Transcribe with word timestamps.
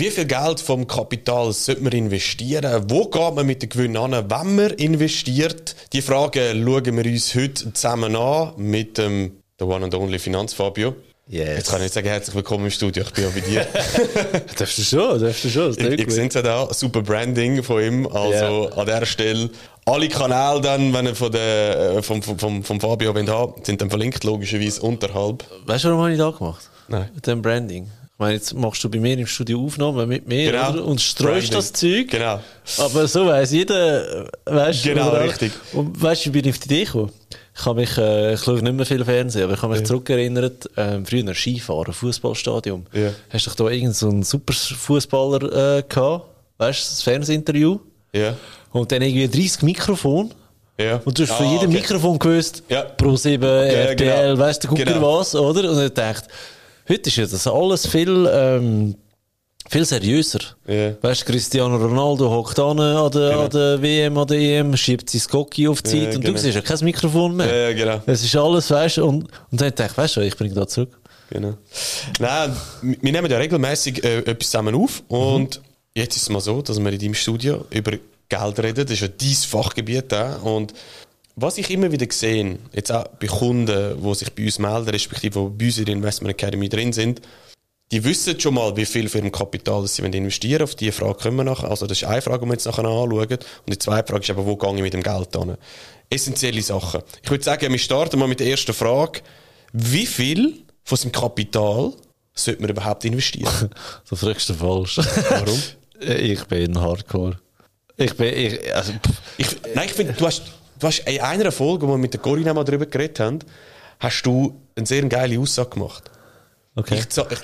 wie 0.00 0.10
viel 0.10 0.24
Geld 0.24 0.60
vom 0.60 0.86
Kapital 0.86 1.52
sollte 1.52 1.82
man 1.82 1.92
investieren? 1.92 2.84
Wo 2.88 3.04
geht 3.04 3.34
man 3.34 3.46
mit 3.46 3.60
den 3.60 3.68
Gewinnen 3.68 3.98
an, 3.98 4.12
wenn 4.12 4.54
man 4.54 4.70
investiert? 4.70 5.76
Die 5.92 6.00
Frage 6.00 6.54
schauen 6.54 6.96
wir 6.96 7.04
uns 7.04 7.34
heute 7.34 7.70
zusammen 7.74 8.16
an 8.16 8.54
mit 8.56 8.96
dem 8.96 9.32
the 9.58 9.66
one 9.66 9.84
and 9.84 9.94
only 9.94 10.18
Finanzfabio. 10.18 10.96
Yes. 11.28 11.48
Jetzt 11.48 11.70
kann 11.70 11.80
ich 11.80 11.82
nicht 11.82 11.92
sagen, 11.92 12.08
herzlich 12.08 12.34
willkommen 12.34 12.64
im 12.64 12.70
Studio, 12.70 13.02
ich 13.02 13.12
bin 13.12 13.24
ja 13.24 13.30
bei 13.30 13.40
dir. 13.40 13.66
darfst 14.58 14.78
du 14.78 14.82
schon, 14.82 15.20
darfst 15.20 15.44
du 15.44 15.50
schon. 15.50 15.72
Ich, 15.72 16.00
ich 16.00 16.10
sehe 16.10 16.26
es 16.28 16.34
ja 16.34 16.40
da, 16.40 16.72
super 16.72 17.02
Branding 17.02 17.62
von 17.62 17.82
ihm. 17.82 18.06
Also 18.06 18.68
yeah. 18.68 18.78
an 18.78 18.86
dieser 18.86 19.06
Stelle, 19.06 19.50
alle 19.84 20.08
Kanäle 20.08 20.62
dann, 20.62 20.94
wenn 20.94 21.06
ihr 21.08 21.14
von 21.14 21.30
der, 21.30 21.96
äh, 21.98 22.02
vom, 22.02 22.22
vom, 22.22 22.64
vom 22.64 22.80
Fabio 22.80 23.14
wollt 23.14 23.66
sind 23.66 23.82
dann 23.82 23.90
verlinkt, 23.90 24.24
logischerweise 24.24 24.80
unterhalb. 24.80 25.44
Weißt 25.66 25.84
du, 25.84 25.88
warum 25.88 26.04
habe 26.04 26.12
ich 26.12 26.18
da 26.18 26.30
gemacht? 26.30 26.70
Nein. 26.88 27.10
Mit 27.14 27.26
dem 27.26 27.42
Branding. 27.42 27.90
Meine, 28.20 28.34
jetzt 28.34 28.52
machst 28.52 28.84
du 28.84 28.90
bei 28.90 29.00
mir 29.00 29.16
im 29.16 29.26
Studio 29.26 29.64
Aufnahmen 29.64 30.06
mit 30.06 30.28
mir 30.28 30.52
genau. 30.52 30.70
oder? 30.72 30.84
und 30.84 31.00
streust 31.00 31.50
Branding. 31.50 31.52
das 31.52 31.72
Zeug. 31.72 32.10
Genau. 32.10 32.40
Aber 32.76 33.08
so 33.08 33.24
weiss 33.24 33.50
jeder, 33.50 34.28
weißt 34.44 34.84
du. 34.84 34.88
Genau, 34.90 35.08
richtig. 35.08 35.52
Und 35.72 36.02
weißt 36.02 36.26
du, 36.26 36.28
wie 36.28 36.42
bin 36.42 36.50
ich 36.50 36.54
auf 36.54 36.58
die 36.58 36.66
Idee 36.66 36.84
gekommen? 36.84 37.12
Ich 37.56 37.64
habe 37.64 37.80
mich, 37.80 37.96
äh, 37.96 38.34
ich 38.34 38.40
schaue 38.42 38.62
nicht 38.62 38.74
mehr 38.74 38.84
viel 38.84 39.02
Fernsehen, 39.06 39.44
aber 39.44 39.54
ich 39.54 39.62
habe 39.62 39.72
mich 39.72 39.80
ja. 39.80 39.86
zurückerinnert, 39.86 40.68
äh, 40.76 41.02
früher 41.02 41.34
Skifahren, 41.34 41.94
Fußballstadion. 41.94 42.86
Ja. 42.92 43.08
Hast 43.30 43.46
du 43.46 43.64
da 43.64 43.70
irgendeinen 43.70 44.22
so 44.22 44.38
super 44.38 44.52
Fußballer 44.52 45.78
äh, 45.78 45.82
gehabt? 45.88 46.26
Weißt 46.58 46.78
du, 46.78 46.90
das 46.90 47.02
Fernsehinterview? 47.02 47.78
Ja. 48.12 48.36
Und 48.72 48.92
dann 48.92 49.00
irgendwie 49.00 49.28
30 49.28 49.62
Mikrofon. 49.62 50.30
Ja. 50.78 51.00
Und 51.06 51.18
du 51.18 51.22
hast 51.22 51.32
ah, 51.32 51.36
von 51.36 51.50
jedem 51.52 51.70
okay. 51.70 51.80
Mikrofon 51.80 52.18
gewusst, 52.18 52.64
ja. 52.68 52.82
Pro 52.82 53.16
7, 53.16 53.42
RTL, 53.42 53.96
genau. 53.96 54.38
weißt 54.42 54.64
du, 54.64 54.68
guck 54.68 54.76
genau. 54.76 55.18
was, 55.18 55.34
oder? 55.34 55.70
Und 55.70 55.82
ich 55.82 55.94
dachte, 55.94 56.28
heute 56.90 57.08
ist 57.08 57.16
ja 57.16 57.26
das 57.26 57.46
alles 57.46 57.86
viel, 57.86 58.28
ähm, 58.32 58.94
viel 59.68 59.84
seriöser. 59.84 60.40
Yeah. 60.68 60.96
Weißt 61.00 61.22
du, 61.22 61.32
Cristiano 61.32 61.76
Ronaldo 61.76 62.28
hockt 62.30 62.58
an 62.58 62.80
an 62.80 63.10
der, 63.10 63.30
genau. 63.30 63.44
an 63.44 63.50
der 63.50 63.82
WM, 63.82 64.18
an 64.18 64.26
der 64.26 64.38
EM, 64.38 64.76
schiebt 64.76 65.08
sein 65.08 65.22
Gocki 65.30 65.68
auf 65.68 65.82
die 65.82 65.90
Zeit 65.90 66.00
Ja, 66.00 66.08
und 66.16 66.20
genau. 66.22 66.34
du 66.34 66.38
siehst 66.40 66.56
ja 66.56 66.60
kein 66.62 66.78
Mikrofon 66.84 67.36
mehr. 67.36 67.70
Ja, 67.70 67.72
genau. 67.74 68.02
Es 68.06 68.24
ist 68.24 68.34
alles, 68.36 68.70
weißt 68.70 68.96
du, 68.98 69.04
und, 69.06 69.24
und 69.50 69.60
dann 69.60 69.74
dachte 69.74 69.84
ich, 69.92 69.96
weißt 69.96 70.16
du, 70.16 70.20
ich 70.22 70.36
bringe 70.36 70.54
da 70.54 70.66
zurück. 70.66 70.98
Genau. 71.30 71.54
Nein, 72.18 72.56
wir 72.82 73.12
nehmen 73.12 73.30
ja 73.30 73.38
regelmäßig 73.38 74.02
äh, 74.02 74.18
etwas 74.18 74.50
zusammen 74.50 74.74
auf 74.74 75.02
und 75.06 75.56
Mhm. 75.60 75.64
jetzt 75.94 76.16
ist 76.16 76.22
es 76.22 76.28
mal 76.28 76.40
so, 76.40 76.60
dass 76.62 76.78
wir 76.80 76.92
in 76.92 76.98
deinem 76.98 77.14
Studio 77.14 77.64
über 77.70 77.92
Geld 78.28 78.58
reden. 78.60 78.84
Das 78.84 78.92
ist 78.94 79.00
ja 79.00 79.08
dein 79.08 79.28
Fachgebiet 79.34 80.12
auch. 80.12 80.42
Und 80.42 80.74
was 81.40 81.58
ich 81.58 81.70
immer 81.70 81.90
wieder 81.90 82.06
sehe, 82.10 82.58
jetzt 82.72 82.92
auch 82.92 83.08
bei 83.08 83.26
Kunden, 83.26 84.02
die 84.02 84.14
sich 84.14 84.32
bei 84.32 84.44
uns 84.44 84.58
melden, 84.58 84.90
respektive 84.90 85.40
die 85.40 85.58
bei 85.58 85.66
uns 85.66 85.78
in 85.78 85.84
der 85.86 85.94
Investment 85.94 86.34
Academy 86.34 86.68
drin 86.68 86.92
sind, 86.92 87.20
die 87.92 88.04
wissen 88.04 88.38
schon 88.38 88.54
mal, 88.54 88.76
wie 88.76 88.86
viel 88.86 89.08
für 89.08 89.18
ihrem 89.18 89.32
Kapital 89.32 89.86
sie 89.86 90.02
investieren 90.02 90.60
wollen. 90.60 90.62
Auf 90.62 90.74
diese 90.76 90.92
Frage 90.92 91.14
können 91.14 91.36
wir 91.36 91.44
nachher. 91.44 91.70
Also, 91.70 91.86
das 91.86 92.00
ist 92.00 92.08
eine 92.08 92.22
Frage, 92.22 92.40
die 92.40 92.46
wir 92.46 92.52
jetzt 92.52 92.66
nachher 92.66 92.84
anschauen. 92.84 93.10
Und 93.10 93.40
die 93.68 93.78
zweite 93.78 94.12
Frage 94.12 94.22
ist 94.22 94.30
aber, 94.30 94.46
wo 94.46 94.56
gehe 94.56 94.74
ich 94.76 94.82
mit 94.82 94.92
dem 94.92 95.02
Geld 95.02 95.34
hin? 95.34 95.56
Essentielle 96.08 96.62
Sachen. 96.62 97.02
Ich 97.22 97.30
würde 97.30 97.42
sagen, 97.42 97.70
wir 97.70 97.78
starten 97.78 98.18
mal 98.18 98.28
mit 98.28 98.38
der 98.38 98.46
ersten 98.46 98.74
Frage. 98.74 99.22
Wie 99.72 100.06
viel 100.06 100.62
von 100.84 100.98
seinem 100.98 101.12
Kapital 101.12 101.92
sollte 102.32 102.60
man 102.60 102.70
überhaupt 102.70 103.04
investieren? 103.04 103.70
Das 104.08 104.20
fragst 104.20 104.48
du 104.48 104.54
falsch. 104.54 104.98
Warum? 105.28 105.60
ich 106.00 106.44
bin 106.44 106.80
Hardcore. 106.80 107.40
Ich 107.96 108.16
bin, 108.16 108.34
ich, 108.34 108.74
also, 108.74 108.92
pff, 108.92 109.20
Ich, 109.36 109.48
nein, 109.74 109.86
ich 109.86 109.92
finde, 109.92 110.12
du 110.14 110.26
hast, 110.26 110.42
du 110.80 110.86
hast 110.86 111.00
in 111.00 111.20
einer 111.20 111.52
Folge, 111.52 111.86
wo 111.86 111.92
wir 111.92 111.98
mit 111.98 112.12
der 112.14 112.20
Corinna 112.20 112.52
mal 112.54 112.64
darüber 112.64 112.86
geredet 112.86 113.20
haben, 113.20 113.38
hast 114.00 114.22
du 114.22 114.60
eine 114.76 114.86
sehr 114.86 115.02
geile 115.04 115.38
Aussage 115.38 115.70
gemacht. 115.70 116.10
okay. 116.76 116.96
Ich, 116.98 117.16
ich, 117.16 117.38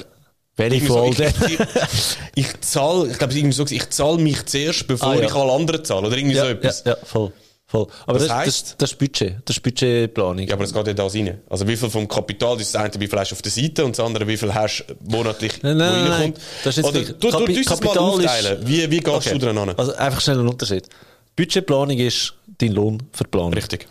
Welche 0.56 0.86
so, 0.86 0.94
Folge? 0.94 1.32
ich, 1.46 1.60
ich, 1.60 2.16
ich 2.34 2.60
zahle, 2.62 3.08
ich 3.10 3.18
glaube, 3.18 3.34
irgendwie 3.34 3.52
so, 3.54 3.64
ich 3.66 3.90
zahle 3.90 4.18
mich 4.18 4.44
zuerst, 4.46 4.86
bevor 4.88 5.10
Ah, 5.10 5.14
ja. 5.16 5.22
ich 5.26 5.34
alle 5.34 5.52
anderen 5.52 5.84
zahle. 5.84 6.06
Oder 6.06 6.16
irgendwie 6.16 6.36
ja, 6.36 6.42
so 6.44 6.48
ja, 6.48 6.54
etwas. 6.54 6.82
ja, 6.86 6.96
voll. 7.04 7.30
voll. 7.66 7.86
Aber 8.06 8.18
Das 8.18 8.28
das, 8.28 8.28
das, 8.28 8.36
heisst- 8.46 8.74
das, 8.78 8.92
ist 8.92 8.98
Budget. 8.98 9.36
Das 9.44 9.56
ist 9.56 9.62
Budgetplanung. 9.62 10.46
Ja, 10.46 10.54
aber 10.54 10.64
es 10.64 10.72
geht 10.72 10.86
ja 10.86 10.94
da 10.94 11.06
rein. 11.06 11.40
Also 11.50 11.68
wie 11.68 11.76
viel 11.76 11.90
vom 11.90 12.08
Kapital, 12.08 12.54
das 12.56 12.62
ist 12.68 12.74
das 12.74 12.82
eine, 12.82 12.94
wie 12.98 13.06
viel 13.06 13.18
hast 13.18 13.32
du 13.32 13.34
auf 13.34 13.42
der 13.42 13.52
Seite 13.52 13.84
und 13.84 13.98
das 13.98 14.04
andere, 14.06 14.26
wie 14.26 14.36
viel 14.38 14.54
hast 14.54 14.86
du 14.88 14.94
monatlich, 15.14 15.62
Nein, 15.62 15.76
nein, 15.76 15.92
wo 15.92 16.10
reinkommt. 16.10 16.18
nein. 16.38 16.44
Das 16.64 16.78
ist 16.78 16.84
jetzt 16.84 16.86
Oder 16.86 17.00
gleich. 17.02 17.18
du, 17.18 17.30
du, 17.30 17.36
Kapi- 17.36 17.54
du, 17.54 17.62
das 17.62 17.80
mal 17.80 17.86
Kapital 17.92 18.20
ist- 18.24 18.26
aufteilen. 18.30 18.66
Wie, 18.66 18.90
wie 18.90 19.00
gehst 19.00 19.30
du 19.32 19.38
dran 19.38 19.58
an? 19.58 19.70
Also 19.76 19.94
einfach 19.94 20.20
schnell 20.22 20.38
einen 20.38 20.48
Unterschied. 20.48 20.88
Budgetplanung 21.36 21.98
ist 21.98 22.34
dein 22.58 22.72
Lohn 22.72 23.02
Planung. 23.30 23.52
Richtig. 23.54 23.86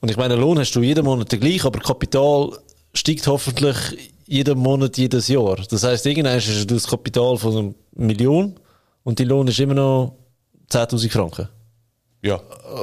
Und 0.00 0.10
ich 0.10 0.16
meine, 0.16 0.36
Lohn 0.36 0.58
hast 0.58 0.72
du 0.72 0.82
jeden 0.82 1.04
Monat 1.04 1.30
gleich, 1.30 1.64
aber 1.64 1.80
Kapital 1.80 2.50
steigt 2.92 3.26
hoffentlich 3.26 3.76
jeden 4.26 4.58
Monat, 4.58 4.98
jedes 4.98 5.28
Jahr. 5.28 5.56
Das 5.70 5.82
heisst, 5.82 6.04
irgendwann 6.06 6.34
hast 6.34 6.46
du 6.48 6.74
das 6.74 6.86
Kapital 6.86 7.36
von 7.38 7.56
einer 7.56 7.74
Million 7.96 8.54
und 9.02 9.18
dein 9.18 9.28
Lohn 9.28 9.48
ist 9.48 9.58
immer 9.60 9.74
noch 9.74 10.14
10.000 10.70 11.10
Franken. 11.10 11.48
Ja. 12.22 12.40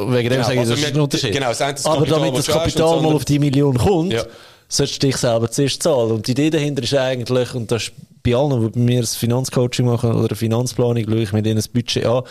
Wegen 0.08 0.30
dem 0.30 0.34
Genau, 0.34 0.44
sage 0.44 0.54
ich, 0.54 0.60
also 0.60 0.72
das 0.72 0.80
ist 0.80 0.86
wir- 0.88 0.94
ein 0.96 1.02
Unterschied. 1.02 1.32
genau, 1.34 1.48
das 1.48 1.60
ist 1.60 1.86
Aber 1.86 1.98
Kapital, 1.98 2.20
damit 2.20 2.38
das 2.38 2.48
Kapital 2.48 3.02
mal 3.02 3.14
auf 3.16 3.26
die 3.26 3.40
Million 3.40 3.78
kommt, 3.78 4.14
Ja. 4.14 4.24
solltest 4.68 5.02
du 5.02 5.08
dich 5.08 5.18
selber 5.18 5.50
zuerst 5.50 5.82
zahlen. 5.82 6.12
Und 6.12 6.28
die 6.28 6.32
Idee 6.32 6.50
dahinter 6.52 6.84
ist 6.84 6.94
eigentlich, 6.94 7.54
und 7.56 7.72
das 7.72 7.84
ist 7.84 7.92
bei 8.24 8.36
allen, 8.36 8.62
die 8.62 8.70
bei 8.70 8.80
mir 8.80 9.02
das 9.02 9.16
Finanzcoaching 9.16 9.86
machen 9.86 10.12
oder 10.12 10.30
eine 10.30 10.36
Finanzplanung, 10.36 11.04
schaue 11.06 11.22
ich 11.24 11.34
mir 11.34 11.42
denen 11.42 11.56
das 11.56 11.68
Budget 11.68 12.06
an. 12.06 12.22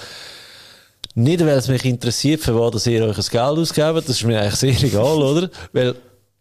Nicht, 1.15 1.41
weil 1.41 1.59
es 1.59 1.69
mich 1.69 1.84
interessiert, 1.84 2.41
für 2.41 2.59
was 2.59 2.87
ihr 2.87 3.04
euch 3.04 3.16
das 3.16 3.31
Geld 3.31 3.43
ausgebt, 3.43 3.97
das 4.09 4.09
ist 4.10 4.25
mir 4.25 4.41
eigentlich 4.41 4.54
sehr 4.54 4.88
egal, 4.88 5.19
oder? 5.22 5.50
Weil 5.72 5.94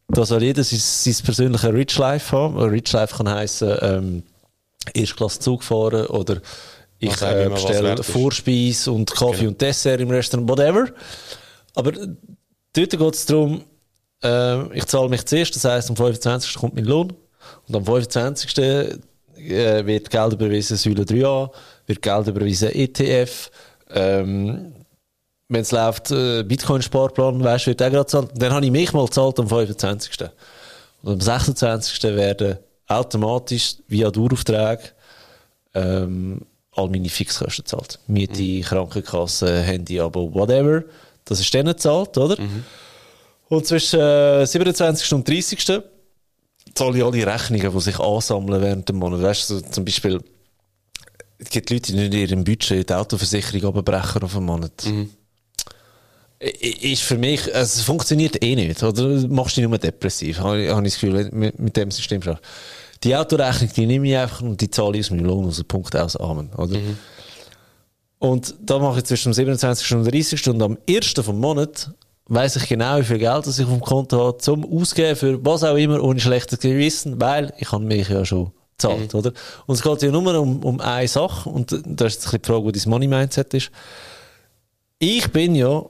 da 0.08 0.26
soll 0.26 0.44
jeder 0.44 0.64
sein, 0.64 0.80
sein 0.80 1.26
persönliches 1.26 1.74
Rich 1.74 1.98
Life 1.98 2.36
haben. 2.36 2.56
Oder 2.56 2.72
Rich 2.72 2.92
Life 2.92 3.16
kann 3.18 3.30
heissen, 3.30 3.76
ähm, 3.82 4.24
Erstklasse 4.94 5.40
Zug 5.40 5.64
fahren 5.64 6.06
oder 6.08 6.42
ich 7.00 7.22
immer, 7.22 7.36
äh, 7.38 7.50
bestelle. 7.50 8.04
Vorspeise 8.04 8.92
und 8.92 9.12
Kaffee 9.12 9.38
Genau. 9.40 9.50
und 9.50 9.62
Dessert 9.62 10.02
im 10.02 10.10
Restaurant, 10.10 10.50
whatever. 10.50 10.88
Aber 11.76 11.94
äh, 11.94 12.08
dort 12.74 12.90
geht 12.90 13.14
es 13.16 13.26
darum, 13.26 13.64
äh, 14.24 14.78
ich 14.78 14.86
zahle 14.86 15.10
mich 15.10 15.26
zuerst, 15.26 15.56
das 15.56 15.66
heisst, 15.66 15.90
am 15.90 15.96
25. 15.96 16.56
kommt 16.56 16.76
mein 16.76 16.86
Lohn 16.86 17.14
und 17.68 17.76
am 17.76 17.86
25. 17.86 18.58
Äh, 18.58 19.86
wird 19.86 20.10
Geld 20.10 20.34
überwiesen 20.34 20.76
Säule 20.76 21.04
3a, 21.04 21.50
wird 21.86 22.02
Geld 22.02 22.28
überwiesen 22.28 22.70
ETF, 22.72 23.50
ähm, 23.94 24.74
wenn 25.48 25.62
es 25.62 25.72
läuft, 25.72 26.12
äh, 26.12 26.44
Bitcoin-Sparplan, 26.44 27.44
weißt 27.44 27.66
du, 27.66 27.70
wird 27.72 27.82
auch 27.82 27.90
gerade 27.90 28.04
gezahlt. 28.06 28.30
Dann 28.36 28.54
habe 28.54 28.66
ich 28.66 28.72
mich 28.72 28.94
mal 28.94 29.06
gezahlt 29.06 29.40
am 29.40 29.48
25. 29.48 30.30
Und 31.02 31.14
am 31.14 31.22
26. 31.22 32.04
werden 32.04 32.58
automatisch 32.88 33.78
via 33.88 34.12
Dauerauftrag 34.12 34.94
ähm, 35.74 36.42
all 36.72 36.90
meine 36.90 37.10
Fixkosten 37.10 37.64
gezahlt. 37.64 38.00
Miete, 38.08 38.62
Krankenkasse, 38.62 39.62
Handy-Abo, 39.62 40.34
whatever. 40.34 40.84
Das 41.26 41.40
ist 41.40 41.54
dann 41.54 41.66
gezahlt, 41.66 42.18
oder? 42.18 42.38
Und 43.50 43.66
zwischen 43.66 44.00
äh, 44.00 44.46
27. 44.46 45.14
und 45.14 45.28
30. 45.28 45.66
zahle 45.66 46.98
ich 46.98 47.04
alle 47.04 47.26
Rechnungen, 47.26 47.72
die 47.72 47.80
sich 47.82 48.00
ansammeln 48.00 48.62
während 48.62 48.88
dem 48.88 48.98
Monat. 48.98 49.22
Weißt 49.24 49.50
du, 49.50 49.56
so 49.56 49.62
zum 49.62 49.86
Beispiel, 49.86 50.20
es 51.50 51.54
gibt 51.54 51.72
Leute, 51.72 51.92
die 51.92 51.98
nicht 51.98 52.14
in 52.14 52.20
ihrem 52.20 52.44
Budget 52.44 52.88
die 52.88 52.94
Autoversicherung 52.94 53.76
abbrechen 53.76 54.22
auf 54.22 54.36
einen 54.36 54.46
Monat. 54.46 54.86
I- 54.86 55.10
Ist 56.94 57.02
für 57.02 57.18
mich, 57.18 57.44
also 57.54 57.80
es 57.80 57.82
funktioniert 57.82 58.42
eh 58.44 58.56
nicht, 58.56 58.84
oder? 58.84 59.20
Du 59.20 59.28
machst 59.30 59.58
dich 59.58 59.68
nur 59.68 59.78
depressiv, 59.80 60.40
habe 60.40 60.62
ich, 60.64 60.70
habe 60.70 60.86
ich 60.86 60.94
das 60.94 61.02
Gefühl, 61.02 61.28
mit, 61.32 61.58
mit 61.60 61.76
dem 61.76 61.90
System 61.90 62.22
schaffst. 62.22 62.44
Die 63.04 63.16
Autorechnung, 63.16 63.72
die 63.76 63.88
nehme 63.88 64.08
ich 64.10 64.16
einfach 64.18 64.42
und 64.42 64.62
die 64.62 64.70
zahle 64.70 65.00
ich 65.00 65.08
aus 65.08 65.10
meinem 65.10 65.26
Lohn, 65.26 65.48
aus 65.48 65.56
dem 65.58 65.66
Punkt 65.66 65.96
aus, 65.96 66.16
Amen, 66.16 66.50
oder? 66.56 66.78
Und 68.20 68.54
da 68.62 68.78
mache 68.78 69.00
ich 69.00 69.06
zwischen 69.06 69.32
dem 69.32 69.34
27. 69.34 69.92
und 69.96 70.04
dem 70.06 70.12
30. 70.12 70.48
und 70.50 70.62
am 70.62 70.78
1. 70.88 71.14
vom 71.22 71.40
Monat 71.40 71.90
weiss 72.28 72.58
ich 72.58 72.68
genau, 72.68 73.00
wie 73.00 73.04
viel 73.04 73.18
Geld 73.18 73.48
das 73.48 73.58
ich 73.58 73.66
auf 73.66 73.72
dem 73.72 73.82
Konto 73.82 74.24
habe, 74.24 74.38
zum 74.38 74.72
Ausgeben 74.72 75.16
für 75.16 75.44
was 75.44 75.64
auch 75.64 75.76
immer, 75.78 76.04
ohne 76.04 76.20
schlechtes 76.20 76.60
Gewissen, 76.60 77.20
weil 77.20 77.52
ich 77.58 77.72
habe 77.72 77.84
mich 77.84 78.08
ja 78.08 78.24
schon 78.24 78.52
gezahlt, 78.80 79.14
oder? 79.16 79.32
Und 79.66 79.76
es 79.76 79.82
geht 79.82 80.02
ja 80.02 80.12
nur 80.12 80.40
um, 80.40 80.64
um 80.64 80.80
eine 80.80 81.08
Sache, 81.08 81.50
und 81.50 81.72
das 81.86 82.16
ist 82.18 82.34
ein 82.34 82.42
die 82.42 82.48
Frage, 82.48 82.64
wo 82.64 82.72
dein 82.72 82.90
Money-Mindset 82.90 83.54
ist. 83.54 83.72
Ich 85.00 85.32
bin 85.32 85.56
ja 85.56 85.84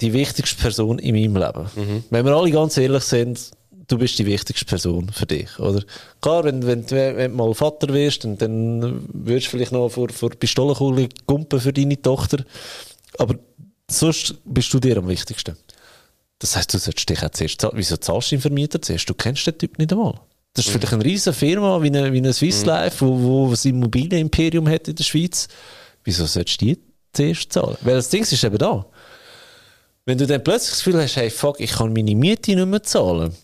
die 0.00 0.12
wichtigste 0.12 0.56
Person 0.60 0.98
in 0.98 1.14
meinem 1.14 1.36
Leben. 1.42 2.04
Wenn 2.10 2.24
wir 2.24 2.32
alle 2.34 2.50
ganz 2.50 2.76
ehrlich 2.76 3.04
sind, 3.04 3.50
du 3.88 3.98
bist 3.98 4.18
die 4.18 4.26
wichtigste 4.26 4.64
Person 4.64 5.08
für 5.12 5.26
dich, 5.26 5.58
oder? 5.58 5.82
Klar, 6.20 6.44
wenn, 6.44 6.66
wenn, 6.66 6.84
du- 6.86 7.16
wenn 7.16 7.30
du 7.30 7.36
mal 7.36 7.54
Vater 7.54 7.88
wirst, 7.94 8.24
dann, 8.24 8.36
dann 8.36 9.08
würdest 9.12 9.46
du 9.46 9.50
vielleicht 9.52 9.72
noch 9.72 9.88
vor, 9.88 10.08
vor 10.10 10.30
Pistolenkugel 10.30 11.08
gumpen 11.26 11.60
für 11.60 11.72
deine 11.72 12.00
Tochter. 12.02 12.44
Aber 13.18 13.36
sonst 13.90 14.34
bist 14.44 14.72
du 14.74 14.80
dir 14.80 14.96
am 14.98 15.08
wichtigsten. 15.08 15.56
Das 16.40 16.54
heisst, 16.56 16.74
du 16.74 16.78
solltest 16.78 17.08
dich 17.08 17.22
auch 17.22 17.30
zuerst 17.30 17.60
zahlen. 17.60 17.74
Wieso 17.76 17.96
zahlst 17.96 18.30
du 18.32 18.36
den 18.36 18.42
Vermieter 18.42 18.82
zuerst? 18.82 19.08
Du 19.08 19.14
kennst 19.14 19.46
den 19.46 19.56
Typ 19.56 19.78
nicht 19.78 19.92
einmal. 19.92 20.14
Das 20.56 20.66
ist 20.66 20.72
vielleicht 20.72 20.92
eine 20.92 21.04
riesige 21.04 21.34
Firma 21.34 21.82
wie 21.82 21.88
eine, 21.88 22.12
wie 22.12 22.18
eine 22.18 22.32
Swiss 22.32 22.64
Life, 22.64 23.04
wo, 23.06 23.18
wo 23.48 23.52
ein 23.52 23.58
Immobilienimperium 23.62 24.68
hat 24.68 24.88
in 24.88 24.96
der 24.96 25.04
Schweiz. 25.04 25.48
Wieso 26.02 26.24
solltest 26.26 26.60
du 26.60 26.66
die 26.66 26.78
zuerst 27.12 27.52
zahlen? 27.52 27.76
Weil 27.82 27.96
das 27.96 28.08
Ding 28.08 28.22
ist 28.22 28.42
eben 28.42 28.58
da. 28.58 28.86
Wenn 30.06 30.18
du 30.18 30.26
dann 30.26 30.42
plötzlich 30.42 30.70
das 30.70 30.84
Gefühl 30.84 31.02
hast, 31.02 31.16
hey, 31.16 31.30
fuck, 31.30 31.60
ich 31.60 31.72
kann 31.72 31.92
meine 31.92 32.14
Miete 32.14 32.54
nicht 32.54 32.66
mehr 32.66 32.82
zahlen, 32.82 33.34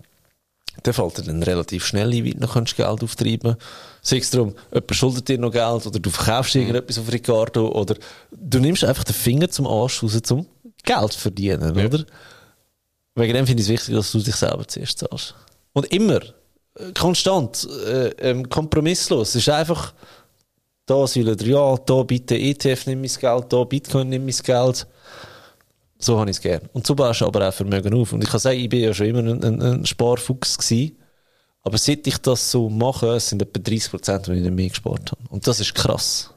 dann 0.84 0.94
fällt 0.94 1.18
dir 1.18 1.22
dann 1.22 1.42
relativ 1.42 1.84
schnell 1.84 2.12
ein, 2.12 2.24
wie 2.24 2.32
du 2.32 2.40
noch 2.40 2.54
Geld 2.54 2.80
auftreiben 3.02 3.52
kannst. 3.52 3.60
Sei 4.00 4.16
es 4.18 4.30
darum, 4.30 4.54
jemand 4.72 4.94
schuldet 4.96 5.28
dir 5.28 5.38
noch 5.38 5.50
Geld 5.50 5.86
oder 5.86 5.98
du 6.00 6.08
verkaufst 6.10 6.54
Mhm. 6.54 6.62
irgendetwas 6.62 6.98
auf 6.98 7.12
Ricardo 7.12 7.68
oder 7.72 7.96
du 8.30 8.58
nimmst 8.58 8.84
einfach 8.84 9.04
den 9.04 9.14
Finger 9.14 9.50
zum 9.50 9.66
Arsch 9.66 10.02
raus, 10.02 10.18
zum 10.22 10.46
Geld 10.84 11.12
zu 11.12 11.18
verdienen, 11.18 11.76
Ja. 11.78 11.84
oder? 11.86 12.04
Wegen 13.16 13.34
dem 13.34 13.46
finde 13.46 13.60
ich 13.62 13.68
es 13.68 13.72
wichtig, 13.72 13.94
dass 13.94 14.10
du 14.12 14.20
dich 14.20 14.34
selber 14.34 14.66
zuerst 14.66 14.98
zahlst. 15.00 15.34
Und 15.74 15.92
immer, 15.92 16.20
konstant, 16.94 17.68
äh, 17.86 18.08
ähm, 18.18 18.48
kompromisslos. 18.48 19.30
Es 19.30 19.36
ist 19.36 19.48
einfach, 19.48 19.94
da 20.86 21.06
sollen 21.06 21.38
wir, 21.38 21.46
ja, 21.46 21.76
da 21.76 22.02
bitte 22.02 22.36
ETF 22.36 22.86
nimm 22.86 23.00
mein 23.00 23.10
Geld, 23.10 23.52
da 23.52 23.64
Bitcoin 23.64 24.08
nimm 24.08 24.24
mein 24.24 24.34
Geld. 24.34 24.86
So 25.98 26.18
habe 26.18 26.30
ich 26.30 26.36
es 26.36 26.42
gern. 26.42 26.68
Und 26.72 26.86
so 26.86 26.94
baust 26.94 27.20
du 27.20 27.26
aber 27.26 27.48
auch 27.48 27.54
Vermögen 27.54 27.94
auf. 27.94 28.12
Und 28.12 28.24
ich 28.24 28.30
kann 28.30 28.40
sagen, 28.40 28.58
ich 28.58 28.68
bin 28.68 28.80
ja 28.80 28.92
schon 28.92 29.06
immer 29.06 29.20
ein, 29.20 29.44
ein, 29.44 29.62
ein 29.62 29.86
Sparfuchs 29.86 30.58
gewesen. 30.58 30.98
Aber 31.62 31.78
seit 31.78 32.04
ich 32.08 32.18
das 32.18 32.50
so 32.50 32.68
mache, 32.68 33.20
sind 33.20 33.40
etwa 33.40 33.60
30 33.60 33.90
Prozent, 33.90 34.26
die 34.26 34.32
ich 34.32 34.42
nicht 34.42 34.52
mehr 34.52 34.68
gespart 34.68 35.12
habe. 35.12 35.22
Und 35.28 35.46
das 35.46 35.60
ist 35.60 35.74
krass. 35.74 36.30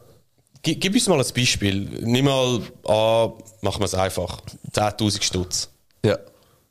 Gib, 0.62 0.82
gib 0.82 0.94
uns 0.94 1.08
mal 1.08 1.20
ein 1.20 1.34
Beispiel. 1.36 1.82
Nimm 2.02 2.26
mal 2.26 2.62
an, 2.84 3.34
machen 3.62 3.80
wir 3.80 3.86
es 3.86 3.96
einfach. 3.96 4.40
10.000 4.72 5.24
Stutz. 5.24 5.70
Ja. 6.06 6.20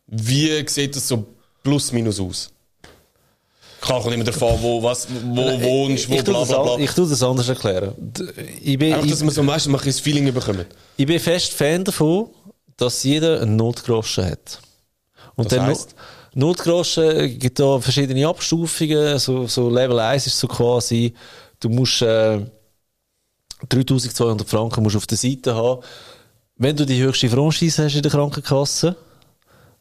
Wie 0.07 0.65
sieht 0.69 0.95
das 0.95 1.09
so 1.09 1.27
plus 1.65 1.91
minus 1.91 2.21
aus? 2.21 2.54
Klar 3.85 4.01
kommt 4.01 4.15
immer 4.15 4.25
davon, 4.25 4.57
wo, 4.63 4.83
was, 4.83 5.07
wo 5.11 5.43
wohnst, 5.61 6.09
wo 6.09 6.15
ich, 6.15 6.23
tue 6.23 6.33
bla 6.33 6.45
bla 6.45 6.63
bla. 6.63 6.79
ich 6.79 6.91
tue 6.93 7.07
das 7.07 7.23
anders 7.23 7.49
erklären. 7.51 7.93
Ich 8.63 8.79
bin, 8.79 8.95
Einfach, 8.95 9.05
ich, 9.05 9.11
dass 9.13 9.23
wir 9.23 9.31
so 9.31 9.43
meistens 9.43 9.75
ein 9.75 9.93
Feeling 10.03 10.33
bekommen. 10.33 10.65
ich 10.97 11.07
bin 11.07 11.21
fest 11.21 11.53
Fan 11.53 11.85
davon, 11.85 12.31
dass 12.79 13.03
jeder 13.05 13.43
einen 13.43 13.57
Notgroschen 13.57 14.25
hat. 14.25 14.59
Und 15.37 15.53
Das 15.53 15.61
heisst? 15.61 15.95
No- 16.35 16.47
Notgroschen 16.47 17.39
gibt 17.39 17.61
da 17.61 17.79
verschiedene 17.79 18.27
Abstufungen. 18.27 19.19
So, 19.19 19.47
so 19.47 19.69
Level 19.69 19.99
1 19.99 20.27
ist 20.29 20.39
so 20.39 20.49
quasi, 20.49 21.13
du 21.61 21.69
musst 21.69 22.01
äh, 22.03 22.41
3200 23.69 24.49
Franken 24.49 24.83
musst 24.83 24.97
auf 24.97 25.07
der 25.07 25.19
Seite 25.19 25.55
haben. 25.55 25.83
Wenn 26.57 26.75
du 26.77 26.87
die 26.87 27.01
höchste 27.03 27.29
Franchise 27.29 27.85
hast 27.85 27.97
in 27.97 28.03
der 28.03 28.11
Krankenkasse, 28.11 28.97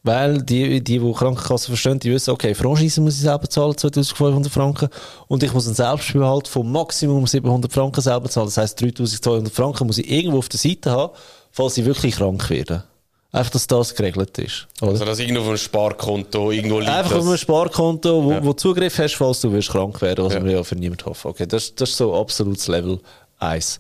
weil 0.03 0.41
die, 0.41 0.81
die, 0.83 1.00
die 1.00 1.13
Krankenkasse 1.13 1.67
verstehen, 1.67 1.97
die 2.00 2.11
wissen, 2.11 2.31
okay, 2.31 2.53
Franchise 2.53 3.00
muss 3.00 3.15
ich 3.15 3.21
selber 3.21 3.50
zahlen, 3.50 3.77
2500 3.77 4.51
Franken. 4.51 4.89
Und 5.27 5.44
ich 5.44 5.53
muss 5.53 5.65
einen 5.65 5.75
Selbstbehalt 5.75 6.47
von 6.50 6.69
Maximum 6.71 7.25
700 7.25 7.71
Franken 7.71 8.01
selber 8.01 8.29
zahlen. 8.29 8.47
Das 8.47 8.57
heisst, 8.57 8.81
3200 8.81 9.51
Franken 9.53 9.88
muss 9.88 9.97
ich 9.97 10.11
irgendwo 10.11 10.39
auf 10.39 10.50
der 10.50 10.59
Seite 10.59 10.91
haben, 10.91 11.13
falls 11.51 11.77
ich 11.77 11.85
wirklich 11.85 12.15
krank 12.17 12.50
werde. 12.50 12.83
Einfach, 13.31 13.51
dass 13.53 13.65
das 13.65 13.95
geregelt 13.95 14.38
ist. 14.38 14.67
Oder? 14.81 14.91
Also, 14.91 15.05
dass 15.05 15.17
irgendwo 15.19 15.41
auf 15.41 15.47
einem 15.47 15.57
Sparkonto 15.57 16.51
irgendwo 16.51 16.79
liegt. 16.79 16.91
Einfach 16.91 17.15
auf 17.15 17.25
einem 17.25 17.38
Sparkonto, 17.38 18.23
wo, 18.25 18.31
Ja. 18.31 18.44
wo 18.45 18.53
Zugriff 18.53 19.00
hast, 19.00 19.15
falls 19.15 19.41
du 19.41 19.51
wirst 19.51 19.69
krank 19.69 20.00
werden, 20.01 20.25
was 20.25 20.33
Ja. 20.33 20.44
wir 20.44 20.51
ja 20.51 20.63
für 20.63 20.75
niemanden 20.75 21.05
hoffen. 21.05 21.29
Okay, 21.31 21.47
das, 21.47 21.73
das 21.73 21.89
ist 21.91 21.97
so 21.97 22.13
absolutes 22.13 22.67
Level 22.67 23.00
1. 23.39 23.79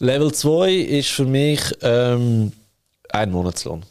Level 0.00 0.32
2 0.32 0.72
ist 0.72 1.08
für 1.10 1.24
mich 1.24 1.60
ähm, 1.80 2.52
ein 3.10 3.30
Monatslohn. 3.30 3.84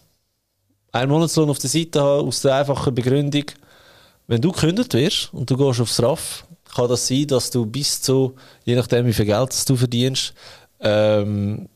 Ein 0.91 1.09
Monatslohn 1.09 1.49
auf 1.49 1.59
der 1.59 1.69
Seite 1.69 2.01
haben, 2.01 2.27
aus 2.27 2.41
der 2.41 2.55
einfachen 2.55 2.95
Begründung, 2.95 3.45
wenn 4.27 4.41
du 4.41 4.51
gekündigt 4.51 4.93
wirst 4.93 5.33
und 5.33 5.49
du 5.49 5.57
gehst 5.57 5.81
aufs 5.81 6.01
RAF, 6.01 6.45
kann 6.73 6.87
das 6.87 7.07
sein, 7.07 7.27
dass 7.27 7.49
du 7.49 7.65
bis 7.65 8.01
zu, 8.01 8.35
je 8.63 8.75
nachdem 8.75 9.05
wie 9.05 9.13
viel 9.13 9.25
Geld 9.25 9.69
du 9.69 9.75
verdienst, 9.75 10.33
ähm, 10.79 11.67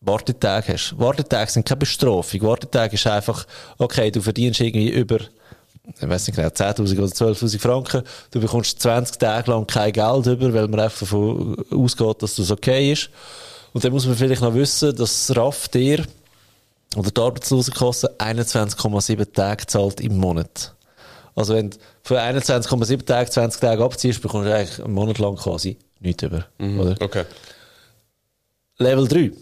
Wartetage 0.00 0.74
hast. 0.74 0.94
Wartetage 0.98 1.50
sind 1.50 1.66
keine 1.66 1.78
Bestrafung. 1.78 2.42
Wartetage 2.42 2.94
ist 2.94 3.06
einfach, 3.06 3.46
okay, 3.78 4.10
du 4.10 4.20
verdienst 4.20 4.60
irgendwie 4.60 4.90
über, 4.90 5.18
ich 5.20 6.08
weiß 6.08 6.26
nicht 6.26 6.36
genau, 6.36 6.48
10.000 6.48 6.98
oder 6.98 7.06
12.000 7.06 7.58
Franken. 7.58 8.02
Du 8.30 8.40
bekommst 8.40 8.80
20 8.80 9.18
Tage 9.18 9.50
lang 9.50 9.66
kein 9.66 9.92
Geld 9.92 10.26
über, 10.26 10.52
weil 10.52 10.68
man 10.68 10.80
einfach 10.80 11.00
davon 11.00 11.56
ausgeht, 11.70 12.22
dass 12.22 12.36
das 12.36 12.50
okay 12.50 12.92
ist. 12.92 13.10
Und 13.72 13.84
dann 13.84 13.92
muss 13.92 14.06
man 14.06 14.16
vielleicht 14.16 14.42
noch 14.42 14.54
wissen, 14.54 14.94
dass 14.96 15.26
das 15.26 15.36
RAF 15.36 15.68
dir 15.68 16.04
oder 16.94 17.10
die 17.10 17.20
Arbeitslosenkasse 17.20 18.16
21,7 18.18 19.32
Tage 19.32 19.66
zahlt 19.66 20.00
im 20.00 20.16
Monat. 20.16 20.74
Also 21.34 21.54
wenn 21.54 21.70
du 21.70 21.76
für 22.02 22.20
21,7 22.20 23.04
Tage 23.04 23.30
20 23.30 23.60
Tage 23.60 23.84
abziehst, 23.84 24.22
bekommst 24.22 24.48
du 24.48 24.54
eigentlich 24.54 24.82
einen 24.82 24.94
Monat 24.94 25.18
lang 25.18 25.36
quasi 25.36 25.76
nichts 26.00 26.22
über. 26.22 26.46
Oder? 26.58 26.96
Okay. 27.00 27.24
Level 28.78 29.06
3. 29.06 29.32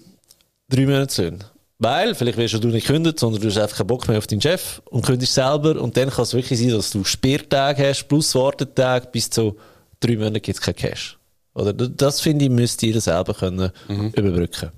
Drei 0.69 0.87
Monatslöhne. 0.87 1.39
Weil, 1.79 2.15
vielleicht 2.15 2.39
wirst 2.39 2.55
du 2.55 2.69
nicht 2.69 2.87
kündigt, 2.87 3.19
sondern 3.19 3.43
du 3.43 3.49
hast 3.49 3.59
einfach 3.59 3.77
keinen 3.79 3.89
Bock 3.89 4.09
mehr 4.09 4.19
auf 4.19 4.27
deinen 4.27 4.41
Chef 4.41 4.81
und 4.87 5.05
kündigst 5.05 5.35
selber. 5.35 5.81
Und 5.81 5.97
dann 5.97 6.09
kann 6.11 6.23
es 6.23 6.33
wirklich 6.33 6.59
sein, 6.59 6.71
dass 6.71 6.91
du 6.91 7.05
Sperrtage 7.05 7.89
hast, 7.89 8.09
plus 8.09 8.35
Wartetage, 8.35 9.09
bis 9.13 9.29
zu 9.29 9.57
drei 10.01 10.17
Monaten 10.17 10.43
gibt 10.43 10.59
es 10.59 10.61
kein 10.61 10.77
Cash. 10.77 11.19
Oder 11.55 11.73
das 11.73 12.21
finde 12.21 12.47
ich, 12.47 12.51
müsst 12.51 12.83
ihr 12.83 13.01
selber 13.01 13.35
können 13.35 13.71
überbrücken. 13.89 14.71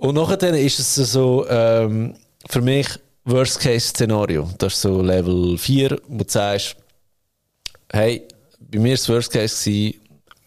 Und 0.00 0.14
nachher 0.14 0.54
ist 0.54 0.78
es 0.78 1.12
so, 1.12 1.46
ähm, 1.46 2.14
für 2.48 2.62
mich 2.62 2.88
Worst-Case-Szenario. 3.26 4.48
Das 4.56 4.72
ist 4.72 4.80
so 4.80 5.02
Level 5.02 5.58
4, 5.58 5.98
wo 6.08 6.24
du 6.24 6.24
sagst, 6.26 6.74
hey, 7.92 8.26
bei 8.58 8.78
mir 8.78 8.92
war 8.92 8.96
das 8.96 9.08
Worst 9.10 9.30
Case, 9.30 9.62
gewesen, 9.62 10.00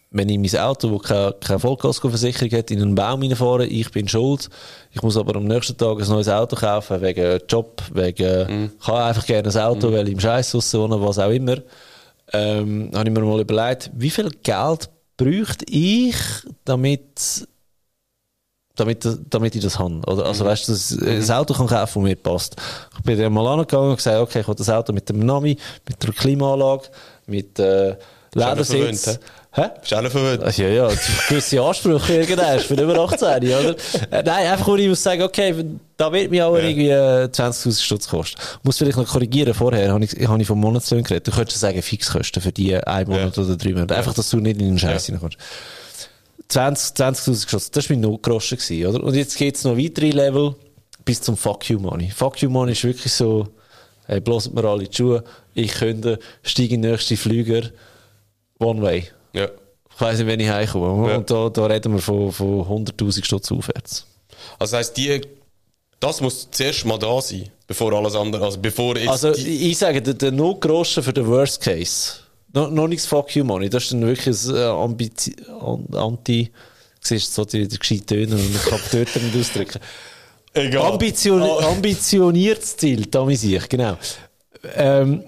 wenn 0.09 0.29
ich 0.29 0.39
mein 0.39 0.61
Auto, 0.61 0.97
das 0.97 1.07
keine, 1.07 1.35
keine 1.39 1.59
Vollkaskoversicherung 1.59 2.51
hat, 2.51 2.71
in 2.71 2.81
einen 2.81 2.95
Baum 2.95 3.21
reinfahre, 3.21 3.67
ich 3.67 3.91
bin 3.91 4.07
schuld. 4.07 4.49
Ich 4.91 5.03
muss 5.03 5.17
aber 5.17 5.35
am 5.35 5.45
nächsten 5.45 5.77
Tag 5.77 6.01
ein 6.01 6.07
neues 6.07 6.29
Auto 6.29 6.55
kaufen, 6.55 6.99
wegen 7.03 7.39
Job, 7.47 7.79
wegen, 7.93 8.71
ich 8.79 8.87
habe 8.87 9.03
einfach 9.03 9.25
gerne 9.25 9.49
ein 9.49 9.57
Auto, 9.57 9.91
weil 9.91 10.07
ich 10.07 10.13
im 10.13 10.19
Scheiß 10.19 10.55
wohne, 10.73 10.99
was 10.99 11.19
auch 11.19 11.29
immer. 11.29 11.57
Ähm, 12.31 12.89
habe 12.95 13.07
ich 13.07 13.13
mir 13.13 13.21
mal 13.21 13.39
überlegt, 13.39 13.91
wie 13.93 14.09
viel 14.09 14.31
Geld 14.41 14.89
bräuchte 15.15 15.65
ich, 15.69 16.15
damit 16.65 17.47
damit, 18.75 19.07
damit 19.29 19.55
ich 19.55 19.63
das 19.63 19.77
habe. 19.77 20.01
Oder, 20.07 20.25
also, 20.25 20.45
weißt 20.45 20.67
du, 20.67 20.71
dass 20.71 20.91
ich 20.91 21.01
ein 21.01 21.31
Auto 21.31 21.53
kann 21.53 21.67
kaufen, 21.67 22.01
das 22.03 22.09
mir 22.09 22.15
passt. 22.15 22.55
Ich 22.97 23.03
bin 23.03 23.19
dann 23.19 23.31
mal 23.33 23.47
angegangen 23.47 23.91
und 23.91 23.97
gesagt, 23.97 24.17
okay, 24.19 24.39
ich 24.41 24.47
will 24.47 24.55
das 24.55 24.69
Auto 24.69 24.93
mit 24.93 25.07
dem 25.09 25.19
Navi, 25.19 25.57
mit 25.87 26.01
der 26.03 26.11
Klimaanlage, 26.11 26.83
mit 27.27 27.59
äh, 27.59 27.95
verwöhnt, 28.31 28.69
Ledersitz. 28.69 29.19
Hä? 29.55 29.65
Bist 29.79 29.91
du 29.91 29.95
alle 29.97 30.09
verwöhnt? 30.09 30.41
Also, 30.43 30.63
ja, 30.63 30.69
ja, 30.69 30.89
gewisse 31.29 31.61
Ansprüche 31.61 32.13
irgendwann, 32.21 32.57
ich 32.57 32.67
bin 32.67 32.79
über 32.79 32.97
18, 32.97 33.27
oder? 33.27 33.75
Äh, 34.09 34.23
nein, 34.23 34.47
einfach 34.47 34.65
nur 34.65 34.79
ich 34.79 34.87
muss 34.89 35.03
sagen, 35.03 35.21
okay, 35.21 35.53
da 35.95 36.11
wird 36.11 36.31
mir 36.31 36.47
auch 36.47 36.57
Ja. 36.57 36.63
irgendwie 36.63 36.89
äh, 36.89 37.25
20'000 37.27 37.79
Stutz 37.79 38.07
kosten. 38.07 38.41
Muss 38.63 38.79
vielleicht 38.79 38.97
noch 38.97 39.07
korrigieren, 39.07 39.53
vorher 39.53 39.93
habe 39.93 40.03
ich, 40.03 40.27
habe 40.27 40.41
ich 40.41 40.47
vom 40.47 40.59
Monatslöhnen 40.59 41.03
geredet. 41.03 41.27
Du 41.27 41.31
könntest 41.31 41.59
sagen, 41.59 41.79
Fixkosten 41.83 42.41
für 42.41 42.51
die 42.51 42.75
ein 42.75 43.07
Monat 43.07 43.37
oder 43.37 43.55
drei 43.55 43.73
Monate. 43.73 43.95
Einfach, 43.95 44.15
dass 44.15 44.31
du 44.31 44.37
nicht 44.37 44.59
in 44.59 44.69
den 44.69 44.79
Scheiß 44.79 45.09
Ja. 45.09 45.13
reinkommst. 45.13 45.37
20 46.49 46.95
20'000 46.95 47.43
geschossen. 47.45 47.71
Das 47.73 47.89
war 47.89 47.95
mein 47.95 48.01
Notgroschen. 48.01 48.57
gewesen, 48.57 48.85
Oder? 48.87 49.03
Und 49.03 49.15
jetzt 49.15 49.37
geht 49.37 49.55
es 49.55 49.63
noch 49.63 49.77
weitere 49.77 50.11
Level 50.11 50.55
bis 51.05 51.21
zum 51.21 51.37
Fuck 51.37 51.69
You 51.69 51.79
Money. 51.79 52.09
Fuck 52.09 52.41
You 52.41 52.49
Money 52.49 52.73
ist 52.73 52.83
wirklich 52.83 53.11
so, 53.11 53.47
hey, 54.05 54.19
bloßt 54.19 54.53
mir 54.53 54.63
alle 54.63 54.87
die 54.87 54.95
Schuhe, 54.95 55.23
ich 55.53 55.73
könnte, 55.73 56.19
steige 56.43 56.75
in 56.75 56.81
den 56.81 56.91
nächsten 56.91 57.17
Flüger, 57.17 57.63
one 58.59 58.81
way. 58.81 59.07
Ja. 59.33 59.47
Ich 59.95 60.01
weiss 60.01 60.17
nicht, 60.17 60.27
wenn 60.27 60.39
ich 60.39 60.49
heimkomme. 60.49 61.09
Ja. 61.09 61.17
Und 61.17 61.29
da, 61.29 61.49
da 61.49 61.65
reden 61.65 61.93
wir 61.93 61.99
von, 61.99 62.31
von 62.31 62.85
100'000 62.85 63.23
Stutz 63.23 63.51
aufwärts. 63.51 64.07
Also 64.59 64.77
heisst, 64.77 64.97
die, 64.97 65.21
das 65.99 66.19
muss 66.19 66.49
zuerst 66.49 66.85
mal 66.85 66.97
da 66.97 67.21
sein, 67.21 67.49
bevor 67.67 67.93
alles 67.93 68.15
andere, 68.15 68.43
also 68.43 68.59
bevor 68.59 68.97
jetzt 68.97 69.09
Also, 69.09 69.31
ich 69.33 69.77
sage, 69.77 70.01
der, 70.01 70.15
der 70.15 70.31
Notgroschen 70.31 71.03
für 71.03 71.13
den 71.13 71.27
Worst 71.27 71.61
Case, 71.61 72.22
no, 72.53 72.67
noch 72.67 72.87
nichts 72.87 73.05
Fuck 73.05 73.35
You 73.35 73.43
Money, 73.43 73.69
das 73.69 73.83
ist 73.83 73.93
dann 73.93 74.05
wirklich 74.05 74.47
ein 74.49 74.55
äh, 74.55 74.63
Ambizi 74.65 75.35
an, 75.59 75.85
Anti, 75.93 76.51
siehst 77.01 77.29
du 77.37 77.41
so 77.41 77.45
die, 77.45 77.67
die 77.67 77.77
gescheiten 77.77 78.05
Töne 78.07 78.35
und 78.35 78.55
ich 78.55 78.61
kann 78.63 78.79
nicht 79.23 79.37
ausdrücken. 79.37 79.79
egal. 80.53 80.91
Ambition, 80.93 81.41
Oh. 81.41 81.59
Ambitioniertes 81.59 82.77
Ziel, 82.77 83.05
ich, 83.55 83.67
genau. 83.69 83.97
Ähm, 84.75 85.23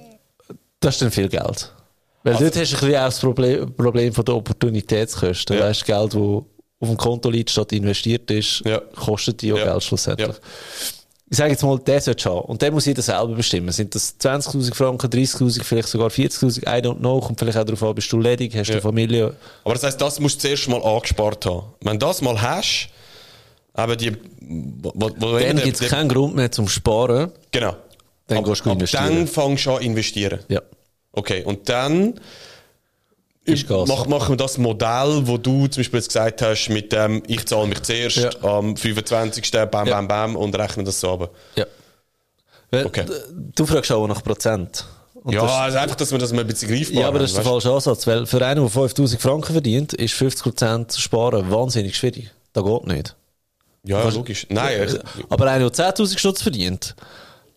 das 0.79 0.95
ist 0.95 1.01
dann 1.01 1.11
viel 1.11 1.27
Geld. 1.29 1.71
Weil 2.23 2.33
Also- 2.33 2.45
dort 2.45 2.55
hast 2.57 2.71
du 2.71 2.75
ein 2.77 2.79
bisschen 2.79 2.95
auch 2.95 3.05
das 3.05 3.19
Problem, 3.19 3.73
Problem 3.75 4.13
von 4.13 4.25
der 4.25 4.35
Opportunitätskosten. 4.35 5.57
Ja. 5.57 5.63
Weißt 5.65 5.85
Geld, 5.85 6.13
das 6.13 6.15
auf 6.79 6.89
dem 6.89 6.97
Konto 6.97 7.29
liegt, 7.29 7.49
statt 7.49 7.71
investiert 7.73 8.29
ist, 8.31 8.61
Ja. 8.65 8.79
kostet 8.79 9.41
die 9.41 9.51
auch 9.53 9.57
Ja. 9.57 9.71
Geld 9.71 9.83
schlussendlich. 9.83 10.27
Ja. 10.27 10.33
Ich 11.29 11.37
sage 11.37 11.51
jetzt 11.51 11.63
mal, 11.63 11.79
der 11.79 11.99
sollte 12.01 12.29
haben. 12.29 12.41
Und 12.41 12.61
der 12.61 12.71
muss 12.71 12.85
jeder 12.85 13.01
selber 13.01 13.33
bestimmen. 13.33 13.71
Sind 13.71 13.95
das 13.95 14.15
20.000 14.19 14.75
Franken, 14.75 15.07
30.000, 15.09 15.63
vielleicht 15.63 15.87
sogar 15.87 16.09
40.000? 16.09 16.59
I 16.63 16.81
don't 16.85 16.99
know. 16.99 17.19
Kommt 17.19 17.39
vielleicht 17.39 17.57
auch 17.57 17.63
darauf 17.63 17.81
an, 17.81 17.95
bist 17.95 18.11
du 18.11 18.19
ledig, 18.19 18.55
hast 18.55 18.67
du 18.67 18.73
Ja. 18.73 18.75
eine 18.75 18.81
Familie? 18.83 19.35
Aber 19.63 19.73
das 19.73 19.83
heisst, 19.83 19.99
das 20.01 20.19
musst 20.19 20.35
du 20.43 20.47
zuerst 20.47 20.69
mal 20.69 20.83
angespart 20.83 21.45
haben. 21.47 21.63
Wenn 21.81 21.97
du 21.97 22.05
das 22.05 22.21
mal 22.21 22.39
hast, 22.39 22.89
eben 23.75 23.97
die, 23.97 24.11
wo, 24.39 24.91
wo, 25.17 25.39
Dann 25.39 25.57
gibt 25.57 25.81
es 25.81 25.89
keinen 25.89 26.09
Grund 26.09 26.35
mehr 26.35 26.51
zum 26.51 26.67
Sparen. 26.67 27.31
Genau. 27.51 27.75
Dann 28.27 28.37
ab, 28.39 28.45
gehst 28.45 28.65
du 28.65 28.69
investieren. 28.71 29.05
dann 29.15 29.27
fängst 29.27 29.65
du 29.65 29.71
an 29.71 29.81
investieren. 29.81 30.39
Ja. 30.47 30.61
Okay, 31.11 31.43
und 31.43 31.67
dann 31.69 32.19
Ist 33.45 33.67
Gas. 33.67 33.87
mach, 33.87 34.07
machen 34.07 34.29
wir 34.33 34.37
das 34.37 34.57
Modell, 34.57 35.21
wo 35.27 35.37
du 35.37 35.67
zum 35.67 35.81
Beispiel 35.81 35.99
jetzt 35.99 36.07
gesagt 36.09 36.41
hast, 36.41 36.69
mit 36.69 36.91
dem, 36.91 37.21
ich 37.27 37.45
zahle 37.45 37.67
mich 37.67 37.81
zuerst 37.83 38.17
Ja. 38.17 38.29
am 38.43 38.75
25. 38.75 39.51
Bam, 39.69 39.87
Ja. 39.87 39.95
bam, 39.95 40.07
bam 40.07 40.35
und 40.35 40.55
rechne 40.57 40.83
das 40.83 40.99
so 40.99 41.11
ab. 41.13 41.29
Ja. 41.55 41.65
Okay. 42.71 43.05
Du 43.55 43.65
fragst 43.65 43.91
auch 43.91 44.07
nach 44.07 44.23
Prozent. 44.23 44.85
Und 45.23 45.33
Ja, 45.33 45.41
das, 45.41 45.51
also 45.51 45.77
einfach, 45.77 45.95
dass 45.95 46.11
wir 46.11 46.17
das 46.19 46.31
mal 46.33 46.41
ein 46.41 46.47
bisschen 46.47 46.69
greifbar 46.69 47.01
ja, 47.01 47.07
aber 47.07 47.19
das 47.19 47.31
ist 47.31 47.37
der 47.37 47.43
falsche 47.45 47.71
Ansatz, 47.71 48.05
weil 48.05 48.25
für 48.25 48.45
einen, 48.45 48.61
der 48.61 48.69
5000 48.69 49.21
Franken 49.21 49.53
verdient, 49.53 49.93
ist 49.93 50.13
50% 50.15 50.99
sparen 50.99 51.49
wahnsinnig 51.51 51.95
schwierig. 51.95 52.31
Das 52.53 52.63
geht 52.63 52.87
nicht. 52.87 53.15
Ja, 53.83 54.07
logisch. 54.09 54.47
Nein, 54.49 54.87
ich, 54.87 54.99
Aber 55.29 55.45
einer, 55.49 55.69
der 55.69 55.87
10.000 55.95 56.17
Stutz 56.17 56.41
verdient, 56.41 56.95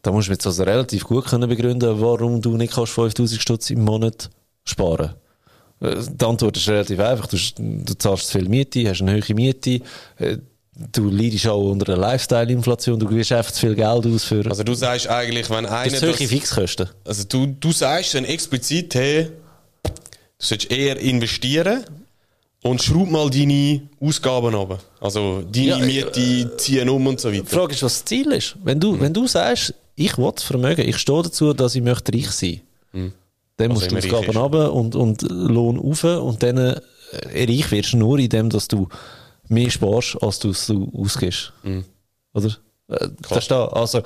da 0.02 0.12
musst 0.12 0.28
du 0.28 0.33
jetzt 0.33 0.47
also 0.47 0.62
relativ 0.62 1.04
gut 1.04 1.26
können 1.26 1.49
begründen, 1.49 2.00
warum 2.00 2.40
du 2.42 2.57
nicht 2.57 2.75
kannst 2.75 2.92
5.000 2.92 3.40
Stutz 3.40 3.71
im 3.71 3.83
Monat 3.85 4.30
sparen. 4.64 5.11
Äh, 5.11 5.28
Die 5.81 6.25
Antwort 6.25 6.57
ist 6.57 6.69
relativ 6.69 6.99
einfach. 7.01 7.27
Du, 7.29 7.37
du 7.59 7.95
zahlst 7.95 8.33
viel 8.33 8.49
Miete, 8.49 8.89
hast 8.91 9.01
eine 9.01 9.15
hohe 9.15 9.35
Miete, 9.35 9.81
äh, 10.19 10.39
du 10.93 11.09
leidest 11.09 11.47
auch 11.47 11.71
unter 11.71 11.93
einer 11.93 12.01
Lifestyle-Inflation, 12.03 12.99
du 12.99 13.07
gibst 13.07 13.31
einfach 13.33 13.53
zu 13.53 13.61
viel 13.61 13.75
Geld 13.75 14.07
aus 14.07 14.25
für 14.25 14.45
also 14.49 14.63
du 14.65 14.75
sagst 14.75 15.09
eigentlich, 15.09 15.49
wenn 15.51 15.65
das 15.65 15.73
einer 15.73 15.91
sind 15.99 16.09
das, 16.21 16.29
Fixkosten. 16.29 16.89
also 17.05 17.25
du, 17.29 17.47
du 17.47 17.73
sagst 17.73 18.15
dann 18.15 18.25
explizit, 18.25 18.95
hey, 18.95 19.29
du 19.85 19.91
solltest 20.39 20.71
eher 20.71 20.99
investieren 20.99 21.85
und 22.63 22.83
schraub 22.83 23.09
mal 23.11 23.31
deine 23.31 23.83
Ausgaben 24.01 24.55
runter. 24.55 24.79
Also 25.01 25.43
deine 25.43 25.65
Ja, 25.67 25.79
äh, 25.79 25.87
Miete 25.87 26.57
ziehen 26.57 26.89
um 26.89 27.07
und 27.07 27.21
so 27.21 27.31
Die 27.31 27.39
weiter. 27.39 27.51
Frage 27.57 27.73
ist, 27.75 27.83
was 27.85 27.95
das 28.01 28.05
Ziel 28.05 28.33
ist. 28.33 28.57
Wenn 28.65 28.81
du, 28.81 29.01
wenn 29.01 29.15
du 29.15 29.27
sagst, 29.29 29.75
ich 29.95 30.17
will 30.19 30.31
das 30.35 30.45
Vermögen, 30.45 30.89
ich 30.89 30.99
stehe 30.99 31.23
dazu, 31.23 31.53
dass 31.53 31.75
ich 31.77 31.83
möchte 31.83 32.13
reich 32.13 32.31
sein, 32.31 32.61
dann 33.59 33.73
musst 33.73 33.91
du 33.91 33.97
Ausgaben 33.97 34.37
runter 34.37 34.73
und, 34.73 34.95
und 34.97 35.23
Lohn 35.31 35.79
rauf 35.79 36.05
und 36.05 36.43
dann 36.43 36.57
äh, 36.57 36.81
reich 37.35 37.71
wirst 37.71 37.93
du 37.93 37.99
nur 37.99 38.19
in 38.19 38.29
dem, 38.29 38.50
dass 38.50 38.69
du 38.69 38.88
mehr 39.49 39.71
sparst, 39.71 40.17
als 40.23 40.38
du, 40.38 40.53
du 40.53 40.91
ausgibst. 40.95 41.53
Oder? 42.35 42.57
Äh, 42.88 43.09
Das 43.29 43.38
ist 43.38 43.50
da. 43.50 43.67
Also, 43.67 44.03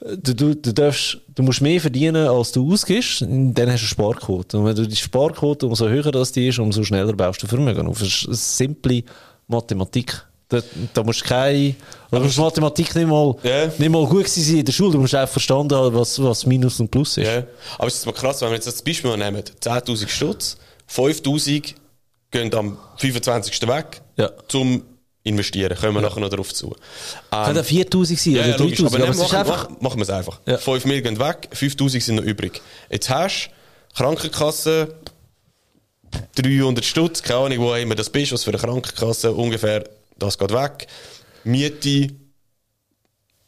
du, 0.00 0.34
du, 0.34 0.54
du, 0.54 0.72
darfst, 0.72 1.18
du 1.34 1.42
musst 1.42 1.60
mehr 1.60 1.80
verdienen, 1.80 2.26
als 2.26 2.52
du 2.52 2.72
ausgibst, 2.72 3.22
dann 3.22 3.54
hast 3.56 3.56
du 3.56 3.62
eine 3.70 3.78
Sparquote. 3.78 4.58
Und 4.58 4.64
wenn 4.66 4.76
du 4.76 4.86
die 4.86 4.96
Sparquote 4.96 5.66
umso 5.66 5.88
höher 5.88 6.10
das 6.12 6.32
die 6.32 6.48
ist, 6.48 6.58
umso 6.58 6.84
schneller 6.84 7.12
baust 7.14 7.42
du 7.42 7.46
Vermögen 7.46 7.86
auf. 7.86 7.98
Das 7.98 8.08
ist 8.08 8.26
eine 8.26 8.36
simple 8.36 9.04
Mathematik. 9.48 10.26
Da, 10.52 10.62
da 10.92 11.02
musst 11.02 11.22
du 11.22 11.24
keine, 11.24 11.74
da 12.10 12.18
musst 12.20 12.38
Mathematik 12.38 12.94
nicht 12.94 13.06
mal, 13.08 13.34
Ja. 13.42 13.66
nicht 13.66 13.88
mal 13.88 14.06
gut 14.06 14.28
sein 14.28 14.58
in 14.58 14.64
der 14.64 14.72
Schule. 14.72 14.92
Du 14.92 14.98
musst 14.98 15.14
einfach 15.14 15.32
verstanden 15.32 15.74
haben, 15.74 15.94
was, 15.94 16.22
was 16.22 16.44
Minus 16.46 16.78
und 16.80 16.90
Plus 16.90 17.16
ist. 17.16 17.26
Ja. 17.26 17.42
Aber 17.78 17.88
es 17.88 17.94
ist 17.94 18.06
mal 18.06 18.12
krass, 18.12 18.40
wenn 18.42 18.48
wir 18.50 18.56
jetzt 18.56 18.66
das 18.66 18.82
Beispiel 18.82 19.16
nehmen, 19.16 19.42
10'000 19.60 20.08
Stutz, 20.08 20.56
5'000 20.94 21.74
gehen 22.30 22.54
am 22.54 22.76
25. 22.98 23.66
weg 23.66 24.02
Ja. 24.18 24.30
zum 24.48 24.82
Investieren. 25.24 25.76
Kommen 25.78 25.94
wir 25.94 26.00
nachher 26.02 26.20
noch 26.20 26.28
darauf 26.30 26.52
zu. 26.52 26.74
Kann 27.30 27.50
Ähm, 27.50 27.56
ja 27.56 27.62
4000 27.62 28.18
sein 28.18 28.32
Ja, 28.34 28.40
oder 28.40 28.48
ja, 28.50 28.56
logisch. 28.56 28.78
3000, 28.78 28.94
Aber, 28.94 29.04
aber, 29.04 29.12
es 29.12 29.18
machen, 29.18 29.36
einfach, 29.38 29.80
machen, 29.80 29.96
wir 29.98 30.02
es 30.02 30.10
einfach. 30.10 30.40
Ja. 30.46 30.58
5 30.58 30.84
Mil 30.84 31.00
gehen 31.00 31.18
weg, 31.18 31.48
5000 31.52 32.02
sind 32.02 32.14
noch 32.16 32.24
übrig. 32.24 32.60
Jetzt 32.90 33.08
hast 33.08 33.50
du 33.90 33.96
Krankenkasse 34.02 34.94
300 36.34 36.84
Stutz, 36.84 37.22
keine 37.22 37.40
Ahnung, 37.40 37.58
wo 37.60 37.74
immer 37.74 37.94
das 37.94 38.10
bist, 38.10 38.32
was 38.32 38.44
für 38.44 38.50
eine 38.50 38.58
Krankenkasse, 38.58 39.32
ungefähr, 39.32 39.84
das 40.22 40.38
geht 40.38 40.52
weg. 40.52 40.86
Miete, 41.44 42.08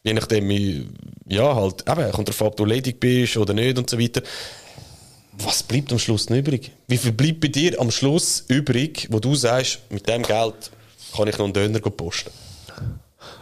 je 0.03 0.13
nachdem, 0.13 0.51
ja, 1.29 1.55
halt, 1.55 1.89
eben, 1.89 2.13
kommt 2.13 2.29
darauf 2.29 2.41
ob 2.43 2.57
du 2.57 2.65
ledig 2.65 3.01
bist 3.01 3.37
oder 3.37 3.55
nicht 3.55 3.79
und 3.79 3.89
so 3.89 3.99
weiter. 3.99 4.23
Was 5.39 5.63
bleibt 5.63 5.91
am 5.93 5.99
Schluss 5.99 6.29
noch 6.31 6.37
übrig? 6.37 6.71
Wie 6.87 6.97
viel 6.99 7.13
bleibt 7.13 7.41
bei 7.41 7.49
dir 7.49 7.81
am 7.81 7.91
Schluss 7.91 8.45
übrig, 8.49 9.09
wo 9.11 9.19
du 9.19 9.35
sagst, 9.35 9.81
mit 9.91 10.09
dem 10.09 10.23
Geld 10.23 10.71
kann 11.17 11.29
ich 11.29 11.37
noch 11.39 11.45
einen 11.47 11.53
Döner 11.55 11.81
posten? 11.81 12.31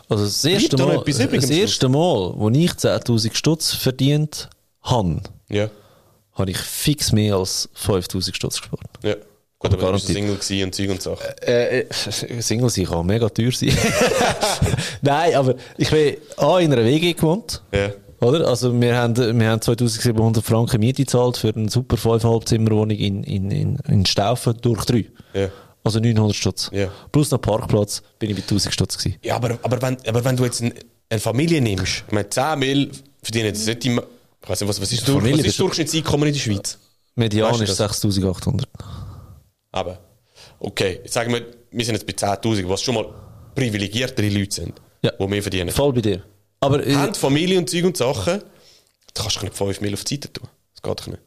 also 0.09 0.25
das 0.25 0.45
erste 0.45 0.77
da 0.77 0.85
noch 0.85 0.93
Mal, 0.95 1.01
übrig 1.03 1.17
das 1.17 1.47
Schluss? 1.47 1.51
erste 1.51 1.89
Mal, 1.89 2.33
wo 2.37 2.51
ich 2.51 2.71
10.000 2.73 3.35
Stutz 3.35 3.75
verdient 3.75 4.49
habe, 4.83 5.21
Ja. 5.49 5.71
habe 6.35 6.51
ich 6.51 6.59
fix 6.59 7.13
mehr 7.13 7.37
als 7.37 7.69
5000 7.75 8.37
Stutz 8.37 8.61
gespart. 8.61 8.81
Ja. 9.03 9.17
Gut, 9.63 9.73
aber 9.73 9.77
du 9.77 9.87
Garantiert. 9.87 10.13
Single 10.13 10.35
gewesen 10.35 10.65
und 10.65 10.75
Zeug 10.75 10.91
und 10.91 11.03
Sachen. 11.03 11.27
Äh, 11.47 11.81
äh, 11.81 12.41
Single 12.41 12.69
sein 12.69 12.85
kann 12.85 13.07
mega 13.07 13.29
teuer 13.29 13.53
sein. 13.53 13.71
Nein, 15.03 15.35
aber 15.37 15.55
ich 15.77 15.89
bin 15.89 16.17
A 16.37 16.59
in 16.59 16.73
einer 16.73 16.85
WG 16.85 17.13
gewohnt. 17.13 17.63
Ja. 17.73 17.91
Oder? 18.21 18.49
Also, 18.49 18.81
wir 18.81 18.97
haben, 18.97 19.17
wir 19.17 19.49
haben 19.49 19.61
2700 19.61 20.45
Franken 20.45 20.81
Miete 20.81 21.05
gezahlt 21.05 21.37
für 21.37 21.55
eine 21.55 21.71
super 21.71 21.97
5,5 21.97 22.45
Zimmerwohnung 22.47 22.97
in, 22.97 23.23
in, 23.23 23.51
in, 23.53 23.77
in 23.89 24.07
Staufen 24.07 24.57
durch 24.61 24.85
drei. 24.85 25.07
Ja. 25.33 25.49
Also 25.85 26.01
900 26.01 26.35
Stutz. 26.35 26.71
Ja. 26.73 26.89
Plus 27.13 27.31
noch 27.31 27.41
Parkplatz 27.41 28.03
bin 28.19 28.31
ich 28.31 28.37
bei 28.37 28.43
1000 28.43 28.75
Stutz 28.75 28.99
gewesen. 28.99 29.17
Ja, 29.23 29.37
aber, 29.37 29.59
aber, 29.63 29.81
wenn, 29.81 29.97
aber 30.07 30.25
wenn 30.25 30.37
du 30.37 30.45
jetzt 30.45 30.61
ein, 30.61 30.73
eine 31.09 31.21
Familie 31.21 31.61
nimmst, 31.61 32.05
ich 32.07 32.13
meine, 32.13 32.29
10 32.29 32.59
Mil 32.59 32.91
verdienen 33.23 33.53
das 33.53 33.67
nicht 33.67 33.85
immer. 33.87 34.03
Ich 34.43 34.49
weiß 34.49 34.61
nicht, 34.61 34.69
was, 34.69 34.81
was 34.81 34.93
ist, 34.93 35.07
durch, 35.07 35.25
was 35.25 35.47
ist 35.47 35.61
Durchschnittseinkommen 35.61 36.27
in 36.29 36.35
der 36.35 36.41
Schweiz? 36.41 36.79
Median 37.15 37.51
Weißt 37.51 37.61
du 37.61 37.65
ist 37.65 37.71
das? 37.71 37.79
6800. 37.79 38.69
Aber, 39.73 39.99
okay, 40.61 41.01
jetzt 41.03 41.15
sagen 41.15 41.33
wir, 41.33 41.45
wir 41.71 41.85
sind 41.85 41.95
jetzt 41.95 42.07
bei 42.07 42.13
10.000, 42.13 42.69
was 42.69 42.83
schon 42.83 42.95
mal 42.95 43.07
privilegiertere 43.55 44.29
Leute 44.29 44.55
sind, 44.55 44.75
Ja. 45.03 45.11
die 45.19 45.27
mehr 45.27 45.43
verdienen. 45.43 45.71
Voll 45.71 45.93
bei 45.93 46.01
dir. 46.03 46.23
Aber 46.61 46.87
äh, 46.87 46.95
Haben 46.95 47.15
Familie 47.15 47.59
und 47.59 47.69
Zeug 47.69 47.85
und 47.85 47.97
Sachen, 47.97 48.43
da 49.15 49.23
kannst 49.23 49.41
du 49.41 49.45
nicht 49.47 49.57
5 49.57 49.81
Mil 49.81 49.95
auf 49.95 50.05
die 50.05 50.15
Seite 50.15 50.33
tun. 50.33 50.49
Das 50.75 50.83
geht 50.83 51.01
doch 51.01 51.07
nicht. 51.09 51.23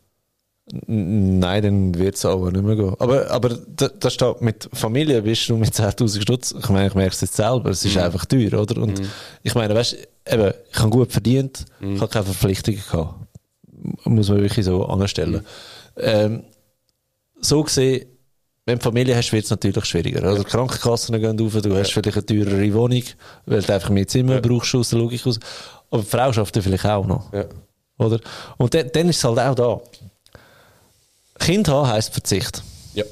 nein, 0.88 1.62
dann 1.64 1.96
wird 1.98 2.16
es 2.16 2.26
auch 2.26 2.50
nicht 2.50 2.64
mehr 2.64 2.76
gehen. 2.76 2.96
Aber, 3.00 3.30
aber 3.30 3.50
da, 3.50 3.88
da 3.88 4.10
steht, 4.10 4.42
mit 4.42 4.68
Familie 4.74 5.22
bist 5.22 5.48
du 5.50 5.58
mit 5.58 5.70
10.000 5.74 6.22
Stutz. 6.22 6.56
Ich 6.58 6.70
meine, 6.70 6.88
ich 6.88 6.96
merke 6.96 7.14
es 7.14 7.22
jetzt 7.22 7.36
selber. 7.36 7.70
Es 7.70 7.86
ist 7.86 7.98
einfach 7.98 8.26
teuer, 8.26 8.54
oder? 8.60 8.82
Und 8.82 9.02
ich 9.44 9.54
meine, 9.56 9.76
weißt 9.76 9.94
du, 10.26 10.34
eben, 10.34 10.54
ich 10.72 10.80
habe 10.80 10.90
gut 10.90 11.12
verdient, 11.12 11.66
ich 11.82 12.00
habe 12.02 12.08
keine 12.12 12.26
Verpflichtungen 12.26 12.82
gehabt. 12.84 13.16
Muss 14.06 14.30
man 14.30 14.42
wirklich 14.42 14.66
so 14.66 14.86
anstellen. 14.86 15.46
Ähm, 15.98 16.44
so 17.42 17.62
gesehen, 17.64 18.08
wenn 18.66 18.80
du 18.80 18.84
Familie 18.84 19.16
hast, 19.16 19.32
wird 19.32 19.46
es 19.46 19.52
natürlich 19.52 19.86
schwieriger. 19.86 20.24
Also 20.24 20.44
die 20.44 20.50
Krankenkassen 20.50 21.20
gehen 21.20 21.40
auf, 21.40 21.62
du 21.62 21.76
hast 21.76 21.92
vielleicht 21.92 22.18
eine 22.18 22.26
teurere 22.26 22.74
Wohnung, 22.74 23.04
weil 23.46 23.62
du 23.62 23.74
einfach 23.74 23.90
mehr 23.90 24.08
Zimmer 24.08 24.42
brauchst 24.42 24.74
aus 24.74 24.90
der 24.90 25.00
Logik 25.00 25.26
aus. 25.28 25.40
Aber 25.92 26.02
die 26.02 26.10
Frau 26.10 26.34
schafft 26.34 26.56
ja 26.56 26.62
vielleicht 26.62 26.86
auch 26.86 27.06
noch. 27.06 27.32
Ja. 27.32 27.46
Oder? 28.00 28.20
Und 28.58 28.74
dann, 28.74 28.90
dann 28.92 29.10
ist 29.10 29.18
es 29.18 29.24
halt 29.24 29.40
auch 29.40 29.56
da. 29.56 29.82
Kind 31.40 31.68
haben 31.68 31.88
heisst 31.88 32.12
Verzicht. 32.12 32.64
Ja. 32.96 33.04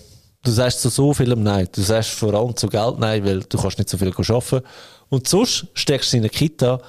Du 0.43 0.51
sagst 0.51 0.81
zu 0.81 0.89
so 0.89 1.13
vielem 1.13 1.43
Nein. 1.43 1.67
Du 1.71 1.81
sagst 1.81 2.09
vor 2.11 2.33
allem 2.33 2.55
zu 2.55 2.67
Geld 2.67 2.97
Nein, 2.97 3.23
weil 3.23 3.41
du 3.41 3.57
kannst 3.57 3.77
nicht 3.77 3.89
so 3.89 3.97
viel 3.97 4.11
arbeiten. 4.11 4.61
Und 5.09 5.27
sonst 5.27 5.67
steckst 5.75 6.11
du 6.13 6.17
in 6.17 6.23
eine 6.23 6.29
Kita, 6.29 6.81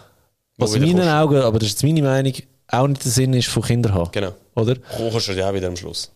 was 0.57 0.75
in 0.75 0.83
meinen 0.83 0.97
kostet. 0.97 1.13
Augen, 1.13 1.37
aber 1.43 1.59
das 1.59 1.69
ist 1.69 1.75
jetzt 1.75 1.85
meine 1.85 2.03
Meinung, 2.03 2.33
auch 2.69 2.87
nicht 2.87 3.05
der 3.05 3.13
Sinn 3.13 3.35
ist 3.35 3.49
von 3.49 3.63
Kindern 3.63 3.93
haben. 3.93 4.11
Genau. 4.13 4.33
Oder? 4.55 4.77
Kochst 4.77 5.29
du 5.29 5.33
ja 5.33 5.51
auch 5.51 5.55
wieder 5.55 5.69
am 5.69 5.77
Schluss. 5.77 6.11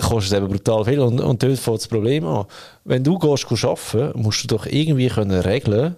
Kostet 0.00 0.38
eben 0.38 0.48
brutal 0.48 0.84
viel. 0.84 1.00
Und, 1.00 1.20
und 1.20 1.42
dort 1.42 1.58
fängt 1.58 1.78
das 1.78 1.88
Problem 1.88 2.26
an. 2.26 2.46
Wenn 2.84 3.04
du 3.04 3.18
gehst 3.18 3.46
arbeiten, 3.64 4.20
musst 4.20 4.44
du 4.44 4.48
doch 4.48 4.66
irgendwie 4.66 5.08
können 5.08 5.40
regeln, 5.40 5.96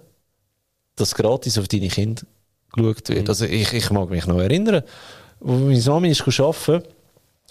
dass 0.96 1.14
gratis 1.14 1.58
auf 1.58 1.68
deine 1.68 1.88
Kinder 1.88 2.22
geschaut 2.72 3.08
wird. 3.08 3.28
Also 3.28 3.44
ich, 3.44 3.72
ich 3.72 3.90
mag 3.90 4.10
mich 4.10 4.26
noch 4.26 4.40
erinnern, 4.40 4.82
wo 5.40 5.54
meine 5.54 5.80
Mami 5.80 6.10
ist 6.10 6.40
arbeiten, 6.40 6.82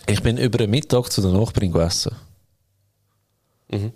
ich 0.08 0.22
bin 0.22 0.38
über 0.38 0.58
den 0.58 0.70
Mittag 0.70 1.12
zu 1.12 1.22
der 1.22 1.32
Nachbarin 1.32 1.72
gegessen. 1.72 2.16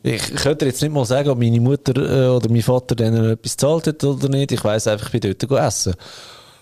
Ich 0.04 0.36
könnte 0.36 0.66
jetzt 0.66 0.82
nicht 0.82 0.92
mal 0.92 1.06
sagen, 1.06 1.30
ob 1.30 1.38
meine 1.38 1.60
Mutter 1.60 1.96
äh, 1.96 2.30
oder 2.30 2.50
mein 2.50 2.62
Vater 2.62 2.96
denen 2.96 3.32
etwas 3.32 3.54
gezahlt 3.58 3.88
hat 3.88 4.04
oder 4.04 4.30
nicht. 4.30 4.52
Ich 4.52 4.64
weiss 4.64 4.88
einfach, 4.88 5.14
ich 5.14 5.20
bin 5.20 5.36
dort 5.38 5.68
essen. 5.68 5.94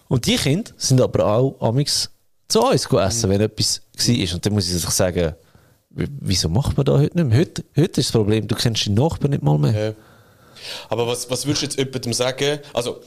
Und 0.08 0.26
die 0.26 0.36
Kinder 0.36 0.72
sind 0.78 1.00
aber 1.02 1.26
auch 1.26 1.56
amix 1.62 2.10
zu 2.48 2.62
uns 2.62 2.86
essen, 2.86 3.30
wenn 3.30 3.42
etwas 3.42 3.82
war. 3.96 4.34
Und 4.34 4.46
dann 4.46 4.54
muss 4.54 4.68
ich 4.68 4.82
sich 4.82 4.90
sagen, 4.90 5.34
wieso 5.96 6.50
macht 6.50 6.78
man 6.78 6.86
da 6.86 6.94
heute 7.00 7.16
nicht 7.18 7.30
mehr? 7.30 7.40
Heute, 7.40 7.64
heute 7.78 8.02
ist 8.02 8.10
das 8.10 8.12
Problem, 8.12 8.48
du 8.48 8.56
kennst 8.56 8.86
deinen 8.86 8.96
Nachbarn 8.96 9.32
nicht 9.32 9.44
mal 9.44 9.58
mehr. 9.58 9.74
Ja. 9.88 9.94
Aber 10.90 11.08
was, 11.08 11.30
was 11.30 11.46
würdest 11.46 11.62
du 11.62 11.66
jetzt 11.68 11.78
jemandem 11.78 12.14
sagen? 12.14 12.60
Also, 12.74 13.00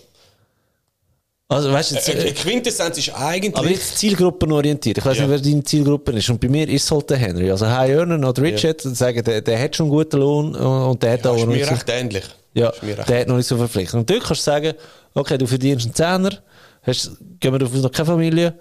Also, 1.49 1.73
weißt 1.73 1.91
du, 1.91 1.95
jetzt, 1.97 2.11
eine 2.11 2.25
äh, 2.27 2.33
Quintessenz 2.33 2.99
ist 2.99 3.15
eigentlich. 3.15 3.57
aber 3.57 3.69
jetzt 3.71 3.97
zielgruppenorientiert. 3.99 4.99
Ich 4.99 5.05
weiß 5.05 5.17
Ja. 5.19 5.27
nicht, 5.27 5.45
wer 5.45 5.51
deine 5.53 5.65
Zielgruppe 5.65 6.13
ist. 6.13 6.29
Und 6.29 6.41
bei 6.41 6.49
mir 6.49 6.69
ist 6.69 6.85
es 6.85 6.91
halt 6.91 7.09
der 7.11 7.17
Henry. 7.17 7.51
Also, 7.51 7.67
High 7.67 7.91
Earner 7.91 8.29
oder 8.29 8.43
Richard, 8.43 8.81
sagen, 8.83 9.25
der, 9.25 9.41
der 9.41 9.59
hat 9.63 9.75
schon 9.77 9.85
einen 9.87 9.91
guten 9.95 10.19
Lohn 10.19 10.55
äh, 10.55 10.59
und 10.59 11.03
der 11.03 11.13
hat 11.13 11.25
ja, 11.25 11.31
auch 11.31 11.37
ist 11.37 11.47
noch 11.47 11.53
mir 11.55 11.65
so, 11.67 11.73
recht 11.75 11.89
ähnlich. 11.89 12.25
ja, 12.55 12.69
Ist 12.69 12.83
mir 12.83 12.99
recht 12.99 13.09
der 13.09 13.21
hat 13.21 13.29
noch 13.29 13.37
nicht 13.37 13.47
so 13.47 13.57
verpflichtet. 13.57 13.95
Und 13.95 14.09
dort 14.11 14.25
kannst 14.25 14.43
du 14.43 14.51
sagen, 14.51 14.75
okay, 15.15 15.39
du 15.39 15.47
verdienst 15.47 15.87
einen 15.87 15.95
Zehner, 15.95 16.39
hast, 16.83 17.13
gehen 17.41 17.53
wir 17.53 17.59
davon 17.59 17.77
aus, 17.79 17.83
noch 17.83 17.93
keine 17.93 18.07
Familie. 18.07 18.55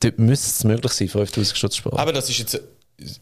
Dort 0.00 0.18
müsste 0.18 0.48
es 0.48 0.64
möglich 0.64 0.92
sein, 0.92 1.08
5000 1.08 1.56
Stutz 1.56 1.72
zu 1.74 1.78
sparen. 1.78 1.98
Aber 1.98 2.12
das 2.12 2.28
ist 2.28 2.38
jetzt, 2.38 2.60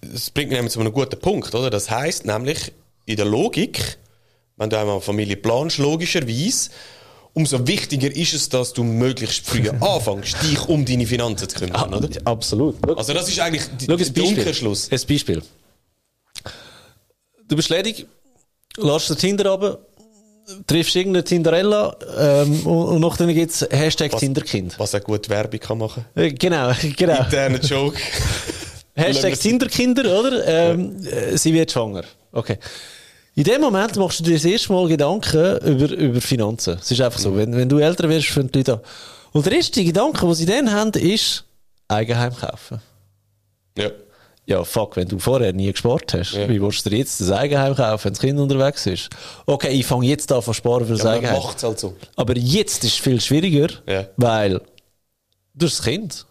das 0.01 0.31
bringt 0.31 0.51
mich 0.51 0.57
nämlich 0.59 0.73
zu 0.73 0.81
einem 0.81 0.93
guten 0.93 1.19
Punkt, 1.19 1.55
oder? 1.55 1.71
Das 1.71 1.91
heißt 1.91 2.27
nämlich, 2.27 2.73
in 3.07 3.17
der 3.17 3.25
Logik, 3.25 3.99
wenn 4.57 4.71
du 4.71 4.79
einmal 4.79 5.01
Familie 5.01 5.37
planst, 5.37 5.79
logischerweise, 5.79 6.71
umso 7.35 7.67
wichtiger 7.67 8.15
ist 8.15 8.35
es, 8.35 8.49
dass 8.49 8.73
du 8.73 8.85
möglichst 8.85 9.47
früh 9.47 9.69
anfängst, 9.81 10.37
dich 10.43 10.69
um 10.69 10.85
deine 10.85 11.07
Finanzen 11.07 11.49
zu 11.49 11.59
kümmern, 11.59 11.95
oder? 11.95 12.09
Absolut. 12.25 12.77
Also 12.97 13.15
das 13.15 13.29
ist 13.29 13.41
eigentlich 13.41 13.63
die, 13.81 13.87
schau 13.87 13.93
ein 13.93 13.99
der 13.99 14.05
Beispiel. 14.05 14.23
Umkehrschluss. 14.39 14.91
Ein 14.93 15.01
Beispiel. 15.09 15.43
Du 17.49 17.57
bist 17.57 17.69
ledig, 17.71 18.07
lässt 18.77 19.11
den 19.11 19.17
Tinder 19.19 19.51
runter, 19.51 19.79
triffst 20.67 20.95
irgendeine 20.97 21.25
Tinderella 21.25 21.97
ähm, 22.19 22.67
und, 22.67 22.89
und 22.89 23.01
nachher 23.01 23.27
gibt 23.33 23.51
es 23.51 23.67
Hashtag 23.71 24.17
Tinderkind. 24.19 24.79
Was 24.79 24.95
eine 24.95 25.05
gute 25.05 25.29
Werbung 25.31 25.61
kann 25.61 25.79
machen 25.79 26.05
Äh, 26.15 26.33
Genau, 26.33 26.73
genau. 26.97 27.19
Interner 27.25 27.61
Joke. 27.61 27.99
Hashtag 28.95 29.39
Tinderkinder, 29.41 30.19
oder? 30.21 30.47
Ähm, 30.47 31.05
äh, 31.07 31.37
sie 31.37 31.53
wird 31.55 31.71
schwanger. 31.73 32.05
Okay. 32.33 32.59
In 33.35 33.45
dem 33.45 33.63
Moment 33.63 33.97
machst 33.97 34.21
du 34.21 34.25
dir 34.25 34.35
das 34.35 34.45
erste 34.45 34.73
Mal 34.73 34.87
Gedanken 34.89 35.57
über, 35.67 35.91
über 35.91 36.21
Finanzen. 36.21 36.77
Es 36.81 36.91
ist 36.91 37.01
einfach 37.01 37.19
so. 37.19 37.35
Wenn, 37.35 37.57
wenn 37.57 37.69
du 37.69 37.79
älter 37.79 38.09
wirst, 38.09 38.29
fangen 38.29 38.51
die 38.53 38.59
Leute 38.59 38.75
an. 38.75 38.81
Und 39.33 39.47
der 39.47 39.55
erste 39.55 39.83
Gedanke, 39.83 40.27
den 40.27 40.35
sie 40.35 40.45
dann 40.45 40.71
haben, 40.71 40.93
ist 40.93 41.45
Eigenheim 41.89 42.35
kaufen. 42.37 42.81
Ja. 43.79 43.91
Ja, 44.45 44.65
fuck, 44.65 44.97
wenn 44.97 45.07
du 45.09 45.19
vorher 45.21 45.53
nie 45.53 45.71
gespart 45.71 46.13
hast, 46.15 46.33
Ja. 46.33 46.49
wie 46.49 46.61
willst 46.61 46.85
du 46.85 46.91
dir 46.91 46.99
jetzt 46.99 47.21
ein 47.21 47.33
Eigenheim 47.33 47.75
kaufen, 47.77 48.05
wenn 48.05 48.13
das 48.13 48.21
Kind 48.21 48.39
unterwegs 48.41 48.85
ist? 48.87 49.09
Okay, 49.47 49.69
ich 49.69 49.87
fange 49.87 50.05
jetzt 50.07 50.31
an 50.33 50.43
zu 50.43 50.53
sparen 50.53 50.85
für 50.85 50.93
das 50.95 51.05
ja 51.05 51.13
Eigenheim. 51.13 51.41
halt 51.43 51.79
so. 51.81 51.97
Aber 52.17 52.37
jetzt 52.37 52.85
ist 52.85 52.95
es 52.95 52.99
viel 53.01 53.21
schwieriger, 53.21 53.69
Ja. 53.89 54.07
weil 54.17 54.61
du 55.55 55.65
hast 55.67 55.79
das 55.79 55.83
Kind. 55.85 56.27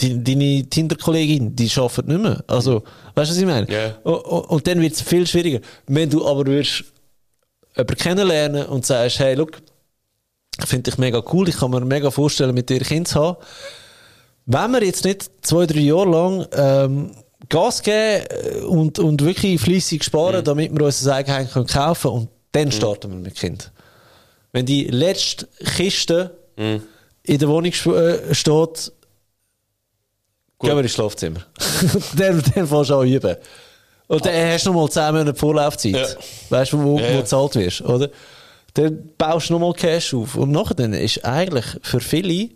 Die, 0.00 0.22
deine 0.24 0.64
Tinder-Kollegin, 0.68 1.54
die 1.54 1.70
arbeitet 1.76 2.08
nicht 2.08 2.20
mehr. 2.20 2.42
Also, 2.48 2.82
weißt 3.14 3.30
du, 3.30 3.34
was 3.34 3.36
ich 3.38 3.44
meine? 3.46 3.70
Ja. 3.72 3.94
Und, 4.02 4.14
und, 4.50 4.66
dann 4.66 4.80
wird 4.80 4.94
es 4.94 5.02
viel 5.02 5.24
schwieriger. 5.26 5.60
Wenn 5.86 6.10
du 6.10 6.26
aber 6.26 6.44
würdest 6.46 6.84
jemanden 7.76 7.96
kennenlernen 7.96 8.66
und 8.66 8.84
sagst, 8.84 9.20
hey, 9.20 9.34
look, 9.34 9.62
finde 10.66 10.90
ich 10.90 10.98
mega 10.98 11.22
cool, 11.32 11.48
ich 11.48 11.56
kann 11.56 11.70
mir 11.70 11.80
mega 11.80 12.10
vorstellen, 12.10 12.54
mit 12.54 12.70
dir 12.70 12.80
Kind 12.80 13.06
zu 13.08 13.20
haben. 13.20 13.36
Wenn 14.46 14.72
wir 14.72 14.82
jetzt 14.84 15.04
nicht 15.04 15.30
zwei, 15.42 15.66
drei 15.66 15.80
Jahre 15.80 16.10
lang 16.10 16.46
ähm, 16.52 17.10
Gas 17.48 17.82
geben 17.82 18.24
äh, 18.30 18.60
und, 18.62 18.98
und 18.98 19.24
wirklich 19.24 19.60
fleissig 19.60 20.02
sparen, 20.02 20.40
Mhm. 20.40 20.44
damit 20.44 20.72
wir 20.76 20.84
uns 20.86 21.06
ein 21.06 21.12
Eigenheim 21.14 21.48
können 21.48 21.66
kaufen 21.66 22.02
können, 22.10 22.14
und 22.22 22.28
dann 22.52 22.72
starten 22.72 23.10
wir 23.12 23.18
mit 23.18 23.36
Kind. 23.36 23.70
Wenn 24.52 24.66
die 24.66 24.84
letzte 24.88 25.46
Kiste 25.76 26.36
Mhm. 26.56 26.82
in 27.22 27.38
der 27.38 27.48
Wohnung 27.48 27.70
sch- 27.70 28.34
gehen 30.64 30.76
wir 30.76 30.82
ins 30.82 30.92
Schlafzimmer. 30.92 31.40
dann, 32.16 32.42
dann 32.54 32.66
fängst 32.66 32.90
du 32.90 32.96
an 32.96 33.08
üben. 33.08 33.36
Und 34.06 34.26
dann 34.26 34.52
hast 34.52 34.66
du 34.66 34.72
noch 34.72 34.82
mal 34.82 34.90
10 34.90 35.14
Monate 35.14 35.34
Vorlaufzeit. 35.34 35.92
Ja. 35.94 36.06
Weißt 36.50 36.72
du, 36.72 36.82
wo, 36.82 36.98
wo 36.98 37.00
ja. 37.00 37.20
du 37.20 37.24
zahlt 37.24 37.54
wirst, 37.54 37.80
oder? 37.82 38.10
Dann 38.74 39.10
baust 39.16 39.48
du 39.48 39.54
noch 39.54 39.60
mal 39.60 39.72
Cash 39.72 40.14
auf. 40.14 40.34
Und 40.36 40.50
nachher 40.50 40.74
dann 40.74 40.92
ist 40.92 41.24
eigentlich 41.24 41.64
für 41.82 42.00
viele 42.00 42.50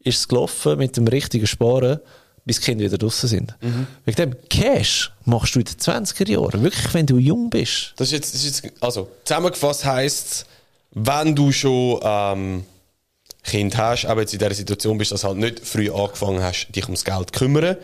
ist 0.00 0.18
es 0.18 0.28
gelaufen 0.28 0.78
mit 0.78 0.96
dem 0.96 1.08
richtigen 1.08 1.46
Sparen, 1.46 1.98
bis 2.44 2.60
die 2.60 2.66
Kinder 2.66 2.84
wieder 2.84 2.98
draußen 2.98 3.28
sind. 3.28 3.54
Mhm. 3.62 3.86
Wegen 4.04 4.16
dem 4.16 4.48
Cash 4.50 5.10
machst 5.24 5.54
du 5.54 5.60
in 5.60 5.64
den 5.64 5.76
20er 5.76 6.30
Jahren. 6.30 6.62
Wirklich, 6.62 6.92
wenn 6.92 7.06
du 7.06 7.16
jung 7.16 7.48
bist. 7.48 7.94
Das 7.96 8.08
ist 8.08 8.12
jetzt, 8.12 8.34
das 8.34 8.44
ist 8.44 8.64
jetzt 8.64 8.82
also 8.82 9.08
zusammengefasst 9.24 9.84
heisst, 9.86 10.46
wenn 10.92 11.34
du 11.34 11.50
schon 11.50 12.00
ähm, 12.02 12.64
Kind 13.44 13.76
hast, 13.76 14.06
aber 14.06 14.22
jetzt 14.22 14.32
in 14.32 14.38
dieser 14.38 14.54
Situation 14.54 14.98
bist, 14.98 15.12
dass 15.12 15.20
du 15.20 15.28
halt 15.28 15.36
nicht 15.36 15.60
früh 15.60 15.90
angefangen 15.90 16.42
hast, 16.42 16.68
dich 16.74 16.84
ums 16.84 17.04
Geld 17.04 17.30
zu 17.32 17.38
kümmern, 17.38 17.76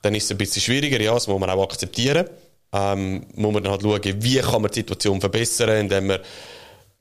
dann 0.00 0.14
ist 0.14 0.24
es 0.24 0.30
ein 0.30 0.38
bisschen 0.38 0.62
schwieriger, 0.62 1.00
ja, 1.00 1.12
das 1.12 1.26
muss 1.26 1.40
man 1.40 1.50
auch 1.50 1.62
akzeptieren. 1.62 2.28
Ähm, 2.72 3.26
muss 3.34 3.52
man 3.52 3.62
dann 3.62 3.72
halt 3.72 3.82
schauen, 3.82 4.00
wie 4.22 4.38
kann 4.38 4.62
man 4.62 4.70
die 4.70 4.80
Situation 4.80 5.20
verbessern, 5.20 5.70
indem 5.70 6.06
man 6.06 6.20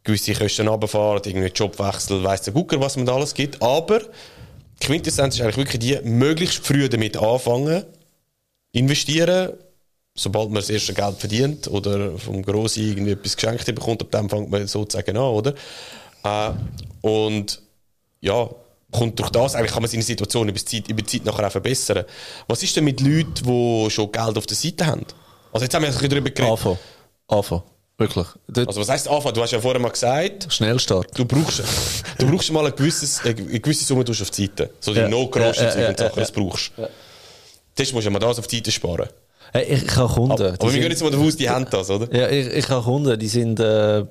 gewisse 0.04 0.34
Kosten 0.34 0.68
runterfährt, 0.68 1.28
irgendwie 1.28 1.48
Jobwechsel, 1.48 2.24
weiss 2.24 2.42
der 2.42 2.54
Gucker, 2.54 2.80
was 2.82 2.98
man 2.98 3.06
da 3.06 3.16
alles 3.16 3.34
gibt. 3.34 3.62
Aber 3.62 4.00
die 4.00 4.86
Quintessenz 4.86 5.36
ist 5.36 5.42
eigentlich 5.42 5.58
wirklich 5.58 5.80
die, 5.80 6.00
möglichst 6.04 6.66
früh 6.66 6.90
damit 6.90 7.16
anfangen, 7.16 7.86
investieren, 8.74 9.54
sobald 10.16 10.50
man 10.50 10.56
das 10.56 10.70
erste 10.70 10.94
Geld 10.94 11.18
verdient 11.18 11.68
oder 11.68 12.18
vom 12.18 12.42
Grossi 12.42 12.90
irgendwie 12.90 13.12
etwas 13.12 13.38
geschenkt 13.38 13.66
bekommt, 13.66 14.02
ab 14.02 14.12
dem 14.12 14.30
fängt 14.30 14.50
man 14.50 14.68
sozusagen 14.68 15.16
an, 15.16 15.24
oder? 15.24 15.54
Äh, 16.24 16.52
und 17.02 17.62
ja, 18.22 18.50
kommt 18.92 19.20
durch 19.20 19.30
das, 19.30 19.56
eigentlich 19.56 19.72
kann 19.72 19.82
man 19.82 19.90
seine 19.90 20.04
Situation 20.04 20.48
über 20.50 20.58
die 20.58 20.66
Zeit, 20.66 20.88
über 20.90 21.02
die 21.02 21.08
Zeit 21.08 21.26
nachher 21.26 21.48
auch 21.48 21.52
verbessern. 21.52 22.06
Was 22.48 22.62
ist 22.64 22.76
denn 22.76 22.84
mit 22.84 23.02
Leuten, 23.02 23.34
die 23.44 23.90
schon 23.90 24.12
Geld 24.12 24.38
auf 24.38 24.46
der 24.46 24.58
Seite 24.58 24.86
haben? 24.86 25.06
Also 25.52 25.66
jetzt 25.66 25.74
haben 25.74 25.82
wir 25.84 25.90
ein 25.90 25.94
bisschen 25.94 26.10
darüber 26.10 26.30
geredet. 26.30 26.52
Anfangen. 26.52 26.80
Anfangen. 27.28 27.64
Wirklich. 27.98 28.28
Dort 28.48 28.68
Also 28.68 28.82
was 28.82 28.90
heisst 28.90 29.08
Anfang? 29.08 29.34
Du 29.34 29.42
hast 29.42 29.52
ja 29.52 29.60
vorher 29.62 29.80
mal 29.80 29.90
gesagt, 29.90 30.52
Schnellstart. 30.52 31.08
du 31.18 31.24
brauchst, 31.26 31.62
du 32.18 32.28
brauchst 32.28 32.52
mal 32.52 32.66
ein 32.66 32.76
gewisses, 32.76 33.22
eine 33.24 33.36
gewisse 33.36 33.86
Summe 33.86 34.02
auf 34.02 34.32
die 34.32 34.42
Seite. 34.46 34.72
So 34.80 34.94
die 34.94 35.02
Ja. 35.02 35.08
No-Groschen 35.08 35.66
Ja, 35.66 35.80
ja, 35.80 35.90
und 35.90 36.00
ja, 36.00 36.08
Sachen, 36.08 36.20
das 36.20 36.32
brauchst. 36.32 36.72
Zuerst 37.76 37.94
musst 37.94 38.06
du 38.06 38.10
ja 38.10 38.10
mal 38.10 38.20
das 38.20 38.40
auf 38.40 38.48
die 38.48 38.58
Seite 38.58 38.72
sparen. 38.72 39.08
Hey, 39.54 39.66
ich, 39.66 39.96
habe 39.96 40.12
Kunden. 40.14 40.32
Aber, 40.32 40.48
aber 40.54 40.74
wir 40.74 40.80
gehen 40.80 40.90
jetzt 40.90 41.04
mal 41.04 41.12
davon 41.12 41.28
aus, 41.28 41.36
die 41.36 41.50
haben 41.50 41.68
das, 41.70 41.90
oder? 41.90 42.14
Ja, 42.16 42.30
ich, 42.30 42.48
ich 42.48 42.70
habe 42.70 42.84
Kunden, 42.84 43.20
die 43.20 43.28
sind 43.28 43.60
äh, 43.60 44.06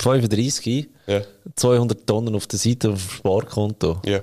35, 0.00 0.88
Ja. 1.06 1.22
200 1.54 2.06
Tonnen 2.06 2.34
auf 2.34 2.46
der 2.46 2.58
Seite 2.58 2.90
auf 2.90 3.00
dem 3.00 3.10
Sparkonto. 3.10 4.00
Ja. 4.04 4.20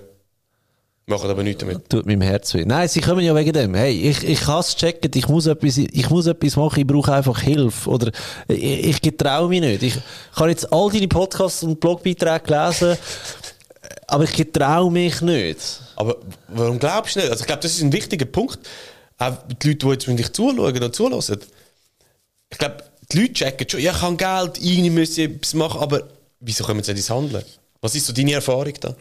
Machen 1.06 1.30
aber 1.30 1.43
nichts 1.43 1.60
damit. 1.60 1.89
Tut 1.89 2.06
meinem 2.06 2.22
Herz 2.22 2.54
weh. 2.54 2.63
Nein, 2.65 2.88
sie 2.88 3.02
kommen 3.02 3.26
ja 3.26 3.36
wegen 3.36 3.52
dem. 3.52 3.76
Hey, 3.76 4.10
ich, 4.10 4.24
ich 4.24 4.39
kann 4.39 4.62
es 4.62 4.74
checken, 4.76 5.12
ich 5.13 5.28
muss, 5.28 5.48
etwas, 5.48 5.78
ich 5.78 6.10
muss 6.10 6.28
etwas 6.28 6.56
machen, 6.56 6.80
ich 6.80 6.88
brauche 6.88 7.12
einfach 7.12 7.41
Hilfe. 7.41 7.89
Oder 7.89 8.12
ich, 8.48 8.86
ich 8.86 9.02
getraue 9.02 9.50
mich 9.50 9.60
nicht. 9.60 9.84
Ich, 9.84 9.96
ich 9.98 10.39
habe 10.39 10.50
jetzt 10.50 10.72
all 10.72 10.89
deine 10.89 11.10
Podcasts 11.10 11.62
und 11.63 11.82
Blogbeiträge 11.82 12.46
gelesen, 12.46 12.98
aber 14.08 14.24
ich 14.24 14.32
getraue 14.32 14.89
mich 14.89 15.19
nicht. 15.22 15.82
Aber 15.98 16.15
warum 16.48 16.80
glaubst 16.80 17.15
du 17.15 17.19
nicht? 17.19 17.30
Also 17.30 17.41
ich 17.41 17.48
glaube, 17.48 17.62
das 17.62 17.74
ist 17.74 17.82
ein 17.82 17.91
wichtiger 17.91 18.26
Punkt. 18.26 18.60
Auch 19.17 19.38
die 19.62 19.67
Leute, 19.67 19.86
die 19.86 19.91
jetzt 19.91 20.08
wirklich 20.08 20.32
zuschauen 20.32 20.84
und 20.84 20.96
zulassen. 20.96 21.39
Ich 22.50 22.58
glaube, 22.58 22.78
die 23.12 23.19
Leute 23.19 23.34
checken 23.34 23.69
schon, 23.69 23.82
ich 23.82 24.02
habe 24.02 24.15
Geld, 24.15 24.58
ich 24.58 25.17
etwas 25.19 25.54
machen, 25.54 25.82
aber 25.82 26.04
wieso 26.43 26.63
kommen 26.63 26.84
sie 26.84 26.91
nicht 26.91 27.01
ins 27.01 27.10
Handeln? 27.10 27.43
Was 27.82 27.95
ist 27.95 28.06
so 28.06 28.13
deine 28.13 28.34
Erfahrung 28.34 28.73
da? 28.79 28.95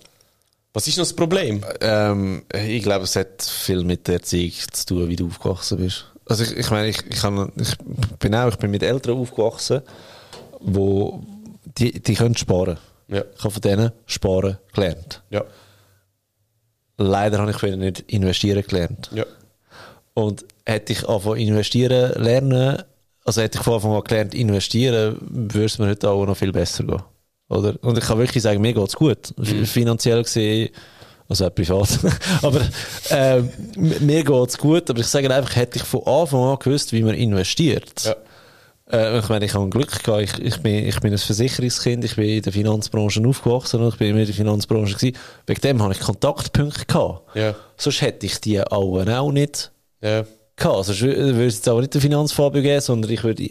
Was 0.72 0.88
ist 0.88 0.96
noch 0.96 1.04
das 1.04 1.12
Problem? 1.12 1.62
Ähm, 1.80 2.44
ich 2.52 2.82
glaube, 2.82 3.04
es 3.04 3.14
hat 3.16 3.42
viel 3.42 3.84
mit 3.84 4.08
der 4.08 4.14
Erziehung 4.14 4.52
zu 4.72 4.86
tun, 4.86 5.08
wie 5.08 5.16
du 5.16 5.26
aufgewachsen 5.26 5.78
bist. 5.78 6.06
Also 6.26 6.44
ich, 6.44 6.56
ich 6.56 6.70
meine, 6.70 6.88
ich, 6.88 6.98
ich, 7.08 7.20
kann, 7.20 7.52
ich 7.56 7.76
bin 8.18 8.34
auch, 8.34 8.48
ich 8.48 8.56
bin 8.56 8.70
mit 8.70 8.82
Eltern 8.82 9.18
aufgewachsen, 9.18 9.82
wo 10.60 11.22
die, 11.78 12.00
die 12.00 12.14
können 12.14 12.36
sparen. 12.36 12.78
Ja. 13.08 13.24
Ich 13.36 13.44
habe 13.44 13.50
von 13.50 13.60
denen 13.60 13.92
sparen 14.06 14.58
gelernt. 14.72 15.22
Ja. 15.30 15.44
Leider 16.96 17.38
habe 17.38 17.50
ich 17.50 17.62
wieder 17.62 17.76
nicht 17.76 18.00
investieren 18.12 18.64
gelernt. 18.66 19.10
Ja. 19.12 19.26
Und 20.14 20.44
hätte 20.64 20.92
ich 20.92 21.06
angefangen 21.08 21.40
investieren 21.40 22.12
lernen, 22.22 22.82
also 23.24 23.42
hätte 23.42 23.58
ich 23.58 23.64
von 23.64 23.74
Anfang 23.74 23.92
an 23.92 24.04
gelernt 24.04 24.34
investieren, 24.34 25.18
würde 25.20 25.66
es 25.66 25.78
mir 25.78 25.88
heute 25.88 26.10
auch 26.10 26.24
noch 26.24 26.36
viel 26.36 26.52
besser 26.52 26.84
gehen. 26.84 27.02
Oder? 27.52 27.74
Und 27.82 27.98
ich 27.98 28.04
kann 28.04 28.18
wirklich 28.18 28.42
sagen, 28.42 28.60
mir 28.60 28.72
geht's 28.72 28.94
gut. 28.96 29.32
F- 29.40 29.70
Finanziell 29.70 30.22
gesehen, 30.22 30.70
also 31.28 31.46
auch 31.46 31.54
privat. 31.54 31.88
aber 32.42 32.60
äh, 33.10 33.42
mir 33.76 34.24
geht's 34.24 34.58
gut, 34.58 34.90
aber 34.90 35.00
ich 35.00 35.06
sage 35.06 35.32
einfach, 35.34 35.56
hätte 35.56 35.78
ich 35.78 35.84
von 35.84 36.02
Anfang 36.06 36.40
an 36.44 36.58
gewusst, 36.58 36.92
wie 36.92 37.02
man 37.02 37.14
investiert. 37.14 38.04
Ja. 38.04 38.16
Äh, 38.90 39.18
ich 39.20 39.28
meine, 39.28 39.44
ich 39.44 39.54
habe 39.54 39.68
Glück 39.70 40.02
gehabt. 40.02 40.22
Ich, 40.22 40.38
ich, 40.44 40.56
bin, 40.60 40.86
ich 40.86 40.98
bin 41.00 41.12
ein 41.12 41.18
Versicherungskind, 41.18 42.04
ich 42.04 42.16
bin 42.16 42.28
in 42.28 42.42
der 42.42 42.52
Finanzbranche 42.52 43.22
aufgewachsen 43.26 43.80
und 43.80 43.88
ich 43.88 43.96
bin 43.98 44.08
immer 44.10 44.20
in 44.20 44.26
der 44.26 44.34
Finanzbranche 44.34 44.94
gewesen. 44.96 45.16
Wegen 45.46 45.60
dem 45.60 45.82
habe 45.82 45.92
ich 45.94 46.00
Kontaktpunkte 46.00 46.84
gehabt. 46.86 47.36
Ja. 47.36 47.54
Sonst 47.76 48.00
hätte 48.02 48.26
ich 48.26 48.40
die 48.40 48.60
alle 48.60 49.20
auch 49.20 49.32
nicht 49.32 49.70
Ja. 50.02 50.24
gehabt. 50.56 50.88
Wür- 50.88 51.16
würde 51.16 51.46
es 51.46 51.54
jetzt 51.56 51.68
aber 51.68 51.80
nicht 51.80 51.94
den 51.94 52.00
Finanzfabio 52.00 52.60
geben, 52.62 52.80
sondern 52.80 53.10
ich 53.10 53.22
würde, 53.24 53.48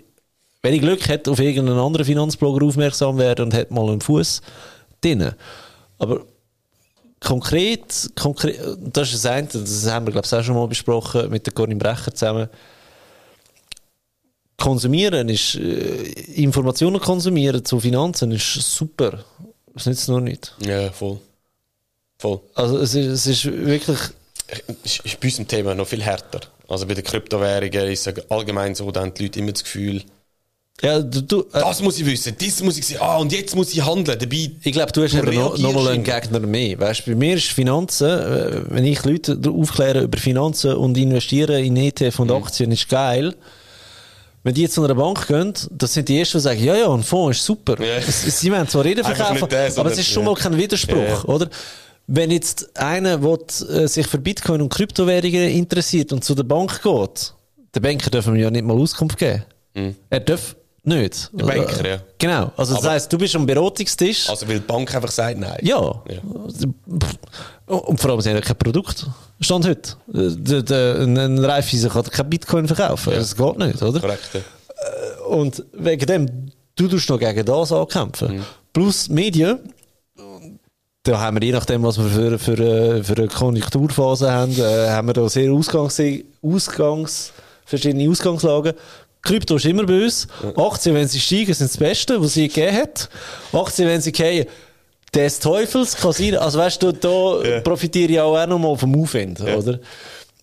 wenn 0.62 0.74
ich 0.74 0.82
Glück 0.82 1.08
hätte, 1.08 1.32
auf 1.32 1.40
irgendeinen 1.40 1.80
anderen 1.80 2.06
Finanzblogger 2.06 2.66
aufmerksam 2.66 3.18
werden 3.18 3.46
und 3.46 3.54
hätte 3.54 3.74
mal 3.74 3.90
einen 3.90 4.02
Fuß 4.02 4.42
drin. 5.02 5.32
Aber 5.98 6.26
konkret, 7.20 8.12
konkret, 8.20 8.60
das 8.80 9.14
ist 9.14 9.26
das 9.26 9.32
eine, 9.32 9.48
das 9.48 9.90
haben 9.90 10.06
wir, 10.08 10.12
glaube 10.12 10.26
ich, 10.26 10.34
auch 10.34 10.44
schon 10.44 10.56
mal 10.56 10.68
besprochen, 10.68 11.30
mit 11.30 11.46
der 11.46 11.54
Corinne 11.54 11.78
Brecher 11.78 12.14
zusammen. 12.14 12.48
Konsumieren 14.58 15.30
ist, 15.30 15.56
äh, 15.56 16.04
Informationen 16.36 17.00
konsumieren 17.00 17.66
zu 17.66 17.80
Finanzen 17.80 18.32
ist 18.32 18.54
super. 18.54 19.24
Das 19.74 19.88
nützt 19.88 20.08
noch 20.10 20.20
nicht. 20.20 20.54
Ja, 20.60 20.92
voll. 20.92 21.20
Voll. 22.20 22.40
Also, 22.54 22.78
es 22.78 22.94
ist, 22.94 23.08
es 23.08 23.26
ist 23.26 23.46
wirklich, 23.46 23.98
Ist, 24.84 25.00
ist 25.06 25.20
bei 25.20 25.28
unserem 25.28 25.48
Thema 25.48 25.74
noch 25.74 25.88
viel 25.88 26.04
härter. 26.04 26.42
Also 26.68 26.86
bei 26.86 26.94
den 26.94 27.04
Kryptowährungen 27.04 27.92
ist 27.92 28.06
es 28.06 28.30
allgemein 28.30 28.76
so, 28.76 28.92
da 28.92 29.02
haben 29.02 29.14
die 29.14 29.24
Leute 29.24 29.40
immer 29.40 29.52
das 29.54 29.64
Gefühl, 29.64 30.04
ja, 30.82 31.00
du, 31.02 31.22
du, 31.22 31.40
äh, 31.42 31.60
das 31.60 31.82
muss 31.82 32.00
ich 32.00 32.06
wissen, 32.06 32.36
das 32.40 32.62
muss 32.64 32.78
ich 32.78 32.86
sehen, 32.88 32.98
ah, 33.02 33.18
und 33.18 33.32
jetzt 33.32 33.56
muss 33.56 33.72
ich 33.74 33.86
handeln. 33.86 34.18
Dabei, 34.20 34.52
Ich 34.64 34.72
glaube, 34.74 34.92
du 34.92 35.04
hast 35.04 35.14
eben 35.14 35.34
noch, 35.36 35.58
noch 35.58 35.74
mal 35.74 35.88
einen. 35.90 36.04
Gegner 36.04 36.40
mehr. 36.40 36.80
Weißt, 36.80 37.06
bei 37.06 37.16
mir 37.16 37.36
ist 37.36 37.48
Finanzen, 37.48 38.08
äh, 38.10 38.62
wenn 38.70 38.86
ich 38.86 39.04
Leute 39.06 39.40
aufkläre 39.50 40.02
über 40.02 40.18
Finanzen 40.18 40.74
und 40.74 40.98
investieren 40.98 41.64
in 41.64 41.76
ETF 41.78 42.20
Mhm. 42.20 42.30
und 42.30 42.32
Aktien, 42.44 42.72
ist 42.72 42.90
geil. 42.90 43.36
Wenn 44.44 44.56
die 44.56 44.64
jetzt 44.64 44.74
zu 44.74 44.84
einer 44.84 44.96
Bank 44.96 45.28
gehen, 45.28 45.54
das 45.70 45.94
sind 45.94 46.10
die 46.10 46.18
Ersten, 46.18 46.40
die 46.40 46.42
sagen, 46.42 46.64
ja, 46.64 46.76
ja, 46.76 46.92
ein 46.92 47.04
Fonds 47.04 47.38
ist 47.38 47.46
super. 47.46 47.80
Es- 47.80 48.40
Sie 48.40 48.52
wollen 48.52 48.68
zwar 48.68 48.84
Reden 48.84 49.04
verkaufen, 49.04 49.48
der, 49.50 49.72
aber 49.78 49.92
es 49.92 50.00
ist 50.00 50.08
schon 50.08 50.26
mal 50.26 50.34
kein 50.34 50.58
Widerspruch, 50.58 50.96
Ja. 50.98 51.24
oder? 51.26 51.48
Wenn 52.08 52.32
jetzt 52.32 52.76
einer 52.76 53.22
will, 53.22 53.38
äh, 53.70 53.88
sich 53.88 54.08
für 54.08 54.18
Bitcoin 54.18 54.62
und 54.64 54.70
Kryptowährungen 54.70 55.48
interessiert 55.50 56.12
und 56.12 56.24
zu 56.24 56.34
der 56.34 56.44
Bank 56.44 56.82
geht, 56.82 57.34
der 57.76 57.80
Banker 57.80 58.10
dürfen 58.10 58.34
wir 58.34 58.42
ja 58.42 58.50
nicht 58.50 58.66
mal 58.66 58.76
Auskunft 58.78 59.20
geben. 59.20 59.44
Mhm. 59.76 59.96
Er 60.10 60.20
darf 60.22 60.56
nicht. 60.84 61.30
Der 61.34 61.46
Banker, 61.46 61.88
ja. 61.88 61.98
Genau. 62.18 62.52
Also 62.58 62.74
das 62.76 62.84
Aber- 62.84 62.94
heisst, 62.94 63.12
du 63.14 63.18
bist 63.18 63.36
am 63.36 63.46
Beratungstisch. 63.46 64.30
Also, 64.30 64.48
weil 64.48 64.60
die 64.60 64.66
Bank 64.66 64.94
einfach 64.96 65.12
sagt, 65.12 65.38
nein. 65.38 65.58
Ja. 65.62 66.02
Ja. 66.08 66.20
Und 67.68 68.00
vor 68.00 68.12
allem, 68.12 68.22
sie 68.22 68.30
haben 68.30 68.36
ja 68.38 68.42
kein 68.42 68.58
Produkt. 68.58 69.06
Stand 69.40 69.68
heute. 69.68 69.96
Der, 70.08 70.62
der, 70.64 70.96
ein, 71.02 71.38
Raiffeisen 71.40 71.90
kann 71.90 72.04
kein 72.04 72.30
Bitcoin 72.30 72.68
verkaufen. 72.68 73.14
Das 73.14 73.36
geht 73.36 73.58
nicht, 73.58 73.82
oder? 73.82 74.00
Korrekt, 74.00 74.30
ja. 74.34 74.42
Und 75.28 75.64
wegen 75.74 76.06
dem, 76.06 76.52
du 76.76 76.88
tust 76.88 77.10
noch 77.10 77.20
gegen 77.20 77.46
das 77.46 77.72
ankämpfen. 77.72 78.38
Mhm. 78.38 78.44
Plus 78.74 79.10
Medien, 79.10 79.60
da 81.04 81.20
haben 81.20 81.40
wir 81.40 81.46
je 81.46 81.52
nachdem, 81.54 81.84
was 81.84 81.98
wir 81.98 82.10
für, 82.10 82.40
für, 82.40 82.60
äh, 82.60 83.04
für 83.04 83.18
eine 83.18 83.28
Konjunkturphase 83.28 84.32
haben, 84.32 84.52
äh, 84.60 84.90
haben 84.90 85.08
wir 85.08 85.14
da 85.14 85.28
sehr 85.30 85.52
Ausgangs, 85.52 86.00
Ausgangs, 86.44 87.32
verschiedene 87.66 88.10
Ausgangslagen. 88.10 88.74
Krypto 89.24 89.56
ist 89.58 89.66
immer 89.66 89.84
böse. 89.86 90.28
Aktien, 90.56 90.96
wenn 90.96 91.08
sie 91.08 91.20
steigen, 91.20 91.54
sind 91.54 91.70
das 91.70 91.78
Beste, 91.78 92.22
was 92.22 92.34
sie 92.34 92.48
gegeben 92.48 92.76
hat. 92.76 93.10
Aktien, 93.54 93.88
wenn 93.88 94.02
sie 94.02 94.12
fallen, 94.12 94.46
des 95.14 95.40
Teufels 95.40 95.96
kann 95.96 96.14
sein. 96.14 96.36
Also 96.38 96.58
weißt 96.60 96.82
du, 96.82 96.92
da 96.92 97.44
Ja. 97.44 97.60
profitiere 97.62 98.12
ich 98.12 98.20
auch 98.20 98.48
nochmal 98.48 98.78
vom 98.78 99.00
Aufwind, 99.02 99.42
oder? 99.42 99.80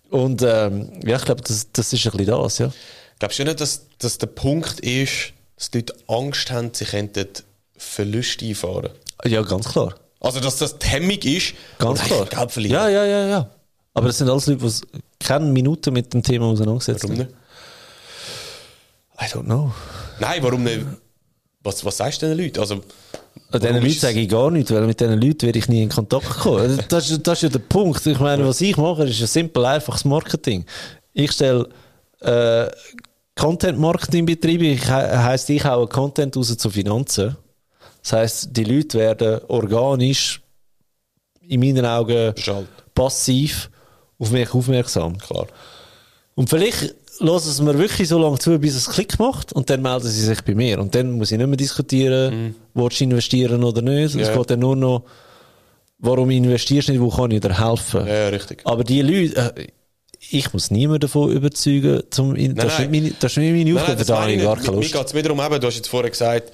Und 0.09 0.41
ähm, 0.43 0.89
ja, 1.05 1.17
ich 1.17 1.25
glaube, 1.25 1.41
das, 1.41 1.67
das 1.73 1.93
ist 1.93 2.05
ein 2.05 2.11
bisschen 2.11 2.25
das, 2.27 2.57
ja. 2.59 2.71
Glaubst 3.19 3.37
du 3.39 3.43
nicht, 3.43 3.59
dass, 3.59 3.85
dass 3.99 4.17
der 4.17 4.27
Punkt 4.27 4.79
ist, 4.79 5.33
dass 5.57 5.71
die 5.71 5.79
Leute 5.79 5.93
Angst 6.07 6.49
haben, 6.51 6.71
sie 6.73 6.85
könnten 6.85 7.27
Verluste 7.77 8.45
einfahren? 8.45 8.89
Ja, 9.25 9.41
ganz 9.41 9.67
klar. 9.69 9.95
Also, 10.21 10.39
dass 10.39 10.57
das 10.57 10.77
die 10.79 10.87
Hemmung 10.87 11.17
ist, 11.19 11.53
Ganz 11.77 12.01
klar. 12.01 12.25
Geld 12.25 12.51
verlieren. 12.51 12.73
Ja, 12.75 12.89
ja, 12.89 13.05
ja, 13.05 13.27
ja. 13.27 13.49
Aber 13.93 14.07
das 14.07 14.17
sind 14.17 14.29
alles 14.29 14.47
Leute, 14.47 14.65
die 14.65 14.99
keine 15.19 15.45
Minute 15.45 15.91
mit 15.91 16.13
dem 16.13 16.23
Thema 16.23 16.45
auseinandergesetzt 16.45 17.03
Warum 17.03 17.19
haben. 17.19 17.33
I 19.21 19.25
don't 19.25 19.43
know. 19.45 19.71
Nein, 20.19 20.41
warum 20.43 20.63
nicht? 20.63 20.85
Was, 21.61 21.83
was 21.83 21.97
sagst 21.97 22.21
du 22.21 22.27
den 22.27 22.37
Leuten? 22.37 22.59
Also, 22.59 22.75
An 23.51 23.59
diesen 23.59 23.75
Leuten 23.81 23.99
sage 23.99 24.19
ich 24.21 24.29
gar 24.29 24.49
nichts, 24.49 24.71
weil 24.71 24.85
mit 24.85 24.99
diesen 24.99 25.19
Leuten 25.19 25.41
werde 25.45 25.59
ich 25.59 25.67
nie 25.67 25.83
in 25.83 25.89
Kontakt 25.89 26.29
kommen. 26.29 26.79
Das, 26.87 27.09
ist- 27.09 27.25
das 27.27 27.37
ist 27.39 27.41
ja 27.43 27.49
der 27.49 27.59
Punkt. 27.59 28.05
Ich 28.05 28.19
meine, 28.19 28.47
was 28.47 28.61
ich 28.61 28.77
mache, 28.77 29.03
ist 29.05 29.19
ein 29.21 29.27
simpel, 29.27 29.65
einfaches 29.65 30.05
Marketing. 30.05 30.65
Ich 31.13 31.31
stelle 31.33 31.67
äh, 32.21 32.67
Content-Marketing 33.35 34.25
betreibe. 34.25 34.67
Ich, 34.67 34.83
he- 34.85 34.89
heisst, 34.91 35.49
ich 35.49 35.63
haue 35.65 35.87
Content 35.87 36.35
raus 36.37 36.55
zu 36.57 36.69
Finanzen. 36.69 37.35
Das 38.01 38.13
heisst, 38.13 38.49
die 38.55 38.63
Leute 38.63 38.97
werden 38.99 39.41
organisch, 39.49 40.41
in 41.41 41.59
meinen 41.59 41.85
Augen, 41.85 42.33
Beschallt. 42.33 42.67
passiv 42.93 43.69
auf 44.17 44.31
mich 44.31 44.53
aufmerksam. 44.53 45.17
Klar. 45.17 45.47
Und 46.35 46.49
vielleicht 46.49 46.95
lassen 47.19 47.51
sie 47.51 47.63
mir 47.63 47.77
wirklich 47.77 48.07
so 48.07 48.17
lange 48.19 48.39
zu, 48.39 48.57
bis 48.59 48.75
es 48.75 48.89
Klick 48.89 49.19
macht 49.19 49.53
und 49.53 49.69
dann 49.69 49.81
melden 49.81 50.07
sie 50.07 50.25
sich 50.25 50.41
bei 50.43 50.55
mir. 50.55 50.79
Und 50.79 50.95
dann 50.95 51.11
muss 51.11 51.31
ich 51.31 51.37
nicht 51.37 51.47
mehr 51.47 51.57
diskutieren, 51.57 52.55
willst 52.73 52.99
du 52.99 53.03
investieren 53.03 53.63
oder 53.63 53.81
nicht. 53.81 54.05
Es 54.05 54.13
Mhm. 54.15 54.19
Ja. 54.21 54.35
geht 54.37 54.49
dann 54.51 54.59
nur 54.59 54.75
noch, 54.75 55.03
warum 55.99 56.29
investierst 56.29 56.87
du 56.87 56.91
nicht, 56.93 57.01
wo 57.01 57.09
kann 57.09 57.31
ich 57.31 57.41
dir 57.41 57.57
helfen. 57.59 58.07
Ja, 58.07 58.29
richtig. 58.29 58.61
Aber 58.65 58.83
die 58.83 59.01
Leute, 59.01 59.53
äh, 59.57 59.67
ich 60.31 60.51
muss 60.53 60.69
niemanden 60.71 61.01
davon 61.01 61.31
überzeugen, 61.31 62.03
zum, 62.09 62.35
in, 62.35 62.55
das, 62.55 62.65
nein. 62.65 62.73
Ist 62.73 62.79
nicht 62.91 63.01
meine, 63.03 63.13
das 63.19 63.31
ist 63.31 63.37
nicht 63.37 63.51
meine 63.51 63.63
Nein, 63.65 63.77
Aufgabe, 63.77 63.97
nein, 63.97 64.07
da 64.07 64.21
habe 64.21 64.31
ich 64.33 64.41
gar 64.43 64.55
keine 64.57 64.69
Mir 64.71 64.75
Lust. 64.77 64.93
geht 64.93 65.05
es 65.07 65.13
mir 65.13 65.23
darum, 65.23 65.39
eben, 65.39 65.61
du 65.61 65.67
hast 65.67 65.75
jetzt 65.75 65.87
vorher 65.87 66.09
gesagt, 66.09 66.51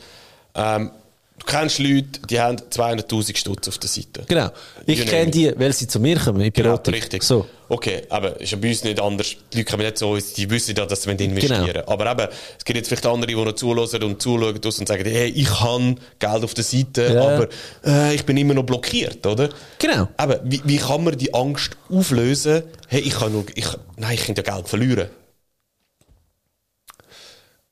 ähm, 0.55 0.91
du 1.39 1.45
kennst 1.45 1.79
Leute, 1.79 2.19
die 2.29 2.39
haben 2.39 2.57
200'000 2.57 3.35
Stutz 3.37 3.67
auf 3.67 3.77
der 3.77 3.89
Seite. 3.89 4.23
Genau. 4.27 4.49
Ich 4.85 4.99
You 4.99 5.05
kenne 5.05 5.31
die, 5.31 5.53
weil 5.57 5.73
sie 5.73 5.87
zu 5.87 5.99
mir 5.99 6.17
kommen, 6.17 6.41
in 6.41 6.51
Genau, 6.53 6.75
richtig. 6.75 7.23
So. 7.23 7.45
Okay, 7.67 8.03
aber 8.09 8.39
ist 8.39 8.51
ja 8.51 8.57
bei 8.59 8.69
uns 8.69 8.83
nicht 8.83 8.99
anders. 9.01 9.35
Die 9.51 9.57
Leute 9.57 9.71
kommen 9.71 9.83
nicht 9.83 9.97
zu 9.97 10.07
uns, 10.07 10.33
die 10.33 10.47
wissen 10.49 10.75
ja, 10.75 10.85
dass 10.85 11.01
sie 11.01 11.09
investieren 11.09 11.65
Genau. 11.65 11.73
wollen. 11.73 11.87
Aber 11.87 12.11
eben, 12.11 12.31
es 12.57 12.63
gibt 12.63 12.77
jetzt 12.77 12.87
vielleicht 12.87 13.05
andere, 13.07 13.27
die 13.27 13.35
noch 13.35 13.53
zuhören 13.53 14.03
und 14.03 14.21
zuschauen 14.21 14.55
und 14.55 14.87
sagen, 14.87 15.05
hey, 15.05 15.29
ich 15.29 15.49
habe 15.59 15.95
Geld 16.19 16.43
auf 16.43 16.53
der 16.53 16.63
Seite, 16.63 17.13
Ja. 17.13 17.27
aber 17.27 17.47
äh, 17.85 18.13
ich 18.15 18.23
bin 18.25 18.37
immer 18.37 18.53
noch 18.53 18.63
blockiert, 18.63 19.25
oder? 19.25 19.49
Genau. 19.79 20.07
Aber 20.17 20.41
wie, 20.43 20.61
wie 20.65 20.77
kann 20.77 21.03
man 21.03 21.17
die 21.17 21.33
Angst 21.33 21.75
auflösen? 21.89 22.63
Hey, 22.87 23.01
ich 23.01 23.15
kann 23.15 23.31
nur, 23.31 23.45
ich, 23.55 23.65
nein, 23.97 24.13
ich 24.13 24.25
könnte 24.25 24.43
ja 24.45 24.53
Geld 24.55 24.67
verlieren. 24.69 25.09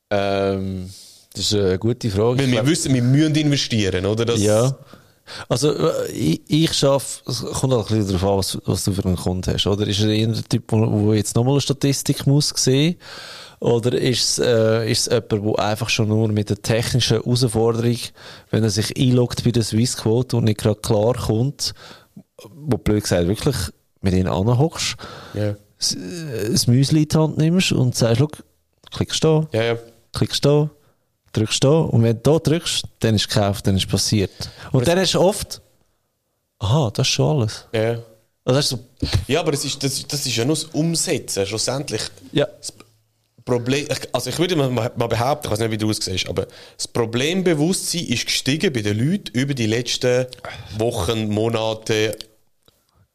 Ähm, 0.09 0.91
das 1.33 1.45
ist 1.45 1.53
eine 1.55 1.79
gute 1.79 2.09
Frage. 2.09 2.37
Weil 2.39 2.45
Ich 2.45 2.51
wir 2.51 2.59
glaub- 2.61 2.67
wissen, 2.67 2.93
wir 2.93 3.01
müssen 3.03 3.35
investieren, 3.35 4.05
oder? 4.05 4.25
Das, 4.25 4.41
Ja. 4.41 4.75
Also, 5.47 5.71
äh, 5.73 6.11
ich, 6.11 6.41
ich 6.47 6.73
schaffe, 6.73 7.21
es 7.29 7.41
kommt 7.41 7.71
auch 7.73 7.89
ein 7.89 7.97
bisschen 7.97 8.13
darauf 8.19 8.29
an, 8.31 8.37
was, 8.39 8.57
was 8.65 8.83
du 8.83 8.91
für 8.91 9.05
einen 9.05 9.15
Kunden 9.15 9.53
hast, 9.53 9.65
oder? 9.67 9.87
Ist 9.87 10.01
er 10.01 10.09
eher 10.09 10.27
der 10.27 10.43
Typ, 10.43 10.67
der 10.69 11.15
jetzt 11.15 11.35
nochmal 11.35 11.53
eine 11.53 11.61
Statistik 11.61 12.27
muss 12.27 12.49
sehen? 12.55 12.97
Oder 13.61 13.93
ist 13.93 14.21
es, 14.23 14.39
äh, 14.39 14.91
ist 14.91 15.07
es 15.07 15.13
jemand, 15.31 15.57
der 15.57 15.65
einfach 15.65 15.87
schon 15.87 16.09
nur 16.09 16.27
mit 16.27 16.49
der 16.49 16.61
technischen 16.61 17.21
Herausforderung, 17.21 17.97
wenn 18.51 18.63
er 18.63 18.69
sich 18.69 18.97
einloggt 18.99 19.45
bei 19.45 19.51
der 19.51 19.63
Swissquote 19.63 20.35
und 20.35 20.43
nicht 20.43 20.59
gerade 20.59 20.81
klar 20.81 21.13
kommt, 21.13 21.73
wo 22.53 22.77
blöd 22.77 23.03
gesagt 23.03 23.25
wirklich 23.25 23.55
mit 24.01 24.13
ihnen 24.13 24.27
anhockst, 24.27 24.97
das, 25.79 25.93
äh, 25.95 26.49
das 26.51 26.67
Müsli 26.67 27.03
in 27.03 27.07
die 27.07 27.17
Hand 27.17 27.37
nimmst 27.37 27.71
und 27.71 27.95
sagst, 27.95 28.17
schau, 28.19 28.27
klickst 28.91 29.23
da, 29.23 29.47
ja. 29.53 29.63
ja. 29.63 29.77
klickst 30.11 30.43
da, 30.43 30.69
drückst 31.33 31.63
da 31.63 31.69
und 31.69 32.03
wenn 32.03 32.15
du 32.21 32.21
da 32.33 32.39
drückst, 32.39 32.83
dann 32.99 33.15
ist 33.15 33.27
gekauft, 33.27 33.65
dann 33.67 33.75
ist 33.75 33.87
passiert. 33.89 34.31
Und 34.71 34.87
dann 34.87 34.99
hast 34.99 35.13
du 35.15 35.19
oft, 35.21 35.61
aha, 36.59 36.91
das 36.93 37.07
ist 37.07 37.13
schon 37.13 37.37
alles. 37.41 37.65
ja. 37.73 37.97
Also 38.45 38.59
so, 38.75 38.79
Ja, 39.27 39.39
aber 39.39 39.53
das 39.53 39.63
ist, 39.63 39.81
das, 39.81 40.05
das 40.05 40.25
ist 40.25 40.35
ja 40.35 40.43
nur 40.43 40.55
das 40.55 40.65
Umsetzen. 40.65 41.45
Schlussendlich, 41.45 42.01
ja, 42.33 42.45
das 42.45 42.73
Problem, 43.45 43.87
also 44.11 44.29
ich 44.29 44.37
würde 44.37 44.57
mal, 44.57 44.69
mal 44.69 44.89
behaupten, 44.89 45.47
ich 45.47 45.51
weiß 45.51 45.59
nicht, 45.59 45.71
wie 45.71 45.77
du 45.77 45.89
es 45.89 45.97
siehst, 45.97 46.27
aber 46.27 46.47
das 46.75 46.85
Problembewusstsein 46.89 48.05
ist 48.05 48.25
gestiegen 48.25 48.73
bei 48.73 48.81
den 48.81 48.97
Leuten 48.99 49.31
über 49.31 49.53
die 49.53 49.65
letzten 49.65 50.27
Wochen, 50.77 51.29
Monate, 51.29 52.17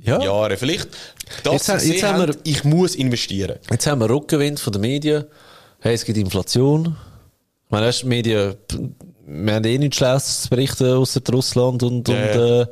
ja. 0.02 0.18
Jahre. 0.22 0.56
Vielleicht, 0.56 0.88
dass 1.42 1.66
Jetzt 1.66 1.66
sie 1.66 1.72
ha- 1.90 1.92
jetzt 1.94 2.02
haben 2.04 2.22
haben, 2.22 2.28
wir- 2.34 2.40
ich 2.44 2.64
muss 2.64 2.94
investieren. 2.94 3.58
Jetzt 3.70 3.86
haben 3.86 4.00
wir 4.00 4.08
Rückenwind 4.08 4.58
von 4.60 4.72
den 4.72 4.80
Medien. 4.80 5.24
Hey, 5.80 5.92
es 5.94 6.06
gibt 6.06 6.16
Inflation. 6.16 6.96
Ich 7.68 7.70
meine, 7.70 7.86
weißt, 7.86 8.02
die 8.02 8.06
Medien, 8.06 8.54
wir 9.26 9.54
haben 9.54 9.64
eh 9.66 9.76
nichts 9.76 9.98
Schlechtes 9.98 10.42
zu 10.44 10.48
berichten, 10.48 10.90
außer 10.90 11.20
Russland 11.30 11.82
und, 11.82 12.08
Ja, 12.08 12.14
und 12.14 12.20
ja. 12.22 12.60
äh, 12.62 12.66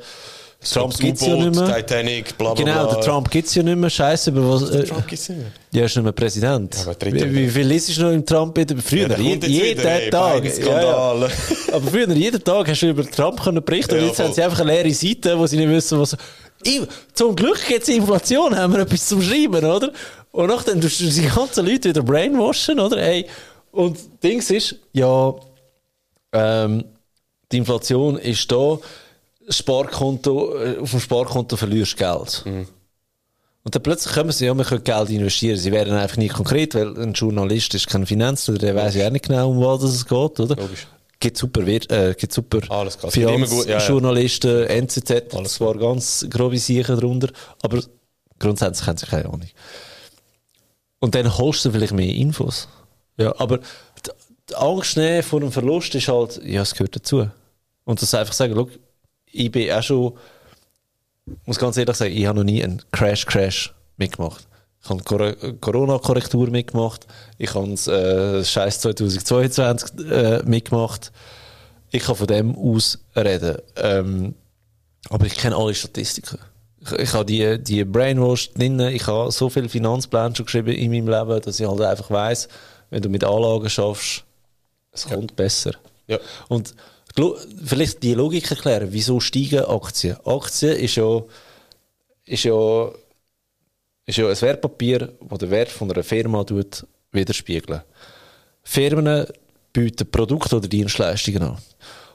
Trump 0.72 0.90
Das 0.92 0.98
gibt's 1.00 1.24
ja 1.26 1.34
nicht 1.36 1.54
mehr. 1.54 1.76
Titanic, 1.76 2.38
bla 2.38 2.54
bla 2.54 2.64
Genau, 2.64 2.84
bla. 2.86 2.94
der 2.94 3.04
Trump 3.04 3.30
gibt's 3.30 3.54
ja 3.54 3.62
nicht 3.62 3.76
mehr. 3.76 3.90
Scheiße, 3.90 4.30
über 4.30 4.50
was. 4.54 4.70
Äh, 4.70 4.84
Trump 4.84 5.06
gibt's 5.06 5.28
nicht 5.28 5.38
mehr. 5.38 5.48
ja, 5.70 5.84
ist 5.84 5.96
nicht 5.96 6.02
mehr 6.02 6.12
Präsident. 6.12 6.74
Ja, 6.74 7.12
wie, 7.12 7.34
wie 7.36 7.48
viel 7.50 7.66
liest 7.66 7.94
du 7.96 8.02
noch 8.04 8.10
im 8.10 8.24
Trump? 8.24 8.58
Früher, 8.82 9.10
Ja, 9.10 9.18
jeden 9.18 9.42
wieder, 9.42 10.00
ey, 10.02 10.08
Tag. 10.10 10.32
beide 10.42 10.50
Skandale. 10.50 11.28
Aber 11.72 11.90
früher, 11.90 12.08
jeden 12.14 12.42
Tag 12.42 12.66
hast 12.68 12.80
du 12.80 12.88
über 12.88 13.04
Trump 13.08 13.42
können 13.44 13.62
berichten 13.62 13.96
und 13.96 14.00
Ja, 14.00 14.06
jetzt 14.06 14.18
haben 14.18 14.26
voll. 14.28 14.34
sie 14.34 14.42
einfach 14.42 14.60
eine 14.60 14.72
leere 14.72 14.94
Seite, 14.94 15.38
wo 15.38 15.46
sie 15.46 15.58
nicht 15.58 15.68
wissen, 15.68 16.00
was. 16.00 16.16
Zum 17.12 17.36
Glück 17.36 17.60
gibt 17.68 17.82
es 17.82 17.88
Inflation, 17.90 18.56
haben 18.56 18.72
wir 18.72 18.80
etwas 18.80 19.06
zum 19.06 19.20
Schreiben, 19.20 19.62
oder? 19.62 19.92
Und 20.32 20.48
nachdem 20.48 20.80
tust 20.80 21.00
du 21.00 21.04
die 21.04 21.26
ganzen 21.28 21.66
Leute 21.66 21.90
wieder 21.90 22.02
brainwashen, 22.02 22.80
oder? 22.80 22.98
Hey, 23.00 23.26
und 23.76 23.98
Dings 24.22 24.50
ist, 24.50 24.76
ja, 24.92 25.34
ähm, 26.32 26.84
die 27.52 27.58
Inflation 27.58 28.18
ist 28.18 28.50
da, 28.50 28.78
Sparkonto, 29.48 30.56
äh, 30.58 30.78
auf 30.78 30.90
dem 30.90 31.00
Sparkonto 31.00 31.56
verlierst 31.56 31.92
du 31.92 31.96
Geld. 31.96 32.44
Und 33.62 33.74
dann 33.74 33.82
plötzlich 33.82 34.14
kommen 34.14 34.30
sie, 34.32 34.46
ja, 34.46 34.54
wir 34.54 34.64
können 34.64 34.84
Geld 34.84 35.10
investieren. 35.10 35.56
Sie 35.56 35.72
werden 35.72 35.94
einfach 35.94 36.16
nicht 36.16 36.34
konkret, 36.34 36.74
weil 36.74 36.96
ein 37.00 37.12
Journalist 37.12 37.74
ist 37.74 37.88
kein 37.88 38.06
Finanzler, 38.06 38.58
der 38.58 38.74
weiß 38.76 38.94
ja 38.94 39.06
auch 39.08 39.10
nicht 39.10 39.26
genau, 39.26 39.50
um 39.50 39.60
was 39.60 39.82
es 39.82 40.04
geht, 40.06 40.40
oder? 40.40 40.56
Logisch. 40.56 40.86
Gibt 41.18 41.36
super, 41.36 41.66
äh, 41.66 42.14
gibt 42.16 42.32
super 42.32 42.60
Alles 42.68 42.98
klar. 42.98 43.10
Gut- 43.10 43.20
ja, 43.20 43.30
ja. 43.30 43.38
Finanzjournalisten, 43.38 44.64
NZZ, 44.66 45.32
zwar 45.46 45.74
ganz 45.78 46.26
grobe 46.28 46.58
Sachen 46.58 46.98
drunter, 47.00 47.28
aber 47.62 47.82
grundsätzlich 48.38 48.86
haben 48.86 48.98
sie 48.98 49.06
keine 49.06 49.24
Ahnung. 49.26 49.48
Und 51.00 51.14
dann 51.14 51.36
holst 51.38 51.64
du 51.64 51.70
vielleicht 51.70 51.92
mehr 51.92 52.14
Infos. 52.14 52.68
Ja, 53.16 53.34
aber 53.38 53.58
die, 53.58 54.54
Angst 54.54 54.96
nehmen 54.96 55.22
vor 55.22 55.40
einem 55.40 55.52
Verlust 55.52 55.94
ist 55.94 56.08
halt, 56.08 56.40
ja, 56.44 56.62
es 56.62 56.72
gehört 56.74 56.94
dazu. 56.96 57.28
Und 57.84 58.00
das 58.02 58.14
einfach 58.14 58.32
sagen, 58.34 58.54
schau, 58.54 58.68
ich 59.32 59.50
bin 59.50 59.70
auch 59.72 59.82
schon, 59.82 60.12
muss 61.44 61.58
ganz 61.58 61.76
ehrlich 61.76 61.96
sagen, 61.96 62.14
ich 62.16 62.26
habe 62.26 62.38
noch 62.38 62.44
nie 62.44 62.62
einen 62.62 62.82
Crash-Crash 62.92 63.74
mitgemacht. 63.96 64.46
Ich 64.82 64.90
habe 64.90 65.02
Cor- 65.02 65.34
Corona-Korrektur 65.60 66.48
mitgemacht. 66.50 67.06
Ich 67.38 67.52
habe 67.54 67.68
das 67.70 67.88
äh, 67.88 68.44
Scheiß 68.44 68.80
2022 68.80 70.06
äh, 70.10 70.42
mitgemacht. 70.44 71.10
Ich 71.90 72.04
kann 72.04 72.14
von 72.14 72.26
dem 72.28 72.54
aus 72.56 72.98
reden. 73.16 73.56
Ähm, 73.76 74.34
aber 75.08 75.26
ich 75.26 75.36
kenne 75.36 75.56
alle 75.56 75.74
Statistiken. 75.74 76.38
Ich, 76.80 76.92
ich 76.92 77.12
habe 77.14 77.24
die, 77.24 77.58
die 77.62 77.84
Brainwash 77.84 78.52
drin. 78.52 78.78
Ich 78.80 79.06
habe 79.08 79.32
so 79.32 79.48
viele 79.50 79.68
Finanzpläne 79.68 80.36
schon 80.36 80.46
geschrieben 80.46 80.68
in 80.72 80.90
meinem 80.92 81.08
Leben, 81.08 81.40
dass 81.42 81.58
ich 81.58 81.66
halt 81.66 81.80
einfach 81.80 82.10
weiss, 82.10 82.48
wenn 82.90 83.02
du 83.02 83.08
mit 83.08 83.24
Anlagen 83.24 83.68
schaffst, 83.68 84.24
es 84.92 85.06
kommt 85.06 85.36
besser. 85.36 85.72
Ja. 86.06 86.18
Und 86.48 86.74
vielleicht 87.64 88.02
die 88.02 88.14
Logik 88.14 88.50
erklären, 88.50 88.88
wieso 88.90 89.20
steigen 89.20 89.64
Aktien? 89.64 90.16
Aktien 90.24 90.76
ist 90.76 90.96
ja, 90.96 91.22
ist 92.24 92.44
ja, 92.44 92.90
ist 94.04 94.18
ja 94.18 94.28
ein 94.28 94.40
Wertpapier, 94.40 95.12
das 95.20 95.38
den 95.38 95.50
Wert 95.50 95.70
von 95.70 95.90
einer 95.90 96.04
Firma 96.04 96.44
tut, 96.44 96.86
widerspiegeln. 97.12 97.82
Firmen 98.62 99.26
bieten 99.72 100.10
Produkte 100.10 100.56
oder 100.56 100.68
Dienstleistungen 100.68 101.42
an. 101.42 101.58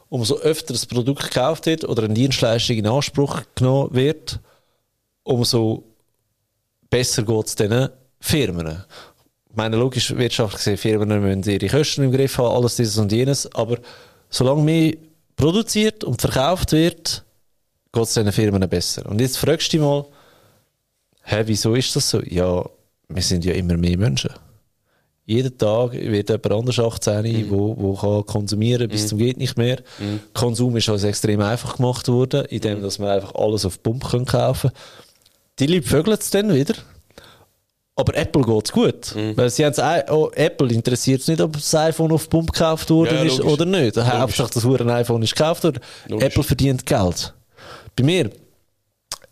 Umso 0.10 0.38
öfter 0.39 0.73
das 0.73 0.86
Produkt 0.86 1.23
gekauft 1.23 1.65
wird 1.65 1.86
oder 1.86 2.03
eine 2.03 2.13
Dienstleistung 2.13 2.77
in 2.77 2.88
Anspruch 2.88 3.41
genommen 3.55 3.93
wird, 3.93 4.39
umso 5.23 5.84
besser 6.89 7.23
geht 7.23 7.45
es 7.45 7.55
diesen 7.55 7.89
Firmen. 8.19 8.84
Ich 9.51 9.57
meine, 9.57 9.75
logisch, 9.75 10.15
wirtschaftlich 10.15 10.59
gesehen, 10.59 10.77
Firmen 10.77 11.21
müssen 11.21 11.51
ihre 11.51 11.67
Kosten 11.67 12.03
im 12.03 12.11
Griff 12.11 12.37
haben, 12.37 12.55
alles 12.55 12.77
dieses 12.77 12.97
und 12.97 13.11
jenes, 13.11 13.53
aber 13.53 13.79
solange 14.29 14.63
mehr 14.63 14.93
produziert 15.35 16.05
und 16.05 16.21
verkauft 16.21 16.71
wird, 16.71 17.25
geht 17.91 18.03
es 18.03 18.13
diesen 18.13 18.31
Firmen 18.31 18.67
besser. 18.69 19.05
Und 19.07 19.19
jetzt 19.19 19.37
fragst 19.37 19.73
du 19.73 19.77
dich 19.77 19.85
mal, 19.85 20.05
hä, 21.23 21.43
wieso 21.45 21.75
ist 21.75 21.93
das 21.95 22.09
so? 22.09 22.21
Ja, 22.21 22.63
wir 23.09 23.21
sind 23.21 23.43
ja 23.43 23.53
immer 23.53 23.75
mehr 23.75 23.97
Menschen. 23.97 24.31
Jeden 25.25 25.57
Tag 25.57 25.93
wird 25.93 26.29
jemand 26.29 26.51
anders 26.51 26.79
18, 26.79 27.21
mhm. 27.23 27.49
wo, 27.49 27.75
wo 27.77 27.93
kann 27.95 28.25
konsumieren 28.25 28.89
bis 28.89 29.03
mhm. 29.03 29.07
zum 29.07 29.17
geht 29.17 29.37
nicht 29.37 29.57
mehr. 29.57 29.81
Mhm. 29.99 30.21
Konsum 30.33 30.77
ist 30.77 30.89
also 30.89 31.07
extrem 31.07 31.41
einfach 31.41 31.75
gemacht 31.75 32.07
worden, 32.07 32.45
indem 32.45 32.79
mhm. 32.79 32.83
dass 32.83 32.99
man 32.99 33.09
einfach 33.09 33.35
alles 33.35 33.65
auf 33.65 33.83
Pump 33.83 34.03
kaufen 34.03 34.25
kann. 34.25 34.71
Die 35.59 35.67
Leute 35.67 35.87
vögeln 35.87 36.17
es 36.17 36.29
dann 36.31 36.53
wieder. 36.53 36.73
Aber 37.95 38.15
Apple 38.15 38.41
geht 38.43 38.65
es 38.65 38.71
gut. 38.71 39.15
Mhm. 39.15 39.38
Weil 39.38 39.49
sie 39.49 39.65
haben 39.65 40.04
oh, 40.10 40.32
Apple 40.34 40.73
interessiert 40.73 41.21
es 41.21 41.27
nicht, 41.27 41.41
ob 41.41 41.54
das 41.54 41.75
iPhone 41.75 42.12
auf 42.12 42.30
Pump 42.30 42.51
gekauft 42.51 42.89
worden 42.89 43.15
ja, 43.15 43.23
ist 43.23 43.41
oder 43.41 43.65
nicht. 43.65 43.97
Hauptsache, 43.97 44.51
dass 44.54 44.65
ein 44.65 44.89
iPhone 44.89 45.23
ist 45.23 45.36
gekauft 45.36 45.63
worden. 45.63 45.82
Apple 46.10 46.43
verdient 46.43 46.86
Geld. 46.86 47.34
Bei 47.95 48.04
mir, 48.04 48.32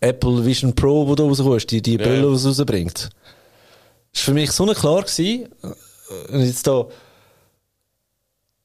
Apple 0.00 0.44
Vision 0.44 0.74
Pro, 0.74 1.06
wo 1.06 1.14
du 1.14 1.26
rauskommst, 1.26 1.70
die, 1.70 1.82
die 1.82 1.92
ja. 1.92 1.98
Brille, 1.98 2.28
die 2.28 2.34
es 2.34 2.46
rausbringt. 2.46 3.10
Das 4.12 4.22
war 4.22 4.24
für 4.24 4.32
mich 4.32 4.50
so 4.50 4.66
klar 4.66 5.02
gewesen. 5.02 5.48
Und 6.30 6.40
jetzt 6.40 6.66
da, 6.66 6.86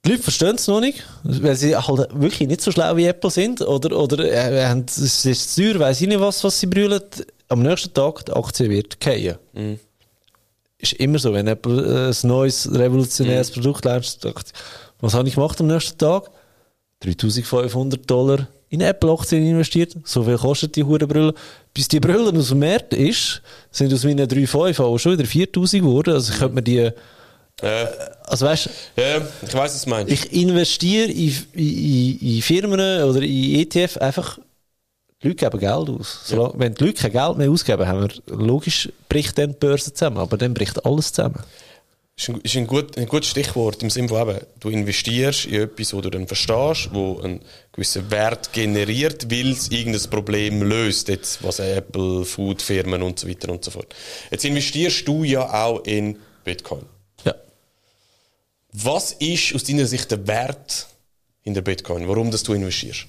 die 0.03 0.11
Leute 0.11 0.23
verstehen 0.23 0.55
es 0.55 0.67
noch 0.67 0.81
nicht, 0.81 1.03
weil 1.23 1.55
sie 1.55 1.75
halt 1.75 2.09
wirklich 2.13 2.47
nicht 2.47 2.61
so 2.61 2.71
schlau 2.71 2.95
wie 2.95 3.05
Apple 3.05 3.29
sind. 3.29 3.61
Oder, 3.61 3.97
oder 3.97 4.23
äh, 4.23 4.65
haben, 4.65 4.85
es 4.87 5.25
ist 5.25 5.55
zu 5.55 5.61
teuer, 5.61 5.79
weiss 5.79 6.01
ich 6.01 6.07
nicht 6.07 6.19
was, 6.19 6.43
was 6.43 6.59
sie 6.59 6.67
brüllen. 6.67 7.01
Am 7.47 7.61
nächsten 7.61 7.93
Tag, 7.93 8.25
die 8.25 8.33
Aktie 8.33 8.69
wird 8.69 8.97
fallen. 9.01 9.37
Mhm. 9.53 9.79
Ist 10.91 10.99
immer 10.99 11.19
so, 11.19 11.33
wenn 11.33 11.47
Apple 11.47 12.09
äh, 12.09 12.09
ein 12.09 12.27
neues, 12.27 12.69
revolutionäres 12.71 13.49
mhm. 13.49 13.61
Produkt 13.61 13.85
launcht, 13.85 14.53
was 15.01 15.13
habe 15.13 15.27
ich 15.27 15.35
gemacht 15.35 15.59
am 15.59 15.67
nächsten 15.67 15.97
Tag? 15.97 16.29
3500 17.01 18.09
Dollar 18.09 18.47
in 18.69 18.81
Apple-Aktien 18.81 19.45
investiert. 19.45 19.95
So 20.03 20.23
viel 20.23 20.37
kostet 20.37 20.75
die 20.75 20.83
Hurenbrille. 20.83 21.33
Bis 21.73 21.87
die 21.87 21.99
Brille 21.99 22.31
aus 22.37 22.49
dem 22.49 22.59
Markt 22.59 22.93
ist, 22.93 23.41
sind 23.71 23.93
aus 23.93 24.03
meinen 24.03 24.27
3,5 24.27 24.81
auch 24.81 24.97
schon 24.97 25.13
wieder 25.13 25.25
4000 25.25 25.83
geworden. 25.83 26.13
Also 26.13 26.33
ich 26.33 26.39
könnte 26.39 26.55
mir 26.55 26.61
die 26.61 26.91
äh, 27.61 27.85
also 28.23 28.45
weißt, 28.47 28.69
ja, 28.97 29.17
ich 29.41 29.53
weiß, 29.53 29.75
was 29.75 29.83
du 29.83 29.89
meinst. 29.89 30.11
Ich 30.11 30.33
investiere 30.33 31.09
in, 31.09 31.33
in, 31.53 32.19
in, 32.19 32.41
Firmen 32.41 32.79
oder 33.03 33.21
in 33.21 33.59
ETF 33.59 33.97
einfach, 33.97 34.39
die 35.21 35.29
Leute 35.29 35.49
geben 35.49 35.59
Geld 35.59 35.89
aus. 35.89 36.21
Solange, 36.25 36.53
ja. 36.53 36.59
Wenn 36.59 36.75
die 36.75 36.83
Leute 36.83 37.01
kein 37.01 37.11
Geld 37.11 37.37
mehr 37.37 37.49
ausgeben, 37.49 37.87
haben 37.87 38.01
wir, 38.01 38.35
logisch 38.35 38.89
bricht 39.09 39.37
dann 39.37 39.51
die 39.51 39.57
Börse 39.57 39.93
zusammen, 39.93 40.17
aber 40.17 40.37
dann 40.37 40.53
bricht 40.53 40.85
alles 40.85 41.13
zusammen. 41.13 41.43
Das 42.17 42.29
ist 42.29 42.29
ein, 42.29 42.41
ist 42.41 42.55
ein, 42.55 42.67
gut, 42.67 42.97
ein 42.97 43.07
gutes 43.07 43.29
Stichwort 43.29 43.83
im 43.83 43.89
Sinne 43.89 44.07
von 44.07 44.29
eben, 44.29 44.39
du 44.61 44.69
investierst 44.69 45.45
in 45.45 45.63
etwas, 45.63 45.93
wo 45.93 45.99
du 45.99 46.09
dann 46.09 46.27
verstehst, 46.27 46.89
wo 46.93 47.19
einen 47.19 47.41
gewissen 47.73 48.09
Wert 48.09 48.53
generiert, 48.53 49.29
weil 49.29 49.51
es 49.51 49.69
irgendein 49.69 50.09
Problem 50.09 50.63
löst, 50.63 51.09
jetzt, 51.09 51.43
was 51.43 51.59
Apple, 51.59 52.23
Food, 52.23 52.61
Firmen 52.61 53.01
und 53.01 53.19
so 53.19 53.27
weiter 53.27 53.51
und 53.51 53.65
so 53.65 53.71
fort. 53.71 53.93
Jetzt 54.31 54.45
investierst 54.45 55.05
du 55.05 55.25
ja 55.25 55.65
auch 55.65 55.83
in 55.83 56.17
Bitcoin. 56.45 56.85
Ja. 57.25 57.35
Was 58.71 59.11
ist 59.11 59.53
aus 59.53 59.65
deiner 59.65 59.85
Sicht 59.85 60.09
der 60.09 60.25
Wert 60.25 60.87
in 61.43 61.53
der 61.53 61.63
Bitcoin? 61.63 62.07
Warum 62.07 62.31
dass 62.31 62.43
du 62.43 62.53
investierst? 62.53 63.07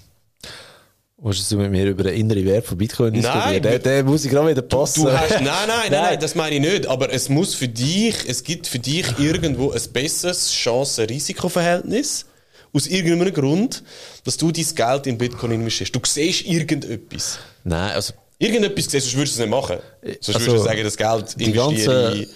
Willst 1.19 1.51
du 1.51 1.57
mit 1.57 1.71
mir 1.71 1.87
über 1.87 2.03
den 2.03 2.15
inneren 2.15 2.45
Wert 2.45 2.67
von 2.67 2.77
Bitcoin 2.77 3.15
diskutieren? 3.15 3.63
Der, 3.63 3.79
der 3.79 4.05
muss 4.05 4.27
ich 4.27 4.31
gerade 4.31 4.51
wieder 4.51 4.61
passen. 4.61 5.05
Du 5.05 5.11
hast, 5.11 5.31
nein, 5.31 5.45
nein, 5.45 5.67
nein, 5.67 5.91
nein, 5.91 6.21
das 6.21 6.35
meine 6.35 6.57
ich 6.57 6.61
nicht. 6.61 6.87
Aber 6.87 7.11
es 7.11 7.31
muss 7.31 7.55
für 7.55 7.69
dich, 7.69 8.17
es 8.29 8.45
gibt 8.45 8.67
für 8.67 8.79
dich 8.79 9.19
irgendwo 9.19 9.71
ein 9.71 9.81
besseres 9.93 10.53
Chancen-Risiko-Verhältnis. 10.53 12.27
Aus 12.73 12.87
irgendeinem 12.87 13.33
Grund, 13.33 13.83
dass 14.25 14.37
du 14.37 14.53
dein 14.53 14.67
Geld 14.75 15.07
in 15.07 15.17
Bitcoin 15.17 15.53
investierst. 15.53 15.95
Du 15.95 16.01
siehst 16.05 16.45
irgendetwas. 16.45 17.39
Nein, 17.65 17.93
also. 17.93 18.13
Irgendetwas 18.39 18.85
siehst, 18.85 19.07
sonst 19.07 19.17
würdest 19.17 19.39
du 19.39 19.43
es 19.43 19.47
nicht 19.47 19.51
machen. 19.51 19.79
Sonst 20.21 20.37
also, 20.37 20.49
würdest 20.49 20.67
du 20.67 20.69
sagen, 20.69 20.85
das 20.85 20.97
Geld 20.99 21.49
investiere 21.49 22.15
ich. 22.15 22.29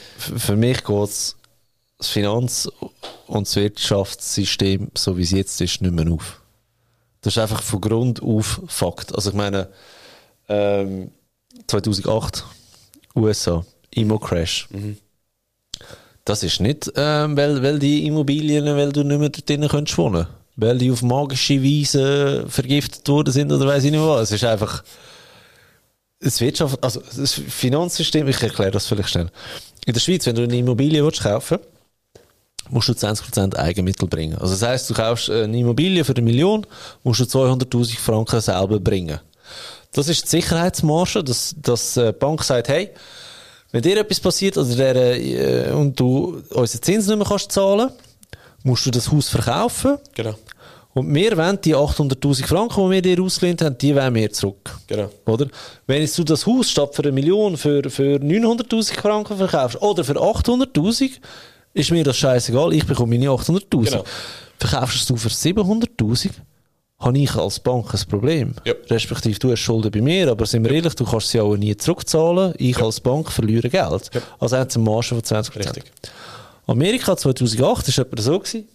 Für 0.43 0.57
mich 0.57 0.83
geht 0.83 1.09
es 1.09 1.37
das 1.99 2.09
Finanz- 2.09 2.71
und 3.27 3.47
das 3.47 3.57
Wirtschaftssystem, 3.57 4.89
so 4.97 5.19
wie 5.19 5.23
es 5.23 5.33
jetzt 5.33 5.61
ist, 5.61 5.83
nicht 5.83 5.93
mehr 5.93 6.11
auf. 6.11 6.40
Das 7.23 7.35
ist 7.35 7.39
einfach 7.39 7.63
von 7.63 7.81
Grund 7.81 8.23
auf 8.23 8.63
Fakt. 8.67 9.15
Also 9.15 9.31
ich 9.31 9.37
meine, 9.37 9.69
ähm, 10.49 11.11
2008 11.67 12.45
USA, 13.15 13.65
Immo-Crash. 13.91 14.69
Mhm. 14.71 14.97
Das 16.25 16.43
ist 16.43 16.61
nicht, 16.61 16.93
ähm, 16.97 17.37
weil, 17.37 17.63
weil 17.63 17.79
die 17.79 18.07
Immobilien, 18.07 18.65
weil 18.77 18.93
du 18.93 19.03
nicht 19.03 19.19
mehr 19.19 19.31
dort 19.31 19.49
drinnen 19.49 19.69
könntest 19.69 19.99
wohnen. 19.99 20.27
Weil 20.57 20.79
die 20.79 20.91
auf 20.91 21.03
magische 21.03 21.63
Weise 21.63 22.45
vergiftet 22.49 23.09
worden 23.09 23.33
sind 23.33 23.51
oder 23.51 23.67
weiß 23.67 23.85
ich 23.85 23.91
nicht 23.91 24.01
was. 24.01 24.23
Es 24.23 24.33
ist 24.33 24.45
einfach, 24.45 24.85
das 26.21 26.41
Wirtschaft, 26.41 26.83
also 26.85 27.01
das 27.17 27.33
Finanzsystem, 27.33 28.29
ich 28.29 28.43
erkläre 28.43 28.71
das 28.71 28.87
vielleicht 28.87 29.09
schnell. 29.11 29.31
In 29.87 29.95
der 29.95 30.01
Schweiz, 30.01 30.27
wenn 30.27 30.37
du 30.37 30.43
eine 30.43 30.57
Immobilie 30.57 31.03
willst 31.03 31.23
kaufen 31.23 31.59
willst, 31.59 31.80
musst 32.69 32.89
du 32.89 32.93
20% 32.93 33.57
Eigenmittel 33.57 34.07
bringen. 34.07 34.37
Also 34.39 34.55
das 34.55 34.63
heißt, 34.63 34.91
du 34.91 34.95
kaufst 34.95 35.31
eine 35.31 35.59
Immobilie 35.59 36.05
für 36.05 36.13
eine 36.13 36.23
Million, 36.23 36.67
musst 37.03 37.21
du 37.21 37.25
200.000 37.25 37.99
Franken 37.99 38.41
selber 38.41 38.79
bringen. 38.79 39.19
Das 39.93 40.09
ist 40.09 40.25
die 40.25 40.29
Sicherheitsmarge, 40.29 41.25
dass, 41.25 41.55
dass 41.61 41.95
die 41.95 42.13
Bank 42.13 42.45
sagt, 42.45 42.69
hey, 42.69 42.91
wenn 43.73 43.83
dir 43.83 43.99
etwas 43.99 44.21
passiert 44.21 44.57
oder 44.57 44.75
der, 44.75 45.21
äh, 45.21 45.73
und 45.73 45.99
du 45.99 46.43
unsere 46.51 46.81
Zinsen 46.81 47.11
nicht 47.11 47.19
mehr 47.19 47.29
kannst 47.29 47.53
zahlen, 47.53 47.91
musst 48.63 48.87
du 48.87 48.91
das 48.91 49.11
Haus 49.11 49.29
verkaufen. 49.29 49.99
Genau. 50.15 50.35
Und 50.93 51.15
wir 51.15 51.37
wollen 51.37 51.59
die 51.63 51.75
800.000 51.75 52.47
Franken, 52.47 52.85
die 52.85 52.91
wir 52.91 53.03
dir 53.03 53.23
ausgelehnt 53.23 53.63
haben, 53.63 53.79
die 53.79 53.95
wollen 53.95 54.15
wir 54.15 54.33
zurück. 54.33 54.77
Genau. 54.89 55.09
Oder? 55.27 55.47
Wenn 55.87 56.03
jetzt 56.03 56.19
du 56.19 56.25
das 56.25 56.45
Haus 56.47 56.69
statt 56.69 56.95
für 56.95 57.03
eine 57.03 57.13
Million 57.13 57.57
für, 57.57 57.89
für 57.91 58.17
900.000 58.17 59.01
Franken 59.01 59.37
verkaufst 59.37 59.81
oder 59.81 60.03
für 60.03 60.15
800.000, 60.15 61.13
ist 61.73 61.91
mir 61.91 62.05
das 62.05 62.17
scheißegal, 62.17 62.73
ich 62.73 62.87
bekomme 62.87 63.17
meine 63.17 63.31
800'000. 63.31 63.85
Genau. 63.85 64.05
Verkaufst 64.59 65.09
du 65.09 65.17
für 65.17 65.29
700'000, 65.29 66.31
habe 66.99 67.19
ich 67.19 67.35
als 67.35 67.59
Bank 67.61 67.95
ein 67.95 68.01
Problem. 68.09 68.55
Ja. 68.65 68.75
Respektive 68.91 69.39
du 69.39 69.51
hast 69.51 69.61
Schulden 69.61 69.91
bei 69.91 70.03
mir, 70.03 70.31
aber 70.31 70.45
sind 70.47 70.65
wir 70.65 70.71
ja. 70.71 70.77
ehrlich, 70.79 70.95
du 70.95 71.05
kannst 71.05 71.29
sie 71.29 71.41
auch 71.41 71.57
nie 71.57 71.77
zurückzahlen. 71.77 72.55
Ich 72.59 72.77
ja. 72.77 72.85
als 72.85 73.01
Bank 73.01 73.33
verliere 73.33 73.71
Geld. 73.71 74.11
Ja. 74.13 74.21
Also 74.39 74.57
haben 74.59 74.69
sie 74.69 74.79
eine 74.79 74.85
Marge 74.85 75.09
von 75.09 75.21
20%. 75.21 75.57
Richtig. 75.57 75.85
Amerika 76.67 77.17
2008 77.17 77.99
war 77.99 78.07
etwa 78.07 78.23
so. 78.23 78.39
Gewesen. 78.39 78.69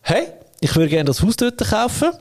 Hey, 0.00 0.28
ich 0.60 0.74
würde 0.76 0.88
gerne 0.88 1.04
das 1.04 1.22
Haus 1.22 1.36
dort 1.36 1.58
kaufen. 1.58 2.12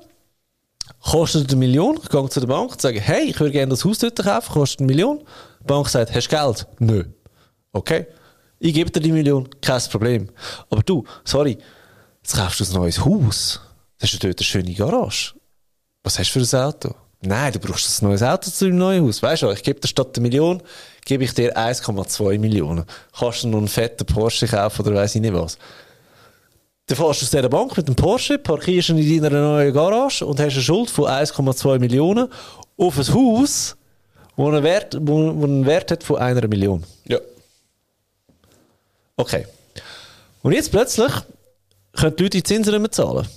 Kostet 1.02 1.50
eine 1.50 1.60
Million. 1.60 2.00
Ich 2.02 2.10
gehe 2.10 2.30
zu 2.30 2.40
der 2.40 2.48
Bank 2.48 2.72
und 2.72 2.82
sage, 2.82 3.00
hey, 3.00 3.30
ich 3.30 3.40
würde 3.40 3.52
gerne 3.52 3.70
das 3.70 3.86
Haus 3.86 4.00
dort 4.00 4.16
kaufen. 4.16 4.52
Kostet 4.52 4.80
eine 4.80 4.88
Million. 4.88 5.20
Die 5.62 5.66
Bank 5.66 5.88
sagt, 5.90 6.14
hast 6.14 6.28
du 6.28 6.36
Geld? 6.36 6.68
Nö. 6.80 7.04
Okay. 7.72 8.08
Ich 8.64 8.74
gebe 8.74 8.90
dir 8.90 9.02
die 9.02 9.12
Million, 9.12 9.50
kein 9.62 9.82
Problem. 9.92 10.30
Aber 10.70 10.82
du, 10.84 11.04
sorry, 11.26 11.58
jetzt 12.22 12.34
kaufst 12.34 12.62
du 12.62 12.64
ein 12.64 12.72
neues 12.72 13.04
Haus. 13.04 13.60
Das 14.00 14.14
ist 14.14 14.24
dort 14.24 14.40
eine 14.40 14.46
schöne 14.46 14.74
Garage. 14.74 15.34
Was 16.02 16.18
hast 16.18 16.34
du 16.34 16.40
für 16.40 16.58
ein 16.58 16.64
Auto? 16.64 16.96
Nein, 17.20 17.52
du 17.52 17.60
brauchst 17.60 18.02
ein 18.02 18.08
neues 18.08 18.24
Auto 18.24 18.50
zu 18.50 18.66
deinem 18.66 18.78
neuen 18.78 19.06
Haus. 19.06 19.22
Weißt 19.22 19.42
du, 19.42 19.52
ich 19.52 19.64
gebe 19.64 19.82
dir 19.82 19.90
statt 19.90 20.16
eine 20.16 20.24
Million, 20.24 20.64
gebe 21.04 21.26
ich 21.26 21.34
dir 21.34 21.58
1,2 21.58 22.40
Millionen. 22.40 22.86
Kannst 23.20 23.44
du 23.44 23.50
noch 23.50 23.58
einen 23.58 23.68
fetten 23.68 24.06
Porsche 24.06 24.48
kaufen 24.48 24.86
oder 24.86 24.96
weiss 24.96 25.14
ich 25.14 25.22
nicht 25.22 25.34
was. 25.34 25.58
Dann 26.86 26.96
fährst 26.96 27.22
du 27.22 27.26
aus 27.26 27.32
dieser 27.32 27.50
Bank 27.50 27.76
mit 27.76 27.90
dem 27.90 27.96
Porsche, 27.96 28.38
parkierst 28.38 28.90
ihn 28.90 28.98
in 28.98 29.24
deiner 29.24 29.42
neuen 29.42 29.74
Garage 29.74 30.26
und 30.26 30.40
hast 30.40 30.54
eine 30.54 30.62
Schuld 30.62 30.90
von 30.90 31.10
1,2 31.10 31.80
Millionen 31.80 32.30
auf 32.78 32.98
ein 32.98 33.14
Haus, 33.14 33.76
das 34.38 34.46
einen 34.46 34.66
einen 34.66 35.66
Wert 35.66 35.92
hat 35.92 36.04
von 36.06 36.16
einer 36.16 36.48
Million. 36.48 36.82
Ja. 37.10 37.20
Okay. 39.16 39.46
Und 40.42 40.54
jetzt 40.54 40.72
plötzlich 40.72 41.12
können 41.94 42.16
die 42.16 42.24
Leute 42.24 42.38
die 42.38 42.44
Zinsen 42.44 42.74
nicht 42.74 42.82
mehr 42.82 42.92
zahlen. 42.92 43.28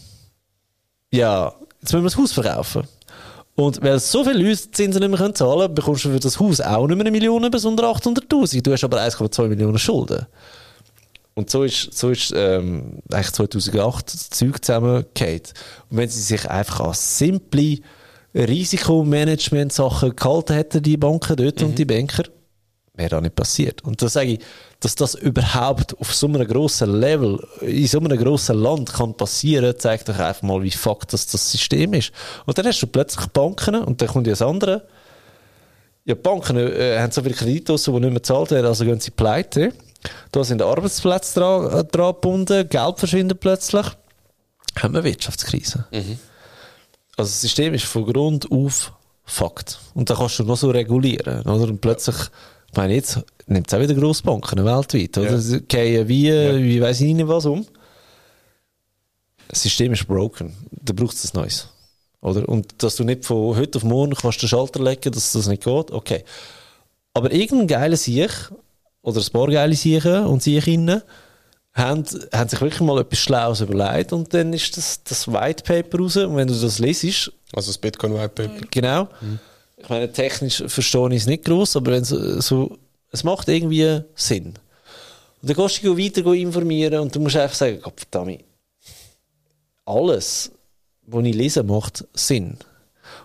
Ja, 1.13 1.55
jetzt 1.81 1.93
müssen 1.93 2.05
wir 2.05 2.11
das 2.11 2.17
Haus 2.17 2.33
verkaufen. 2.33 2.83
Und 3.55 3.83
weil 3.83 3.99
so 4.01 4.23
viele 4.25 4.39
Leute 4.39 4.63
die 4.63 4.71
Zinsen 4.71 5.01
nicht 5.01 5.19
mehr 5.19 5.35
zahlen 5.35 5.61
können, 5.61 5.75
bekommst 5.75 6.05
du 6.05 6.11
für 6.11 6.21
das 6.21 6.39
Haus 6.39 6.61
auch 6.61 6.87
nicht 6.87 6.97
mehr 6.97 7.07
eine 7.07 7.11
Million, 7.11 7.51
sondern 7.59 7.87
800'000. 7.95 8.63
Du 8.63 8.73
hast 8.73 8.85
aber 8.85 9.01
1,2 9.01 9.49
Millionen 9.49 9.79
Schulden. 9.79 10.27
Und 11.35 11.51
so 11.51 11.65
ist, 11.65 11.93
so 11.93 12.11
ist 12.11 12.33
ähm, 12.35 13.01
eigentlich 13.13 13.33
2008 13.33 14.15
das 14.15 14.31
Zeug 14.31 14.65
zusammengeht. 14.65 15.53
Und 15.91 15.99
wenn 15.99 16.09
sie 16.09 16.21
sich 16.21 16.49
einfach 16.49 16.81
an 16.81 16.95
simple 16.95 17.79
Risikomanagement-Sachen 18.35 20.17
gehalten 20.17 20.55
hätten, 20.55 20.83
die 20.83 20.97
Banken 20.97 21.37
dort 21.37 21.61
mhm. 21.61 21.67
und 21.69 21.79
die 21.79 21.85
Banker, 21.85 22.25
wäre 22.97 23.11
da 23.11 23.21
nicht 23.21 23.35
passiert. 23.35 23.83
Und 23.85 24.01
da 24.03 24.09
sage 24.09 24.33
ich, 24.33 24.41
dass 24.81 24.95
das 24.95 25.15
überhaupt 25.15 25.99
auf 26.01 26.15
so 26.15 26.27
einem 26.27 26.47
grossen 26.47 27.01
Level, 27.01 27.39
in 27.61 27.87
so 27.87 27.99
einem 27.99 28.19
grossen 28.19 28.59
Land 28.59 28.93
kann 28.93 29.17
passieren, 29.17 29.79
zeigt 29.79 30.09
doch 30.09 30.19
einfach 30.19 30.43
mal, 30.43 30.63
wie 30.63 30.71
fuck 30.71 31.09
das, 31.09 31.27
das 31.27 31.51
System 31.51 31.95
ist. 31.95 32.13
Und 32.45 32.59
dann 32.59 32.67
hast 32.67 32.81
du 32.81 32.87
plötzlich 32.87 33.27
Banken 33.29 33.77
und 33.77 34.01
dann 34.01 34.09
kommt 34.09 34.27
ja 34.27 34.33
das 34.33 34.43
andere. 34.43 34.87
Ja, 36.05 36.15
die 36.15 36.21
Banken 36.21 36.57
äh, 36.57 36.99
haben 36.99 37.11
so 37.11 37.23
viele 37.23 37.35
Kredite, 37.35 37.75
die 37.75 37.91
nicht 37.91 38.01
mehr 38.01 38.11
gezahlt 38.13 38.51
werden, 38.51 38.67
also 38.67 38.85
gehen 38.85 39.01
sie 39.01 39.11
pleite. 39.11 39.73
Da 40.31 40.45
sind 40.45 40.63
Arbeitsplätze 40.63 41.41
dran, 41.41 41.81
äh, 41.81 41.85
dran 41.85 42.15
gebunden, 42.15 42.69
Geld 42.69 42.99
verschwindet 42.99 43.41
plötzlich. 43.41 43.87
Haben 44.79 44.95
wir 44.95 45.05
Wirtschaftskrise. 45.05 45.87
Mhm. 45.91 46.19
Also 47.17 47.31
das 47.31 47.41
System 47.41 47.75
ist 47.75 47.87
von 47.87 48.05
Grund 48.05 48.51
auf 48.53 48.93
Fakt. 49.25 49.81
Und 49.95 50.09
da 50.09 50.15
kannst 50.15 50.39
du 50.39 50.45
noch 50.45 50.57
so 50.57 50.71
regulieren. 50.71 51.41
Oder? 51.41 51.65
Und 51.65 51.81
plötzlich, 51.81 52.17
ich 52.77 52.79
meine, 52.79 52.95
jetzt 52.95 53.19
nimmt 53.47 53.69
es 53.69 53.75
auch 53.75 53.81
wieder 53.81 53.95
Grossbanken 53.95 54.63
weltweit. 54.63 55.17
Oder? 55.17 55.39
Ja. 55.39 55.59
Gehen 55.67 56.09
wie, 56.09 56.31
wie 56.31 56.81
weiß 56.81 57.01
ich 57.01 57.15
nicht 57.15 57.27
was 57.27 57.47
um. 57.47 57.65
Das 59.49 59.63
System 59.63 59.95
ist 59.95 60.07
broken. 60.07 60.55
Da 60.71 60.93
braucht 60.93 61.15
es 61.15 61.33
ein 61.33 61.41
neues. 61.41 61.69
Oder? 62.21 62.47
Und 62.47 62.83
dass 62.83 62.97
du 62.97 63.05
nicht 63.05 63.25
von 63.25 63.57
heute 63.57 63.79
auf 63.79 63.85
morgen 63.85 64.15
kannst 64.15 64.43
den 64.43 64.49
Schalter 64.49 64.83
legen, 64.83 65.11
dass 65.11 65.33
das 65.33 65.47
nicht 65.47 65.65
geht, 65.65 65.91
okay. 65.91 66.25
Aber 67.15 67.33
irgendein 67.33 67.67
geiler 67.69 67.97
Sieg 67.97 68.31
oder 69.01 69.21
ein 69.21 69.33
paar 69.33 69.47
geile 69.49 69.75
Siechen 69.75 70.27
und 70.27 70.43
Siechinnen 70.43 71.01
haben, 71.73 72.05
haben 72.33 72.49
sich 72.51 72.61
wirklich 72.61 72.81
mal 72.81 73.01
etwas 73.01 73.21
Schlaues 73.21 73.61
überlegt 73.63 74.13
und 74.13 74.35
dann 74.35 74.53
ist 74.53 74.77
das, 74.77 75.03
das 75.03 75.29
White 75.33 75.63
Paper 75.63 75.99
raus 75.99 76.17
und 76.17 76.37
wenn 76.37 76.49
du 76.49 76.55
das 76.55 76.79
lesest, 76.79 77.33
Also 77.55 77.71
das 77.71 77.79
Bitcoin 77.79 78.13
White 78.15 78.29
Paper. 78.31 78.67
genau, 78.71 79.09
ich 79.77 79.89
meine, 79.89 80.11
technisch 80.11 80.63
verstehe 80.67 81.09
ich 81.11 81.23
es 81.23 81.27
nicht 81.27 81.45
groß, 81.45 81.77
aber 81.77 81.93
wenn 81.93 82.05
so, 82.05 82.41
so, 82.41 82.79
es 83.11 83.25
macht 83.25 83.49
irgendwie 83.49 84.01
Sinn. 84.15 84.55
Und 85.43 85.51
dann 85.51 85.57
gehst 85.57 85.85
du 85.85 85.97
weiter 85.97 86.33
informieren 86.33 87.01
und 87.01 87.15
du 87.15 87.21
musst 87.21 87.37
einfach 87.37 87.55
sagen, 87.55 87.81
Gott 87.83 88.01
verdammt, 88.01 88.43
alles, 89.85 90.51
was 91.07 91.25
ich 91.25 91.35
lese, 91.35 91.63
macht 91.63 92.05
Sinn. 92.15 92.59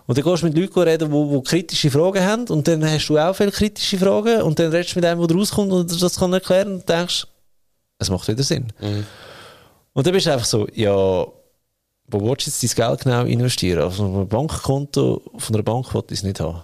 Und 0.06 0.18
dann 0.18 0.24
gehst 0.24 0.42
du 0.42 0.46
mit 0.46 0.56
Leuten 0.56 0.80
reden, 0.80 1.10
die, 1.10 1.36
die 1.36 1.42
kritische 1.42 1.90
Fragen 1.90 2.24
haben 2.24 2.46
und 2.48 2.68
dann 2.68 2.84
hast 2.84 3.08
du 3.08 3.18
auch 3.18 3.34
viele 3.34 3.50
kritische 3.50 3.98
Fragen 3.98 4.42
und 4.42 4.58
dann 4.58 4.70
redest 4.70 4.94
du 4.94 4.98
mit 4.98 5.06
einem, 5.06 5.26
der 5.26 5.36
rauskommt 5.36 5.72
und 5.72 6.02
das 6.02 6.18
kann 6.18 6.32
erklären 6.32 6.74
und 6.74 6.88
denkst, 6.88 7.26
es 7.98 8.10
macht 8.10 8.28
wieder 8.28 8.42
Sinn. 8.42 8.72
Und 9.94 10.06
dann 10.06 10.12
bist 10.12 10.26
du 10.26 10.32
einfach 10.32 10.46
so, 10.46 10.66
ja, 10.74 11.26
wo 12.06 12.20
willst 12.20 12.46
du 12.46 12.50
jetzt 12.50 12.78
dein 12.78 12.88
Geld 12.88 13.00
genau 13.00 13.24
investieren? 13.24 13.82
Auf 13.82 14.00
einem 14.00 14.28
Bankkonto 14.28 15.22
von 15.36 15.54
einer 15.54 15.62
Bank 15.62 15.94
will 15.94 16.02
ich 16.08 16.18
es 16.18 16.22
nicht 16.22 16.40
haben. 16.40 16.62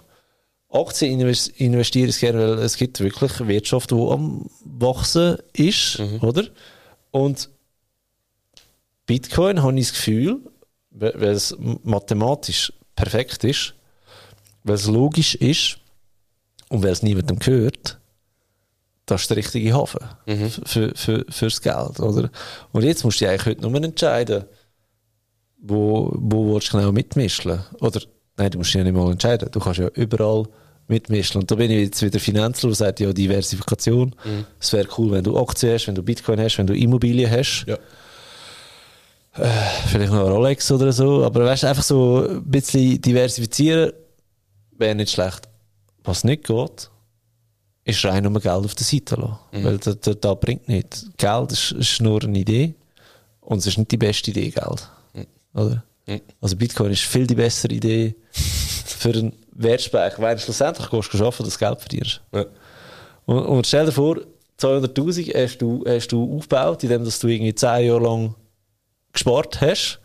Aktien 0.71 1.19
invest- 1.19 1.51
investiere 1.57 2.09
ich 2.09 2.19
gerne, 2.19 2.57
weil 2.57 2.59
es 2.59 2.77
gibt 2.77 2.99
wirklich 2.99 3.47
Wirtschaft, 3.47 3.89
die 3.91 3.95
am 3.95 4.49
Wachsen 4.63 5.37
ist, 5.53 5.99
oder? 6.21 6.43
Und 7.11 7.49
Bitcoin 9.07 9.63
habe 9.63 9.79
ich 9.79 9.87
das 9.87 9.95
Gefühl, 9.95 10.41
weil 10.91 11.23
es 11.23 11.55
mathematisch 11.83 12.71
perfekt 12.95 13.43
ist, 13.43 13.73
weil 14.63 14.75
es 14.75 14.85
logisch 14.85 15.33
ist 15.35 15.79
und 16.67 16.83
weil 16.83 16.91
es 16.91 17.01
niemandem 17.01 17.39
gehört, 17.39 17.97
das 19.07 19.21
ist 19.21 19.29
der 19.31 19.37
richtige 19.37 19.73
Hafen 19.73 20.05
für, 20.65 20.93
für, 20.95 21.25
fürs 21.29 21.61
Geld, 21.61 21.99
oder? 21.99 22.29
Und 22.71 22.83
jetzt 22.83 23.03
musst 23.03 23.19
du 23.19 23.25
dich 23.25 23.29
eigentlich 23.29 23.57
heute 23.57 23.67
nur 23.67 23.83
entscheiden, 23.83 24.45
wo, 25.61 26.11
wo 26.15 26.53
willst 26.53 26.73
du 26.73 26.77
genau 26.77 26.91
mitmischen? 26.91 27.59
Oder, 27.79 28.01
nein, 28.37 28.51
du 28.51 28.57
musst 28.59 28.69
dich 28.69 28.79
ja 28.79 28.83
nicht 28.83 28.95
mal 28.95 29.11
entscheiden. 29.11 29.49
Du 29.51 29.59
kannst 29.59 29.79
ja 29.79 29.87
überall 29.89 30.45
mitmischen. 30.87 31.41
Und 31.41 31.51
da 31.51 31.55
bin 31.55 31.71
ich 31.71 31.85
jetzt 31.85 32.01
wieder 32.01 32.19
Finanzler, 32.19 32.69
der 32.69 32.75
sagt, 32.75 32.99
ja, 32.99 33.13
Diversifikation. 33.13 34.15
Es 34.59 34.73
wäre 34.73 34.87
cool, 34.97 35.11
wenn 35.11 35.23
du 35.23 35.37
Aktien 35.37 35.73
hast, 35.73 35.87
wenn 35.87 35.95
du 35.95 36.03
Bitcoin 36.03 36.39
hast, 36.39 36.57
wenn 36.57 36.67
du 36.67 36.73
Immobilien 36.73 37.29
hast. 37.29 37.65
Ja. 37.67 37.77
Vielleicht 39.87 40.11
noch 40.11 40.29
Rolex 40.29 40.71
oder 40.71 40.91
so. 40.91 41.23
Aber 41.23 41.45
weißt 41.45 41.63
du, 41.63 41.67
einfach 41.67 41.83
so 41.83 42.27
ein 42.27 42.43
bisschen 42.43 43.01
diversifizieren 43.01 43.93
wäre 44.77 44.95
nicht 44.95 45.11
schlecht. 45.11 45.47
Was 46.03 46.23
nicht 46.23 46.45
geht, 46.45 46.89
ist 47.83 48.05
rein 48.05 48.23
nur 48.23 48.33
Geld 48.39 48.65
auf 48.65 48.75
der 48.75 48.85
Seite 48.85 49.15
lassen. 49.15 49.37
Weil 49.51 49.77
das, 49.77 49.99
das, 49.99 50.19
das 50.19 50.39
bringt 50.39 50.67
nichts. 50.67 51.09
Geld 51.17 51.51
ist, 51.51 51.71
ist 51.73 52.01
nur 52.01 52.23
eine 52.23 52.39
Idee. 52.39 52.73
Und 53.41 53.59
es 53.59 53.67
ist 53.67 53.77
nicht 53.77 53.91
die 53.91 53.97
beste 53.97 54.31
Idee, 54.31 54.49
Geld. 54.49 54.89
Oder? 55.53 55.83
Also 56.41 56.55
Bitcoin 56.55 56.91
ist 56.91 57.03
viel 57.03 57.27
die 57.27 57.35
bessere 57.35 57.73
Idee 57.73 58.15
für 58.31 59.09
einen 59.09 59.33
Wertspeicher, 59.53 60.21
weil 60.21 60.39
schlussendlich 60.39 60.89
gehst 60.89 61.13
du 61.13 61.17
arbeiten, 61.19 61.43
dass 61.43 61.53
du 61.53 61.59
Geld 61.59 61.79
verdienst. 61.79 62.21
Ja. 62.33 62.45
Und, 63.25 63.39
und 63.39 63.67
stell 63.67 63.85
dir 63.85 63.91
vor, 63.91 64.17
200'000 64.59 65.33
hast 65.35 65.57
du, 65.59 65.83
hast 65.87 66.07
du 66.07 66.37
aufgebaut, 66.37 66.83
indem 66.83 67.05
dass 67.05 67.19
du 67.19 67.27
irgendwie 67.27 67.53
10 67.53 67.85
Jahre 67.85 68.01
lang 68.01 68.35
gespart 69.13 69.61
hast. 69.61 69.99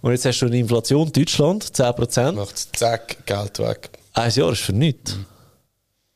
Und 0.00 0.12
jetzt 0.12 0.24
hast 0.24 0.40
du 0.40 0.46
eine 0.46 0.58
Inflation 0.58 1.08
in 1.08 1.12
Deutschland, 1.12 1.64
10%. 1.64 2.32
Macht 2.32 2.76
zack, 2.76 3.26
Geld 3.26 3.58
weg. 3.58 3.90
Ein 4.14 4.30
Jahr 4.30 4.52
ist 4.52 4.62
für 4.62 4.72
nichts. 4.72 5.16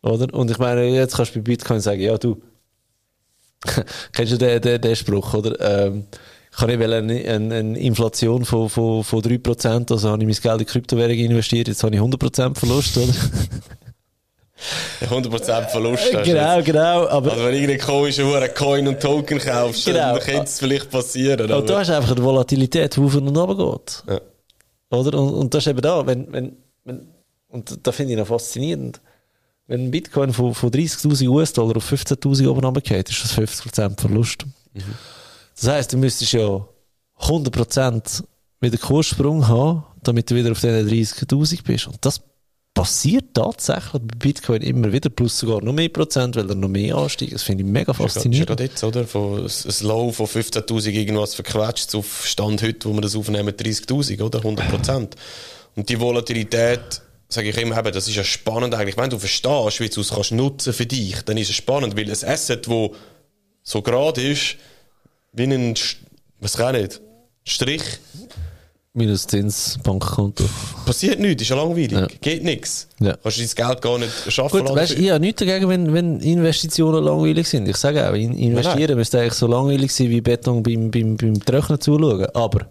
Oder? 0.02 0.32
Und 0.32 0.50
ich 0.50 0.58
meine, 0.58 0.87
jetzt 0.87 1.16
kannst 1.16 1.34
du 1.34 1.40
bei 1.40 1.42
Bitcoin 1.42 1.80
sagen, 1.80 2.00
ja, 2.00 2.16
du, 2.16 2.40
kennst 4.12 4.32
du 4.32 4.38
den, 4.38 4.60
den, 4.60 4.80
den 4.80 4.96
Spruch, 4.96 5.34
oder? 5.34 5.87
Ähm, 5.87 6.06
ich 6.56 6.62
habe 6.62 6.76
nicht 6.76 6.82
eine, 6.92 7.34
eine, 7.34 7.54
eine 7.54 7.78
Inflation 7.78 8.44
von, 8.44 8.68
von, 8.68 9.02
von 9.04 9.20
3%, 9.20 9.90
also 9.92 10.10
habe 10.10 10.22
ich 10.22 10.28
mein 10.28 10.36
Geld 10.50 10.60
in 10.60 10.66
Kryptowährung 10.66 11.16
investiert, 11.16 11.68
jetzt 11.68 11.82
habe 11.82 11.94
ich 11.94 12.00
100% 12.00 12.54
Verlust, 12.56 12.96
oder? 12.96 13.12
100% 15.10 15.68
Verlust 15.68 16.04
hast 16.04 16.14
du 16.14 16.22
genau, 16.22 16.62
genau. 16.62 17.08
Aber 17.08 17.32
Also 17.32 17.44
wenn 17.44 17.52
du 17.52 17.58
irgendeinen 17.60 17.80
komischen 17.80 18.24
Huren 18.26 18.54
Coin 18.54 18.86
und 18.88 19.00
Token 19.00 19.38
kaufst, 19.38 19.84
Genau. 19.84 20.14
dann 20.14 20.20
könnte 20.20 20.44
es 20.44 20.58
vielleicht 20.58 20.90
passieren. 20.90 21.50
aber 21.50 21.62
du 21.62 21.72
Aber, 21.72 21.80
hast 21.80 21.90
einfach 21.90 22.12
eine 22.12 22.24
Volatilität, 22.24 22.96
die 22.96 23.00
auf 23.00 23.14
und 23.16 23.36
runter 23.36 23.54
geht. 23.56 24.04
ja. 24.08 24.20
Oder? 24.96 25.18
Und, 25.18 25.34
und 25.34 25.54
das 25.54 25.64
ist 25.64 25.70
eben 25.70 25.80
da, 25.82 26.06
wenn, 26.06 26.32
wenn, 26.32 26.56
wenn, 26.84 27.08
und 27.48 27.78
da 27.82 27.90
finde 27.92 28.12
ich 28.12 28.18
noch 28.18 28.28
faszinierend. 28.28 29.00
Wenn 29.66 29.86
ein 29.86 29.90
Bitcoin 29.90 30.32
von, 30.32 30.54
von 30.54 30.70
30.000 30.70 31.26
US-Dollar 31.28 31.76
auf 31.78 31.90
15.000 31.92 32.48
oben 32.48 32.64
runtergeht, 32.64 33.10
ist 33.10 33.24
das 33.24 33.36
50% 33.36 34.00
Verlust. 34.00 34.44
Das 35.54 35.68
heisst, 35.68 35.92
du 35.92 35.98
müsstest 35.98 36.32
ja 36.32 36.66
100% 37.20 38.24
wieder 38.60 38.78
Kurssprung 38.78 39.46
haben, 39.46 39.84
damit 40.02 40.30
du 40.30 40.34
wieder 40.34 40.52
auf 40.52 40.60
diesen 40.60 40.88
30.000 40.88 41.62
bist. 41.64 41.86
Und 41.86 41.98
das 42.00 42.20
passiert 42.74 43.34
tatsächlich 43.34 44.02
bei 44.02 44.18
Bitcoin 44.18 44.60
immer 44.62 44.92
wieder, 44.92 45.08
plus 45.08 45.38
sogar 45.38 45.62
noch 45.62 45.72
mehr 45.72 45.88
Prozent, 45.88 46.34
weil 46.34 46.48
er 46.48 46.56
noch 46.56 46.68
mehr 46.68 46.96
ansteigt. 46.96 47.32
Das 47.32 47.44
finde 47.44 47.62
ich 47.62 47.70
mega 47.70 47.92
Ist 47.92 47.98
ja 47.98 48.08
faszinierend. 48.08 48.48
gerade 48.48 48.64
jetzt, 48.64 48.82
oder? 48.82 49.06
Von 49.06 49.44
ein 49.44 49.86
Low 49.86 50.10
von 50.10 50.26
15.000 50.26 50.90
irgendwas 50.90 51.34
verquetscht 51.34 51.94
auf 51.94 52.26
Stand 52.26 52.62
heute, 52.62 52.88
wo 52.88 52.92
wir 52.94 53.00
das 53.00 53.14
aufnehmen, 53.14 53.50
30.000, 53.54 54.20
oder? 54.22 54.40
100%. 54.40 55.10
Und 55.76 55.88
die 55.88 56.00
Volatilität, 56.00 57.00
sage 57.28 57.50
ich 57.50 57.56
immer, 57.58 57.78
eben, 57.78 57.92
das 57.92 58.08
ist 58.08 58.16
ja 58.16 58.24
spannend 58.24 58.74
eigentlich. 58.74 58.96
Wenn 58.96 59.10
du 59.10 59.18
verstehst, 59.20 59.80
wie 59.80 59.88
du 59.88 60.00
es 60.00 60.10
kannst 60.10 60.32
nutzen 60.32 60.72
für 60.72 60.86
dich, 60.86 61.22
dann 61.22 61.36
ist 61.36 61.50
es 61.50 61.56
spannend, 61.56 61.96
weil 61.96 62.06
ein 62.06 62.10
Asset, 62.10 62.68
wo 62.68 62.94
so 63.62 63.82
gerade 63.82 64.20
ist, 64.20 64.56
wie 65.35 65.42
ein, 65.44 65.75
was 66.40 66.57
kann 66.57 66.75
nicht, 66.81 67.01
Strich, 67.44 67.83
Minus 68.97 69.27
Zins, 69.27 69.77
Bankkonto. 69.83 70.44
passiert 70.87 71.18
nichts, 71.18 71.42
ist 71.42 71.49
ja 71.49 71.57
langweilig, 71.57 71.90
Ja. 71.90 72.07
geht 72.20 72.44
nichts. 72.44 72.87
Ja. 73.01 73.16
Kannst 73.20 73.38
du 73.38 73.42
dein 73.44 73.68
Geld 73.68 73.83
gar 73.83 73.99
nicht 73.99 74.12
schaffen 74.33 74.64
Gut, 74.64 74.77
weißt, 74.77 74.92
ich 74.92 75.11
habe 75.11 75.18
nichts 75.18 75.40
dagegen, 75.44 75.68
wenn, 75.68 75.92
wenn 75.92 76.20
Investitionen 76.20 77.03
langweilig 77.03 77.49
sind. 77.49 77.66
Ich 77.68 77.77
sage 77.77 78.09
auch, 78.09 78.14
in- 78.14 78.38
investieren 78.38 78.97
müsste 78.97 79.18
eigentlich 79.20 79.33
so 79.35 79.49
langweilig 79.49 79.92
sein 79.92 80.11
wie 80.11 80.20
Beton 80.20 80.62
beim, 80.62 80.92
beim, 80.92 81.16
beim 81.16 81.40
Trocknen 81.44 81.81
zuschauen. 81.81 82.27
Aber 82.35 82.70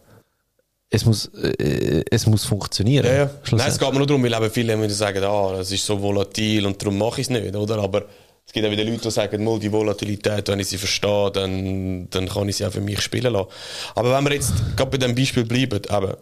es 0.89 1.03
muss, 1.05 1.25
äh, 1.35 2.05
es 2.09 2.25
muss 2.25 2.45
funktionieren. 2.45 3.05
Ja, 3.05 3.13
ja. 3.13 3.29
Nein, 3.51 3.67
es 3.67 3.77
geht 3.77 3.91
mir 3.91 3.97
nur 3.97 4.07
darum, 4.07 4.23
weil 4.23 4.33
eben 4.33 4.49
viele 4.49 4.73
immer 4.73 4.89
sagen, 4.91 5.21
ah, 5.25 5.57
das 5.57 5.73
ist 5.73 5.85
so 5.85 6.01
volatil 6.01 6.65
und 6.65 6.81
darum 6.81 6.97
mache 6.99 7.19
ich 7.19 7.27
es 7.27 7.31
nicht, 7.31 7.53
oder? 7.53 7.79
Aber 7.79 8.05
es 8.45 8.51
gibt 8.51 8.65
auch 8.65 8.71
wieder 8.71 8.83
Leute, 8.83 9.01
die 9.01 9.11
sagen, 9.11 9.43
mal 9.43 9.57
die 9.59 9.71
Volatilität, 9.71 10.47
wenn 10.49 10.59
ich 10.59 10.67
sie 10.67 10.77
verstehe, 10.77 11.31
dann, 11.31 12.09
dann 12.09 12.27
kann 12.27 12.49
ich 12.49 12.57
sie 12.57 12.65
auch 12.65 12.71
für 12.71 12.81
mich 12.81 13.01
spielen 13.01 13.33
lassen. 13.33 13.49
Aber 13.95 14.15
wenn 14.15 14.23
wir 14.25 14.33
jetzt 14.33 14.53
gerade 14.75 14.91
bei 14.91 14.97
dem 14.97 15.15
Beispiel 15.15 15.45
bleiben, 15.45 15.81
eben, 15.89 16.13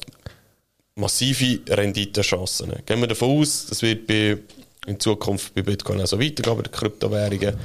massive 0.95 1.59
Renditechancen. 1.67 2.69
ne? 2.69 2.83
Gehen 2.85 2.99
wir 2.99 3.07
davon 3.07 3.41
aus, 3.41 3.65
das 3.67 3.81
wird 3.81 4.07
bei, 4.07 4.37
in 4.85 4.99
Zukunft 4.99 5.53
bei 5.53 5.61
Bitcoin 5.61 6.01
auch 6.01 6.07
so 6.07 6.19
weitergehen, 6.19 6.55
bei 6.55 6.63
den 6.63 6.71
Kryptowährungen. 6.71 7.55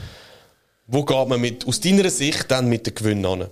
Wo 0.87 1.05
geht 1.05 1.28
man 1.28 1.41
mit, 1.41 1.66
aus 1.66 1.80
deiner 1.80 2.09
Sicht 2.11 2.51
dann 2.51 2.68
mit 2.68 2.87
den 2.87 2.95
Gewinnen 2.95 3.26
an? 3.26 3.47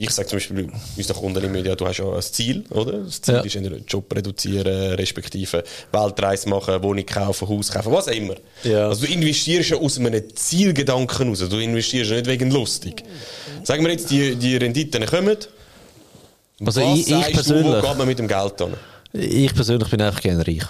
Ich 0.00 0.10
sage 0.10 0.28
zum 0.28 0.36
Beispiel 0.36 0.70
unseren 0.96 1.16
Kunden 1.16 1.42
im 1.44 1.50
Media, 1.50 1.74
du 1.74 1.84
hast 1.84 1.96
ja 1.98 2.08
ein 2.08 2.22
Ziel, 2.22 2.62
oder? 2.70 2.98
Das 2.98 3.20
Ziel 3.20 3.34
Ja. 3.34 3.40
ist 3.40 3.56
einen 3.56 3.84
Job 3.84 4.14
reduzieren, 4.14 4.94
respektive 4.94 5.64
Weltreise 5.90 6.48
machen, 6.48 6.80
Wohnung 6.84 7.04
kaufen, 7.04 7.48
Haus 7.48 7.72
kaufen, 7.72 7.90
was 7.92 8.06
auch 8.06 8.12
immer. 8.12 8.34
Ja. 8.62 8.88
Also 8.88 9.06
du 9.06 9.12
investierst 9.12 9.70
ja 9.70 9.76
aus 9.76 9.98
einem 9.98 10.22
Zielgedanken 10.36 11.28
raus. 11.30 11.40
Du 11.48 11.58
investierst 11.58 12.10
ja 12.10 12.16
nicht 12.16 12.26
wegen 12.28 12.50
lustig. 12.52 13.02
Sagen 13.64 13.82
wir 13.84 13.90
jetzt, 13.90 14.08
die, 14.10 14.36
die 14.36 14.56
Renditen 14.56 15.04
kommen. 15.04 15.36
Also 16.64 16.80
was 16.80 16.98
ich- 16.98 17.00
ich 17.00 17.06
sagst 17.08 17.28
du, 17.30 17.32
persönlich- 17.34 17.82
wo 17.82 17.88
geht 17.88 17.98
man 17.98 18.06
mit 18.06 18.18
dem 18.20 18.28
Geld 18.28 18.62
an? 18.62 18.74
Ich 19.12 19.52
persönlich 19.52 19.88
bin 19.90 20.00
einfach 20.02 20.20
gerne 20.20 20.46
reich. 20.46 20.62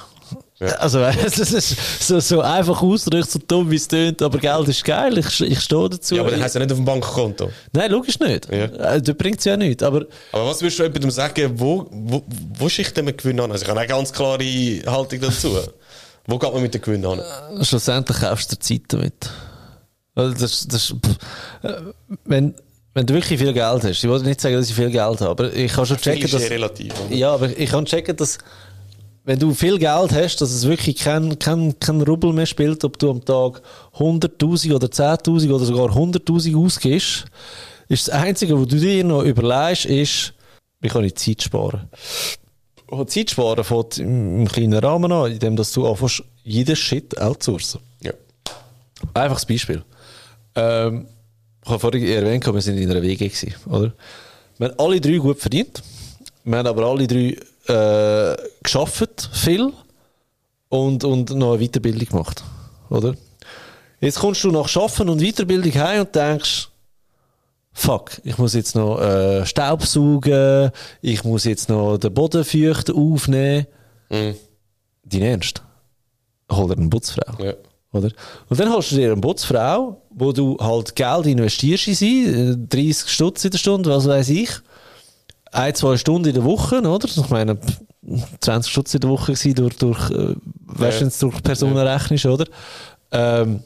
Ja. 0.60 0.66
Also, 0.76 0.98
das 1.22 1.38
ist 1.38 1.76
so, 2.00 2.18
so 2.18 2.40
einfach 2.40 2.82
ausgedrückt, 2.82 3.30
so 3.30 3.38
dumm 3.46 3.70
wie 3.70 3.76
es 3.76 3.86
tönt, 3.86 4.20
aber 4.22 4.38
Geld 4.38 4.66
ist 4.68 4.84
geil, 4.84 5.16
ich, 5.18 5.40
ich 5.40 5.60
stehe 5.60 5.88
dazu. 5.88 6.16
Ja, 6.16 6.22
aber 6.22 6.32
dann 6.32 6.42
hast 6.42 6.54
du 6.54 6.58
ja 6.58 6.64
nicht 6.64 6.72
auf 6.72 6.78
dem 6.78 6.84
Bankkonto. 6.84 7.50
Nein, 7.72 7.90
logisch 7.92 8.18
nicht. 8.18 8.50
Ja. 8.50 8.64
Äh, 8.64 9.00
Das 9.02 9.16
bringt 9.16 9.38
es 9.38 9.44
ja 9.44 9.56
nicht. 9.56 9.82
Aber 9.82 10.04
Aber 10.32 10.46
was 10.46 10.60
würdest 10.60 10.78
du 10.80 10.82
jemandem 10.82 11.10
sagen, 11.10 11.52
wo, 11.54 11.86
wo, 11.90 12.24
wo 12.58 12.68
schickt 12.68 12.96
man 12.96 13.16
Gewinn 13.16 13.38
an? 13.40 13.52
Also 13.52 13.62
ich 13.62 13.68
habe 13.70 13.78
eine 13.78 13.88
ganz 13.88 14.12
klare 14.12 14.42
Haltung 14.86 15.20
dazu. 15.20 15.56
wo 16.26 16.38
geht 16.38 16.52
man 16.52 16.62
mit 16.62 16.74
dem 16.74 16.82
Gewinn 16.82 17.06
an? 17.06 17.20
schlussendlich 17.62 18.18
kaufst 18.18 18.50
du 18.50 18.56
dir 18.56 18.60
Zeit 18.60 18.82
damit. 18.88 19.30
Also 20.16 20.34
das, 20.34 20.66
das, 20.66 20.86
pff, 20.86 21.18
äh, 21.62 21.74
wenn, 22.24 22.54
wenn 22.94 23.06
du 23.06 23.14
wirklich 23.14 23.38
viel 23.38 23.52
Geld 23.52 23.84
hast, 23.84 24.02
ich 24.02 24.08
wollte 24.08 24.24
nicht 24.26 24.40
sagen, 24.40 24.56
dass 24.56 24.68
ich 24.68 24.74
viel 24.74 24.90
Geld 24.90 25.20
habe, 25.20 25.28
aber 25.28 25.52
ich 25.54 25.72
kann 25.72 25.86
schon 25.86 25.98
checken, 25.98 26.28
dass, 26.28 26.50
relativ. 26.50 26.92
oder? 27.06 27.14
ja, 27.14 27.32
aber 27.32 27.56
ich 27.56 27.70
kann 27.70 27.84
checken, 27.86 28.16
dass 28.16 28.38
wenn 29.28 29.38
du 29.38 29.52
viel 29.52 29.78
Geld 29.78 30.12
hast, 30.12 30.40
dass 30.40 30.50
es 30.50 30.66
wirklich 30.66 30.96
kein, 30.96 31.38
kein, 31.38 31.78
kein 31.78 32.00
Rubel 32.00 32.32
mehr 32.32 32.46
spielt, 32.46 32.82
ob 32.82 32.98
du 32.98 33.10
am 33.10 33.22
Tag 33.22 33.60
100.000 33.98 34.74
oder 34.74 34.86
10.000 34.86 35.52
oder 35.52 35.66
sogar 35.66 35.94
100.000 35.94 36.56
ausgibst, 36.56 37.26
ist 37.88 38.08
das 38.08 38.14
Einzige, 38.14 38.58
was 38.58 38.68
du 38.68 38.78
dir 38.78 39.04
noch 39.04 39.22
überlegst, 39.22 39.84
ist, 39.84 40.32
wie 40.80 40.88
kann 40.88 41.04
ich 41.04 41.16
Zeit 41.16 41.42
sparen? 41.42 41.90
Und 42.86 43.10
Zeit 43.10 43.30
sparen 43.30 43.62
fängt 43.64 43.98
im 43.98 44.40
im 44.40 44.48
kleinen 44.48 44.78
Rahmen 44.78 45.12
an, 45.12 45.30
indem 45.30 45.56
dass 45.56 45.72
du 45.72 45.86
anfängst, 45.86 46.24
jeden 46.42 46.74
Shit 46.74 47.20
outsourcen. 47.20 47.82
Ja. 48.02 48.14
Einfaches 49.12 49.44
Beispiel. 49.44 49.82
Ähm, 50.54 51.06
ich 51.62 51.68
habe 51.68 51.78
vorhin 51.78 52.06
erwähnt, 52.06 52.46
wir 52.46 52.62
sind 52.62 52.78
in 52.78 52.90
einer 52.90 53.02
WG 53.02 53.28
gewesen, 53.28 53.54
oder? 53.66 53.92
Wir 54.56 54.68
haben 54.68 54.78
alle 54.78 54.98
drei 55.02 55.18
gut 55.18 55.38
verdient. 55.38 55.82
Wir 56.44 56.56
haben 56.56 56.66
aber 56.66 56.86
alle 56.86 57.06
drei 57.06 57.36
äh, 57.68 58.36
geschafft, 58.62 59.30
viel. 59.32 59.72
Und, 60.68 61.04
und 61.04 61.30
noch 61.30 61.54
eine 61.54 61.66
Weiterbildung 61.66 62.08
gemacht, 62.08 62.44
oder? 62.90 63.14
Jetzt 64.00 64.18
kommst 64.18 64.44
du 64.44 64.50
nach 64.50 64.68
Schaffen 64.68 65.08
und 65.08 65.22
Weiterbildung 65.22 65.72
heim 65.74 66.02
und 66.02 66.14
denkst, 66.14 66.68
fuck, 67.72 68.20
ich 68.24 68.36
muss 68.38 68.54
jetzt 68.54 68.74
noch 68.74 69.00
äh, 69.00 69.46
Staub 69.46 69.82
saugen, 69.84 70.70
ich 71.00 71.24
muss 71.24 71.44
jetzt 71.44 71.68
noch 71.68 71.96
den 71.96 72.12
Boden 72.12 72.44
aufnehmen. 72.94 73.66
Mhm. 74.10 74.34
Dein 75.04 75.22
Ernst? 75.22 75.62
Hol 76.50 76.68
dir 76.68 76.76
eine 76.76 76.88
Putzfrau. 76.88 77.42
Ja. 77.42 77.54
Oder? 77.92 78.10
Und 78.48 78.60
dann 78.60 78.70
hast 78.70 78.92
du 78.92 78.96
dir 78.96 79.12
eine 79.12 79.20
Putzfrau, 79.20 80.02
wo 80.10 80.32
du 80.32 80.56
halt 80.60 80.94
Geld 80.94 81.26
investierst 81.26 81.88
in 81.88 81.94
sie, 81.94 82.24
äh, 82.26 82.56
30 82.56 83.08
Stutz 83.08 83.44
in 83.44 83.50
der 83.50 83.58
Stunde, 83.58 83.90
was 83.90 84.06
weiß 84.06 84.28
ich. 84.30 84.50
Ein, 85.52 85.74
zwei 85.74 85.96
Stunden 85.96 86.28
in 86.28 86.34
der 86.34 86.44
Woche, 86.44 86.80
oder? 86.82 87.08
Ich 87.08 87.28
meine, 87.30 87.56
pff, 87.56 87.78
20 88.40 88.70
Stutz 88.72 88.94
in 88.94 89.00
der 89.00 89.10
Woche 89.10 89.32
gewesen 89.32 89.54
durch, 89.54 89.76
durch, 89.76 90.10
äh, 90.10 90.34
weißt 90.66 91.00
du, 91.00 91.04
wenn 91.04 91.10
du 91.10 91.18
durch 91.30 91.42
Personen 91.42 91.76
rechnest, 91.76 92.26
oder? 92.26 92.44
Ähm, 93.12 93.62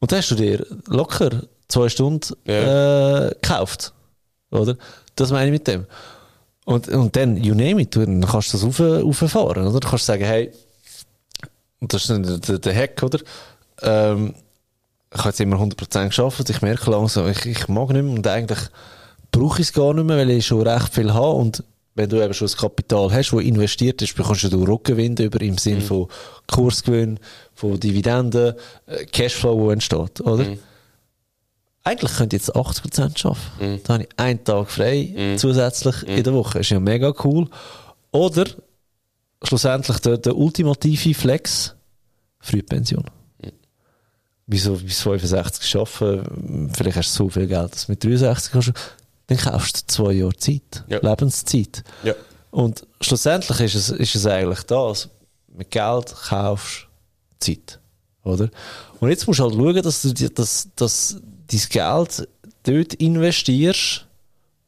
und 0.00 0.10
dann 0.12 0.18
hast 0.18 0.30
du 0.30 0.34
dir 0.34 0.64
locker 0.88 1.30
zwei 1.68 1.88
Stunden 1.88 2.34
Ja. 2.46 3.26
äh, 3.26 3.30
gekauft, 3.30 3.92
oder? 4.50 4.76
Das 5.16 5.30
meine 5.30 5.46
ich 5.46 5.52
mit 5.52 5.66
dem. 5.68 5.86
Und, 6.64 6.88
und 6.88 7.14
dann, 7.16 7.36
you 7.36 7.54
name 7.54 7.82
it, 7.82 7.94
du- 7.94 8.04
dann 8.04 8.20
kannst 8.24 8.52
du 8.52 8.58
das 8.58 8.66
rauf, 8.66 8.80
rauffahren, 8.80 9.66
oder? 9.66 9.80
Du 9.80 9.88
kannst 9.88 10.06
sagen, 10.06 10.24
hey, 10.24 10.52
und 11.80 11.92
das 11.92 12.02
ist 12.02 12.10
dann 12.10 12.22
der, 12.22 12.38
der, 12.38 12.58
der 12.58 12.74
Hack, 12.74 13.02
oder? 13.02 13.18
Ähm, 13.82 14.34
ich 15.12 15.18
habe 15.18 15.28
jetzt 15.30 15.40
immer 15.40 15.56
100% 15.56 16.06
geschafft, 16.06 16.48
ich 16.48 16.62
merke 16.62 16.90
langsam, 16.90 17.28
ich, 17.28 17.44
ich 17.44 17.68
mag 17.68 17.90
nicht 17.90 18.02
mehr 18.02 18.14
und 18.14 18.26
eigentlich 18.26 18.60
brauche 19.32 19.60
ich 19.60 19.68
es 19.68 19.72
gar 19.72 19.92
nicht 19.94 20.04
mehr, 20.04 20.16
weil 20.18 20.30
ich 20.30 20.46
schon 20.46 20.66
recht 20.66 20.94
viel 20.94 21.12
habe 21.12 21.32
und 21.32 21.64
wenn 21.94 22.08
du 22.08 22.22
eben 22.22 22.32
schon 22.32 22.46
das 22.46 22.56
Kapital 22.56 23.12
hast, 23.12 23.32
das 23.32 23.40
investiert 23.40 24.00
ist, 24.00 24.16
bekommst 24.16 24.44
du 24.44 24.64
Rückgewinn 24.64 25.16
über 25.16 25.40
im 25.42 25.58
Sinn 25.58 25.82
von 25.82 26.06
Kursgewinn, 26.50 27.18
von 27.54 27.78
Dividenden, 27.78 28.54
äh, 28.86 29.04
Cashflow, 29.06 29.64
der 29.64 29.72
entsteht, 29.74 30.20
oder? 30.22 30.46
Eigentlich 31.84 32.12
könnte 32.16 32.36
ich 32.36 32.42
jetzt 32.42 32.54
80% 32.54 33.26
arbeiten. 33.26 33.80
Da 33.84 33.94
habe 33.94 34.04
ich 34.04 34.08
einen 34.16 34.44
Tag 34.44 34.70
frei 34.70 35.34
zusätzlich 35.36 36.02
in 36.04 36.22
der 36.22 36.32
Woche. 36.32 36.60
Ist 36.60 36.70
ja 36.70 36.78
mega 36.78 37.12
cool. 37.24 37.48
Oder 38.12 38.44
schlussendlich 39.42 39.98
der, 39.98 40.18
der 40.18 40.36
ultimative 40.36 41.12
Flex, 41.12 41.74
Frühpension. 42.38 43.04
Wieso 44.46 44.74
bis 44.76 45.00
65 45.00 45.76
arbeiten, 45.76 46.70
vielleicht 46.74 46.96
hast 46.98 47.18
du 47.18 47.24
so 47.24 47.28
viel 47.28 47.48
Geld, 47.48 47.72
dass 47.72 47.86
du 47.86 47.92
mit 47.92 48.04
63 48.04 48.52
kannst, 48.52 48.72
dann 49.26 49.38
kaufst 49.38 49.82
du 49.82 49.86
zwei 49.86 50.12
Jahre 50.12 50.36
Zeit, 50.36 50.84
Ja. 50.88 50.98
Lebenszeit. 51.00 51.82
Ja. 52.02 52.14
Und 52.50 52.86
schlussendlich 53.00 53.60
ist 53.60 53.74
es, 53.74 53.88
ist 53.90 54.14
es 54.14 54.26
eigentlich 54.26 54.62
das. 54.64 55.08
Mit 55.54 55.70
Geld 55.70 56.14
kaufst 56.28 56.86
du 57.40 57.46
Zeit. 57.46 57.80
Oder? 58.24 58.50
Und 59.00 59.08
jetzt 59.10 59.26
musst 59.26 59.40
du 59.40 59.44
halt 59.44 59.54
schauen, 59.54 59.82
dass 59.82 60.02
du 60.02 60.12
dass, 60.30 60.68
dass 60.76 61.16
dein 61.48 61.60
Geld 61.70 62.28
dort 62.64 62.94
investierst, 62.94 64.06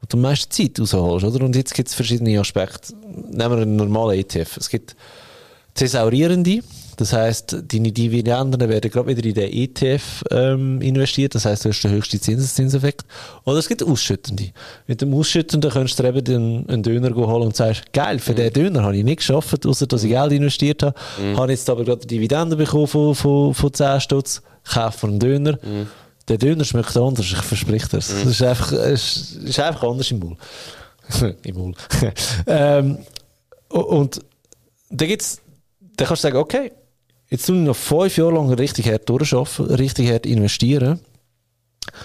wo 0.01 0.07
du 0.09 0.17
am 0.17 0.23
meisten 0.23 0.51
Zeit 0.51 0.81
rausholst. 0.81 1.25
Oder? 1.25 1.45
Und 1.45 1.55
jetzt 1.57 1.75
gibt 1.75 1.89
es 1.89 1.95
verschiedene 1.95 2.39
Aspekte. 2.41 2.95
Nehmen 2.97 3.37
wir 3.51 3.63
einen 3.63 3.77
normalen 3.77 4.19
ETF. 4.19 4.57
Es 4.57 4.69
gibt 4.69 4.97
thesaurierende. 5.75 6.61
Das 6.97 7.13
heisst, 7.13 7.57
deine 7.73 7.93
Dividenden 7.93 8.69
werden 8.69 8.91
gerade 8.91 9.09
wieder 9.09 9.25
in 9.25 9.35
den 9.35 9.53
ETF 9.53 10.25
ähm, 10.31 10.81
investiert. 10.81 11.35
Das 11.35 11.45
heisst, 11.45 11.65
du 11.65 11.71
hast 11.71 11.83
den 11.83 11.93
höchsten 11.93 12.21
Zinseszinseffekt. 12.21 13.05
Oder 13.45 13.59
es 13.59 13.69
gibt 13.69 13.83
ausschüttende. 13.83 14.51
Mit 14.87 15.01
dem 15.01 15.15
Ausschüttenden 15.15 15.71
kannst 15.71 15.99
du 15.99 16.05
eben 16.05 16.25
den, 16.25 16.69
einen 16.69 16.83
Döner 16.83 17.15
holen 17.15 17.43
und 17.43 17.57
sagst, 17.57 17.93
geil, 17.93 18.19
für 18.19 18.35
den 18.35 18.53
Döner 18.53 18.83
habe 18.83 18.97
ich 18.97 19.05
nicht 19.05 19.19
geschafft, 19.19 19.67
außer 19.67 19.87
dass 19.87 20.05
ich 20.05 20.11
Geld 20.11 20.33
investiert 20.33 20.83
habe. 20.83 20.95
Habe 21.37 21.53
jetzt 21.53 21.69
aber 21.71 21.85
gerade 21.85 22.07
Dividenden 22.07 22.59
bekommen 22.59 22.87
von, 22.87 23.15
von, 23.15 23.55
von 23.55 23.73
10 23.73 24.01
Stutz. 24.01 24.43
Kaufe 24.65 25.07
einen 25.07 25.19
Döner. 25.19 25.59
Der 26.29 26.39
Döner 26.39 26.65
schmeckt 26.65 26.97
anders, 26.97 27.27
ich 27.27 27.37
verspreche 27.37 27.89
dir. 27.89 27.99
Es 27.99 28.11
ist 28.11 28.43
einfach, 28.43 28.73
es 28.73 29.33
ist 29.33 29.61
einfach 29.61 29.83
anders 29.83 30.11
im 30.11 30.21
Maul. 30.21 30.37
Im 31.43 31.57
Maul. 31.57 31.75
ähm, 32.47 32.99
und 33.69 34.21
da 34.89 35.07
gibt's, 35.07 35.43
dann 35.97 36.09
kannst 36.09 36.25
du 36.25 36.29
sagen, 36.29 36.39
okay, 36.39 36.73
jetzt 37.35 37.47
tue 37.47 37.57
ich 37.57 37.63
noch 37.63 37.77
fünf 37.77 38.17
Jahre 38.17 38.35
lang 38.35 38.53
richtig 38.53 38.87
hart 38.89 39.09
durcharbeiten, 39.09 39.75
richtig 39.75 40.11
hart 40.11 40.27
investieren. 40.27 41.01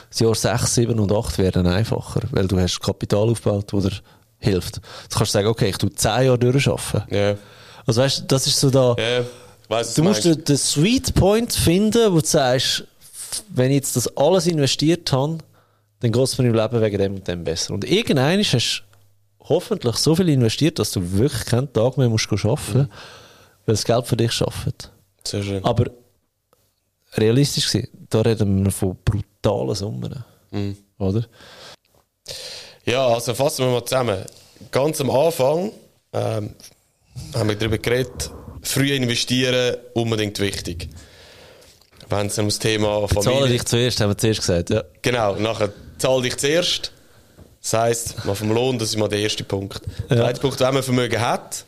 Das 0.09 0.19
Jahr 0.19 0.36
6, 0.36 0.75
7 0.75 0.99
und 0.99 1.11
8 1.11 1.38
werden 1.38 1.65
einfacher, 1.67 2.21
weil 2.32 2.47
du 2.47 2.59
hast 2.59 2.80
Kapital 2.80 3.30
aufgebaut, 3.30 3.71
das 3.71 3.84
dir 3.84 3.91
hilft. 4.39 4.82
Jetzt 5.03 5.15
kannst 5.15 5.34
du 5.34 5.38
sagen, 5.38 5.47
okay, 5.47 5.69
ich 5.69 5.77
tue 5.77 5.93
10 5.93 6.25
Jahre 6.25 6.39
durcharbeiten. 6.39 7.03
Ja. 7.15 7.36
Also 7.86 8.01
weißt 8.01 8.19
du, 8.19 8.23
das 8.25 8.47
ist 8.47 8.59
so 8.59 8.69
da. 8.69 8.95
Ich 8.97 9.69
weiss, 9.69 9.93
du 9.93 10.03
musst 10.03 10.25
den, 10.25 10.43
den 10.43 10.57
Sweet 10.57 11.13
Point 11.15 11.53
finden, 11.53 12.11
wo 12.11 12.19
du 12.19 12.25
sagst, 12.25 12.84
wenn 13.49 13.69
ich 13.69 13.77
jetzt 13.77 13.95
das 13.95 14.15
alles 14.17 14.47
investiert 14.47 15.11
habe, 15.11 15.38
dann 15.99 16.11
geht 16.11 16.23
es 16.23 16.38
mir 16.38 16.47
im 16.47 16.55
Leben 16.55 16.82
wegen 16.82 16.97
dem 16.97 17.15
und 17.15 17.27
dem 17.27 17.43
besser. 17.43 17.73
Und 17.73 17.89
irgendwann 17.89 18.39
hast 18.39 18.84
du 19.41 19.47
hoffentlich 19.47 19.95
so 19.95 20.15
viel 20.15 20.30
investiert, 20.30 20.80
dass 20.80 20.91
du 20.91 21.13
wirklich 21.13 21.45
keinen 21.45 21.71
Tag 21.71 21.97
mehr 21.97 22.09
musst 22.09 22.32
arbeiten 22.32 22.47
musst, 22.47 22.73
weil 22.75 22.88
das 23.65 23.86
Geld 23.86 24.07
für 24.07 24.17
dich 24.17 24.41
arbeitet. 24.41 24.91
Sehr 25.24 25.43
schön. 25.43 25.63
Aber 25.63 25.86
realistisch 27.15 27.65
gesehen, 27.65 27.88
da 28.09 28.22
reden 28.22 28.63
wir 28.63 28.72
von 28.72 28.97
brutalen 29.03 29.76
Summen. 29.76 30.24
Mhm. 30.51 30.78
Oder? 30.97 31.26
Ja, 32.86 33.07
also 33.07 33.34
fassen 33.34 33.65
wir 33.65 33.72
mal 33.72 33.86
zusammen. 33.86 34.24
Ganz 34.72 34.99
am 35.01 35.09
Anfang 35.11 35.72
ähm, 36.13 36.55
haben 37.34 37.49
wir 37.49 37.55
darüber 37.55 37.78
geredet, 37.78 38.32
früh 38.61 38.93
investieren, 38.93 39.78
unbedingt 39.93 40.39
wichtig. 40.39 40.89
Wenn 42.09 42.28
es 42.28 42.39
um 42.39 42.45
das 42.47 42.59
Thema 42.59 43.07
Zahle 43.07 43.24
Familie... 43.24 43.47
dich 43.49 43.65
zuerst, 43.65 44.01
haben 44.01 44.09
wir 44.09 44.17
zuerst 44.17 44.39
gesagt. 44.39 44.70
Ja. 44.72 44.84
Genau, 45.01 45.36
nachher 45.36 45.72
zahl 45.99 46.22
dich 46.24 46.38
zuerst. 46.38 46.91
Das 47.61 47.74
heisst, 47.74 48.26
mal 48.26 48.36
vom 48.36 48.51
Lohn, 48.51 48.80
das 48.80 48.89
ist 48.89 48.97
mal 48.97 49.09
der 49.09 49.20
erste 49.20 49.43
Punkt. 49.43 49.82
Der 50.09 50.17
Ja. 50.17 50.24
zweite 50.24 50.39
Punkt, 50.41 50.59
wenn 50.59 50.74
man 50.74 50.82
Vermögen 50.84 51.20
hat, 51.22 51.65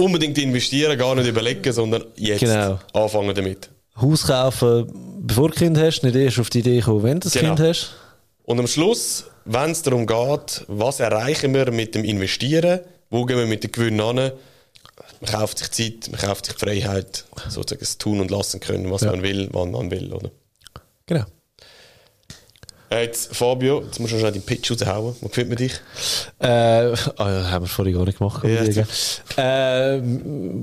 unbedingt 0.00 0.38
investieren, 0.38 0.98
gar 0.98 1.14
nicht 1.14 1.28
überlegen, 1.28 1.72
sondern 1.72 2.04
jetzt 2.16 2.40
Genau. 2.40 2.78
anfangen 2.92 3.34
damit. 3.34 3.70
Haus 4.00 4.26
kaufen, 4.26 4.90
bevor 5.20 5.50
du 5.50 5.54
Kind 5.54 5.76
hast, 5.78 6.02
nicht 6.02 6.16
erst 6.16 6.38
auf 6.38 6.50
die 6.50 6.60
Idee 6.60 6.80
kommen, 6.80 7.02
wenn 7.02 7.20
du 7.20 7.24
das 7.28 7.34
Genau. 7.34 7.54
Kind 7.54 7.60
hast. 7.68 7.90
Und 8.44 8.58
am 8.58 8.66
Schluss, 8.66 9.24
wenn 9.44 9.70
es 9.70 9.82
darum 9.82 10.06
geht, 10.06 10.64
was 10.68 11.00
erreichen 11.00 11.52
wir 11.54 11.70
mit 11.70 11.94
dem 11.94 12.04
Investieren, 12.04 12.80
wo 13.10 13.24
gehen 13.24 13.38
wir 13.38 13.46
mit 13.46 13.62
den 13.62 13.72
Gewinnen 13.72 14.00
an, 14.00 14.16
man 14.16 15.30
kauft 15.30 15.58
sich 15.58 15.70
Zeit, 15.70 16.10
man 16.10 16.20
kauft 16.20 16.46
sich 16.46 16.54
Freiheit, 16.56 17.24
sozusagen 17.48 17.80
das 17.80 17.98
tun 17.98 18.20
und 18.20 18.30
lassen 18.30 18.58
können, 18.60 18.90
was 18.90 19.02
Ja. 19.02 19.10
man 19.10 19.22
will, 19.22 19.48
wann 19.52 19.70
man 19.72 19.90
will. 19.90 20.12
Oder? 20.12 20.30
Genau. 21.06 21.24
Äh, 22.92 23.04
Jetzt, 23.04 23.36
Fabio, 23.36 23.82
jetzt 23.84 24.00
musst 24.00 24.12
du 24.12 24.18
schnell 24.18 24.32
den 24.32 24.42
Pitch 24.42 24.70
raushauen. 24.70 25.14
Wo 25.20 25.28
findet 25.28 25.48
man 25.50 25.56
dich? 25.58 25.72
Äh, 26.40 26.46
ah 26.48 27.30
ja, 27.30 27.50
haben 27.50 27.64
wir 27.64 27.68
vorhin 27.68 27.94
gar 27.94 28.04
nicht 28.04 28.18
gemacht. 28.18 28.42
Ja, 28.44 28.64
Ja, 28.64 29.94
äh, 29.96 30.02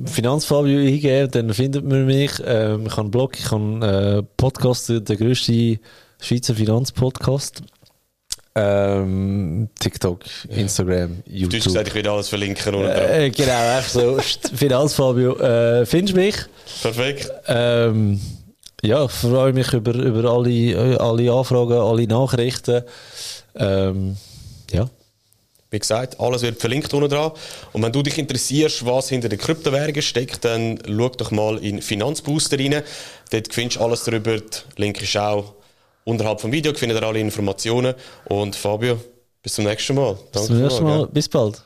Finanzfabio 0.05 0.79
eingeben, 0.79 1.31
dann 1.31 1.53
findet 1.53 1.85
man 1.85 2.05
mich. 2.05 2.31
Ähm, 2.45 2.85
ich 2.85 2.91
habe 2.91 3.01
einen 3.01 3.11
Blog, 3.11 3.39
ich 3.39 3.49
habe 3.51 3.61
einen 3.63 3.81
äh, 3.81 4.23
Podcast, 4.35 4.89
der 4.89 5.15
grösste 5.15 5.79
Schweizer 6.19 6.55
Finanzpodcast. 6.55 7.61
ähm, 8.55 9.69
TikTok, 9.79 10.21
Instagram, 10.49 11.21
Du 11.25 11.31
YouTube. 11.31 11.59
hast 11.59 11.63
gesagt, 11.65 11.87
ich 11.89 11.93
will 11.95 12.07
alles 12.09 12.27
verlinken 12.27 12.73
unten. 12.75 12.89
Äh, 12.89 13.29
genau, 13.29 13.51
einfach 13.77 13.89
so. 13.89 14.17
Finanzfabio, 14.55 15.37
äh, 15.39 15.85
findest 15.85 16.15
mich? 16.15 16.35
Perfekt. 16.81 17.29
Ähm, 17.47 18.19
ja, 18.87 19.05
ich 19.05 19.11
freue 19.11 19.53
mich 19.53 19.73
über, 19.73 19.93
über 19.93 20.31
alle, 20.31 20.99
alle 20.99 21.31
Anfragen, 21.31 21.73
alle 21.73 22.07
Nachrichten. 22.07 22.83
Ähm, 23.55 24.17
ja. 24.71 24.89
Wie 25.69 25.79
gesagt, 25.79 26.17
alles 26.19 26.43
wird 26.43 26.59
verlinkt 26.59 26.93
unten 26.93 27.09
dran. 27.09 27.31
Und 27.73 27.83
wenn 27.83 27.91
du 27.91 28.01
dich 28.01 28.17
interessierst, 28.17 28.85
was 28.85 29.09
hinter 29.09 29.27
den 29.27 29.37
Kryptowährungen 29.37 30.01
steckt, 30.01 30.45
dann 30.45 30.79
schau 30.87 31.09
doch 31.09 31.31
mal 31.31 31.57
in 31.57 31.81
Finanzbooster 31.81 32.57
rein. 32.57 32.81
Dort 33.31 33.53
findest 33.53 33.77
du 33.77 33.83
alles 33.83 34.05
darüber. 34.05 34.37
Der 34.37 34.61
Link 34.77 35.01
ist 35.01 35.17
auch 35.17 35.53
unterhalb 36.05 36.39
vom 36.39 36.53
Video, 36.53 36.73
findet 36.73 37.01
ihr 37.01 37.05
alle 37.05 37.19
Informationen. 37.19 37.93
Und 38.25 38.55
Fabio, 38.55 38.97
bis 39.43 39.55
zum 39.55 39.65
nächsten 39.65 39.95
Mal. 39.95 40.17
Bis 40.31 40.45
zum 40.45 40.61
nächsten 40.61 40.83
Mal. 40.85 40.99
gell? 40.99 41.07
Bis 41.11 41.27
bald. 41.27 41.61